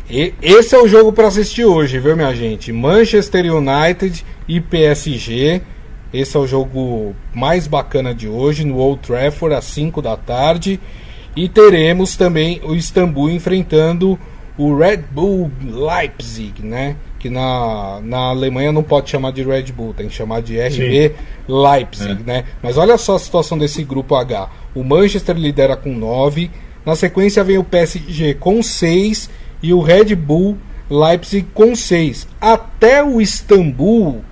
e, 0.08 0.32
esse 0.40 0.74
é 0.74 0.78
o 0.78 0.86
jogo 0.86 1.12
para 1.12 1.26
assistir 1.26 1.64
hoje, 1.64 1.98
viu, 1.98 2.16
minha 2.16 2.34
gente? 2.34 2.72
Manchester 2.72 3.52
United 3.52 4.24
e 4.46 4.60
PSG. 4.60 5.60
Esse 6.12 6.36
é 6.36 6.40
o 6.40 6.46
jogo 6.46 7.14
mais 7.34 7.66
bacana 7.66 8.14
de 8.14 8.28
hoje 8.28 8.64
no 8.64 8.76
Old 8.76 9.02
Trafford 9.02 9.54
às 9.56 9.64
5 9.64 10.00
da 10.00 10.16
tarde. 10.16 10.80
E 11.34 11.48
teremos 11.48 12.16
também 12.16 12.60
o 12.64 12.74
Istambul 12.74 13.28
enfrentando 13.28 14.18
o 14.56 14.74
Red 14.76 15.04
Bull 15.10 15.50
Leipzig, 15.62 16.64
né? 16.64 16.96
Que 17.26 17.30
na, 17.30 18.00
na 18.04 18.18
Alemanha 18.28 18.70
não 18.70 18.84
pode 18.84 19.10
chamar 19.10 19.32
de 19.32 19.42
Red 19.42 19.72
Bull, 19.72 19.92
tem 19.92 20.08
que 20.08 20.14
chamar 20.14 20.40
de 20.42 20.58
RB. 20.60 21.12
Leipzig, 21.48 22.22
é. 22.22 22.24
né? 22.24 22.44
Mas 22.62 22.78
olha 22.78 22.96
só 22.96 23.16
a 23.16 23.18
situação 23.18 23.58
desse 23.58 23.82
grupo 23.82 24.14
H. 24.14 24.48
O 24.74 24.84
Manchester 24.84 25.36
lidera 25.36 25.76
com 25.76 25.92
9, 25.92 26.50
na 26.84 26.94
sequência 26.94 27.42
vem 27.42 27.58
o 27.58 27.64
PSG 27.64 28.34
com 28.34 28.62
6 28.62 29.28
e 29.60 29.72
o 29.72 29.80
Red 29.80 30.14
Bull 30.14 30.56
Leipzig 30.88 31.48
com 31.52 31.74
6. 31.74 32.28
Até 32.40 33.02
o 33.02 33.20
Istambul 33.20 34.22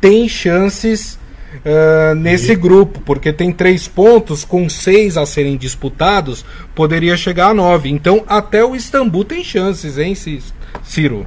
tem 0.00 0.28
chances 0.28 1.18
uh, 1.64 2.14
nesse 2.14 2.52
e... 2.52 2.56
grupo, 2.56 3.00
porque 3.00 3.32
tem 3.32 3.50
3 3.50 3.88
pontos 3.88 4.44
com 4.44 4.68
6 4.68 5.16
a 5.16 5.26
serem 5.26 5.56
disputados, 5.56 6.44
poderia 6.72 7.16
chegar 7.16 7.48
a 7.48 7.54
9. 7.54 7.88
Então 7.88 8.22
até 8.28 8.64
o 8.64 8.76
Istambul 8.76 9.24
tem 9.24 9.42
chances, 9.42 9.98
hein, 9.98 10.14
Ciro? 10.84 11.26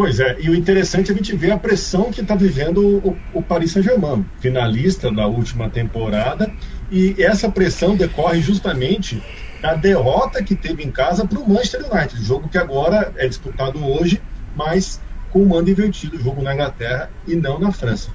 Pois 0.00 0.18
é, 0.18 0.34
e 0.40 0.48
o 0.48 0.54
interessante 0.54 1.10
é 1.10 1.14
a 1.14 1.16
gente 1.18 1.36
ver 1.36 1.50
a 1.50 1.58
pressão 1.58 2.10
que 2.10 2.22
está 2.22 2.34
vivendo 2.34 2.78
o, 3.06 3.18
o 3.34 3.42
Paris 3.42 3.72
Saint-Germain, 3.72 4.24
finalista 4.38 5.12
da 5.12 5.26
última 5.26 5.68
temporada, 5.68 6.50
e 6.90 7.14
essa 7.18 7.50
pressão 7.50 7.94
decorre 7.94 8.40
justamente 8.40 9.22
da 9.60 9.74
derrota 9.74 10.42
que 10.42 10.56
teve 10.56 10.82
em 10.82 10.90
casa 10.90 11.26
para 11.26 11.38
o 11.38 11.46
Manchester 11.46 11.82
United, 11.92 12.24
jogo 12.24 12.48
que 12.48 12.56
agora 12.56 13.12
é 13.18 13.28
disputado 13.28 13.84
hoje, 13.84 14.22
mas 14.56 15.02
com 15.30 15.42
o 15.42 15.46
mando 15.46 15.68
invertido, 15.68 16.18
jogo 16.18 16.40
na 16.40 16.54
Inglaterra 16.54 17.10
e 17.26 17.36
não 17.36 17.58
na 17.58 17.70
França. 17.70 18.08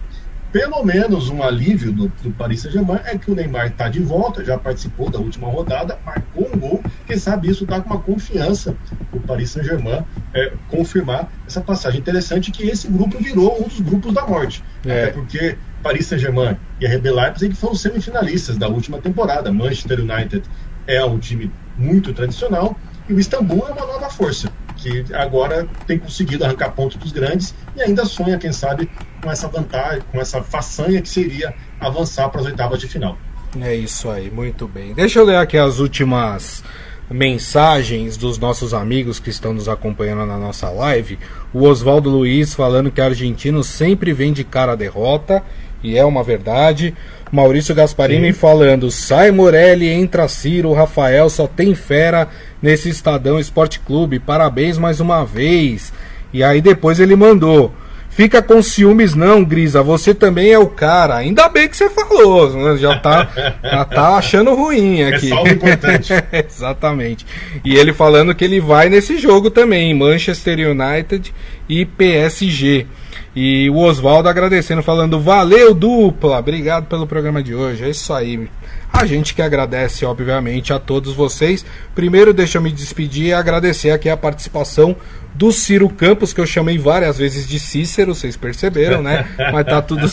pelo 0.52 0.84
menos 0.84 1.30
um 1.30 1.44
alívio 1.44 1.92
do, 1.92 2.08
do 2.08 2.32
Paris 2.32 2.62
Saint-Germain 2.62 3.02
é 3.06 3.16
que 3.16 3.30
o 3.30 3.36
Neymar 3.36 3.68
está 3.68 3.90
de 3.90 4.00
volta, 4.00 4.44
já 4.44 4.58
participou 4.58 5.08
da 5.08 5.20
última 5.20 5.50
rodada, 5.50 6.00
marcou 6.04 6.50
um 6.52 6.58
gol. 6.58 6.84
Quem 7.06 7.18
sabe 7.18 7.50
isso 7.50 7.64
dá 7.64 7.78
uma 7.78 8.00
confiança 8.00 8.76
o 9.12 9.20
Paris 9.20 9.52
Saint-Germain 9.52 10.04
é, 10.36 10.52
confirmar 10.68 11.32
essa 11.48 11.62
passagem. 11.62 12.00
Interessante 12.00 12.52
que 12.52 12.68
esse 12.68 12.88
grupo 12.88 13.18
virou 13.18 13.58
um 13.60 13.68
dos 13.68 13.80
grupos 13.80 14.14
da 14.14 14.28
morte. 14.28 14.62
É. 14.86 15.04
Até 15.04 15.12
porque 15.14 15.58
Paris 15.82 16.06
Saint-Germain 16.06 16.58
e 16.80 16.86
a 16.86 16.96
RB 16.96 17.10
Leipzig 17.10 17.56
foram 17.56 17.74
semifinalistas 17.74 18.58
da 18.58 18.68
última 18.68 19.00
temporada. 19.00 19.52
Manchester 19.52 20.02
United 20.02 20.44
é 20.86 21.04
um 21.04 21.18
time 21.18 21.50
muito 21.78 22.14
tradicional 22.14 22.78
e 23.08 23.14
o 23.14 23.20
Istambul 23.20 23.66
é 23.68 23.72
uma 23.72 23.86
nova 23.86 24.10
força 24.10 24.52
que 24.76 25.06
agora 25.14 25.68
tem 25.88 25.98
conseguido 25.98 26.44
arrancar 26.44 26.72
pontos 26.72 26.98
dos 26.98 27.12
grandes 27.12 27.56
e 27.76 27.82
ainda 27.82 28.04
sonha, 28.06 28.38
quem 28.38 28.52
sabe, 28.52 28.90
com 29.22 29.32
essa 29.32 29.48
vantagem, 29.48 30.02
com 30.12 30.20
essa 30.20 30.44
façanha 30.44 31.02
que 31.02 31.08
seria 31.08 31.54
avançar 31.80 32.30
para 32.30 32.42
as 32.42 32.46
oitavas 32.46 32.80
de 32.80 32.88
final. 32.88 33.18
É 33.62 33.74
isso 33.74 34.10
aí, 34.10 34.30
muito 34.30 34.68
bem. 34.68 34.94
Deixa 34.94 35.20
eu 35.20 35.26
ler 35.26 35.38
aqui 35.38 35.58
as 35.58 35.80
últimas 35.80 36.62
mensagens 37.10 38.18
dos 38.18 38.38
nossos 38.38 38.74
amigos 38.74 39.20
que 39.20 39.30
estão 39.30 39.54
nos 39.54 39.70
acompanhando 39.70 40.26
na 40.26 40.38
nossa 40.38 40.70
live. 40.70 41.20
O 41.54 41.64
Oswaldo 41.64 42.10
Luiz 42.10 42.54
falando 42.54 42.92
que 42.92 43.02
argentino 43.02 43.64
sempre 43.64 44.12
vem 44.14 44.34
de 44.34 44.44
cara 44.44 44.72
a 44.72 44.76
derrota, 44.76 45.44
e 45.84 45.98
é 45.98 46.04
uma 46.04 46.24
verdade. 46.24 46.96
Maurício 47.32 47.76
Gasparini 47.76 48.34
Sim. 48.34 48.40
falando: 48.40 48.90
sai 48.90 49.32
Morelli, 49.32 49.88
entra 49.88 50.28
Ciro, 50.28 50.74
Rafael, 50.74 51.30
só 51.30 51.48
tem 51.48 51.76
fera 51.76 52.28
nesse 52.62 52.90
Estadão 52.90 53.40
Esporte 53.40 53.80
Clube. 53.80 54.20
Parabéns 54.20 54.78
mais 54.78 55.00
uma 55.00 55.24
vez. 55.24 55.94
E 56.34 56.44
aí 56.44 56.60
depois 56.60 57.00
ele 57.00 57.16
mandou. 57.16 57.72
Fica 58.16 58.42
com 58.42 58.64
ciúmes 58.64 59.14
não, 59.14 59.44
Grisa, 59.44 59.84
você 59.84 60.14
também 60.14 60.50
é 60.50 60.58
o 60.58 60.68
cara. 60.68 61.18
Ainda 61.18 61.50
bem 61.50 61.68
que 61.68 61.76
você 61.76 61.90
falou, 61.90 62.50
né? 62.54 62.78
já 62.78 62.98
tá, 62.98 63.28
já 63.62 63.84
tá 63.84 64.16
achando 64.16 64.56
ruim 64.56 65.02
é 65.02 65.10
aqui. 65.10 65.34
É 65.34 65.50
importante. 65.52 66.14
Exatamente. 66.32 67.26
E 67.66 67.76
ele 67.76 67.92
falando 67.92 68.34
que 68.34 68.46
ele 68.46 68.62
vai 68.62 68.88
nesse 68.88 69.18
jogo 69.18 69.50
também, 69.50 69.94
Manchester 69.94 70.60
United 70.60 71.34
e 71.68 71.86
PSG. 71.86 72.88
E 73.36 73.70
o 73.70 73.78
Oswaldo 73.78 74.30
agradecendo, 74.30 74.82
falando: 74.82 75.20
Valeu, 75.20 75.74
dupla! 75.74 76.40
Obrigado 76.40 76.86
pelo 76.86 77.06
programa 77.06 77.44
de 77.44 77.54
hoje. 77.54 77.84
É 77.84 77.90
isso 77.90 78.14
aí. 78.14 78.50
A 78.94 79.06
gente 79.06 79.36
que 79.36 79.42
agradece, 79.42 80.06
obviamente, 80.06 80.72
a 80.72 80.80
todos 80.80 81.14
vocês. 81.14 81.66
Primeiro, 81.94 82.34
deixa 82.34 82.58
eu 82.58 82.62
me 82.62 82.72
despedir 82.72 83.26
e 83.26 83.34
agradecer 83.34 83.92
aqui 83.92 84.08
a 84.08 84.16
participação 84.16 84.96
do 85.34 85.52
Ciro 85.52 85.90
Campos, 85.90 86.32
que 86.32 86.40
eu 86.40 86.46
chamei 86.46 86.78
várias 86.78 87.18
vezes 87.18 87.46
de 87.46 87.60
Cícero, 87.60 88.16
vocês 88.16 88.38
perceberam, 88.38 89.02
né? 89.02 89.28
Mas 89.52 89.66
tá 89.66 89.82
tudo, 89.82 90.10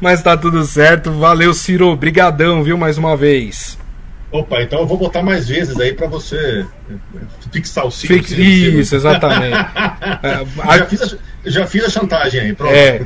Mas 0.00 0.22
tá 0.22 0.36
tudo 0.36 0.64
certo. 0.64 1.10
Valeu, 1.10 1.52
Ciro. 1.52 1.96
Brigadão, 1.96 2.62
viu, 2.62 2.78
mais 2.78 2.96
uma 2.96 3.16
vez. 3.16 3.76
Opa, 4.30 4.62
então 4.62 4.80
eu 4.80 4.86
vou 4.86 4.98
botar 4.98 5.22
mais 5.22 5.48
vezes 5.48 5.78
aí 5.80 5.92
para 5.92 6.06
você 6.06 6.64
fixar 7.52 7.86
o 7.86 7.90
ciclo. 7.90 8.16
Fix, 8.16 8.30
isso, 8.32 8.94
exatamente. 8.96 9.56
é, 10.22 10.78
já, 10.78 10.86
fiz 10.86 11.02
a, 11.02 11.18
já, 11.46 11.66
fiz 11.66 11.84
a, 11.84 11.90
chantagem 11.90 12.40
aí, 12.40 12.52
pronto. 12.52 12.74
É, 12.74 13.00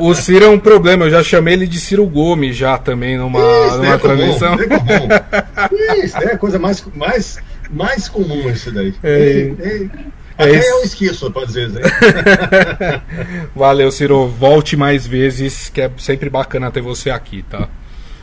o, 0.00 0.08
o, 0.08 0.14
Ciro 0.14 0.44
é 0.44 0.48
um 0.48 0.58
problema, 0.58 1.06
eu 1.06 1.10
já 1.10 1.22
chamei 1.22 1.54
ele 1.54 1.66
de 1.66 1.78
Ciro 1.78 2.06
Gomes 2.06 2.56
já 2.56 2.78
também 2.78 3.16
numa, 3.16 3.38
isso, 3.38 3.76
numa 3.78 3.94
é 3.94 3.98
transmissão. 3.98 4.56
Comum, 4.56 4.72
é 4.72 4.78
comum. 4.78 6.04
Isso, 6.04 6.16
é 6.18 6.32
a 6.32 6.38
coisa 6.38 6.58
mais, 6.58 6.84
mais, 6.94 7.38
mais 7.70 8.08
comum 8.08 8.50
isso 8.50 8.70
daí. 8.72 8.94
É, 9.02 9.52
é, 9.58 9.86
até 10.38 10.56
é 10.56 10.70
eu 10.72 10.82
esqueço, 10.82 11.32
às 11.36 11.52
vezes. 11.54 11.78
Valeu, 13.54 13.90
Ciro. 13.90 14.26
Volte 14.26 14.76
mais 14.76 15.06
vezes, 15.06 15.68
que 15.68 15.82
é 15.82 15.90
sempre 15.98 16.30
bacana 16.30 16.70
ter 16.70 16.80
você 16.80 17.10
aqui, 17.10 17.44
tá? 17.48 17.68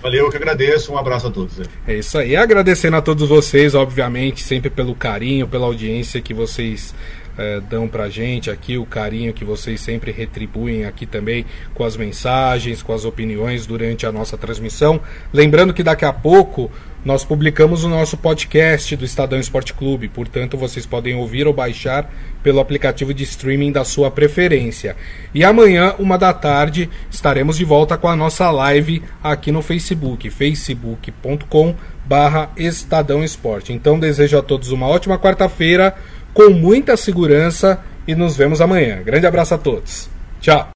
Valeu, 0.02 0.26
eu 0.26 0.32
que 0.32 0.38
agradeço. 0.38 0.92
Um 0.94 0.98
abraço 0.98 1.28
a 1.28 1.32
todos. 1.32 1.60
É 1.88 1.96
isso 1.96 2.18
aí. 2.18 2.36
Agradecendo 2.36 2.98
a 2.98 3.02
todos 3.02 3.28
vocês, 3.30 3.76
obviamente, 3.76 4.42
sempre 4.42 4.70
pelo 4.70 4.96
carinho, 4.96 5.48
pela 5.48 5.66
audiência 5.66 6.22
que 6.22 6.34
vocês 6.34 6.94
é, 7.38 7.60
dão 7.62 7.88
pra 7.88 8.10
gente 8.10 8.50
aqui, 8.50 8.78
o 8.78 8.86
carinho 8.86 9.34
que 9.34 9.46
vocês 9.46 9.80
sempre 9.80 10.12
retribuem 10.12 10.86
aqui 10.86 11.06
também 11.06 11.46
com 11.74 11.84
as 11.84 11.96
mensagens, 11.96 12.82
com 12.82 12.94
as 12.94 13.06
opiniões 13.06 13.66
durante 13.66 14.06
a 14.06 14.12
nossa 14.12 14.38
transmissão. 14.38 15.00
Lembrando 15.32 15.74
que 15.74 15.84
daqui 15.84 16.06
a 16.06 16.14
pouco 16.14 16.72
nós 17.06 17.24
publicamos 17.24 17.84
o 17.84 17.90
nosso 17.90 18.18
podcast 18.18 18.96
do 18.96 19.06
Estadão 19.06 19.40
Esporte 19.40 19.74
Clube, 19.74 20.10
portanto 20.10 20.58
vocês 20.58 20.86
podem 20.86 21.16
ouvir 21.16 21.48
ou 21.48 21.54
baixar 21.54 22.12
pelo 22.44 22.60
aplicativo 22.60 23.14
de 23.14 23.24
streaming 23.24 23.72
da 23.72 23.86
sua 23.86 24.12
preferência. 24.12 24.96
E 25.34 25.44
amanhã, 25.44 25.96
uma 26.00 26.18
da 26.18 26.34
tarde, 26.34 26.90
estaremos 27.10 27.58
de 27.58 27.64
volta 27.64 27.98
com 27.98 28.10
a 28.10 28.16
nossa 28.16 28.50
live 28.52 29.02
aqui 29.24 29.52
no 29.52 29.62
Facebook, 29.62 30.30
facebook.com 30.30 31.76
barra 32.06 32.50
Estadão 32.58 33.24
Esporte. 33.24 33.74
Então 33.74 34.00
desejo 34.00 34.38
a 34.38 34.42
todos 34.42 34.72
uma 34.72 34.88
ótima 34.88 35.20
quarta-feira, 35.20 35.96
com 36.38 36.52
muita 36.52 36.96
segurança 36.96 37.80
e 38.08 38.14
nos 38.14 38.38
vemos 38.38 38.62
amanhã. 38.62 39.02
Grande 39.04 39.26
abraço 39.26 39.56
a 39.56 39.58
todos. 39.58 40.08
Tchau. 40.40 40.70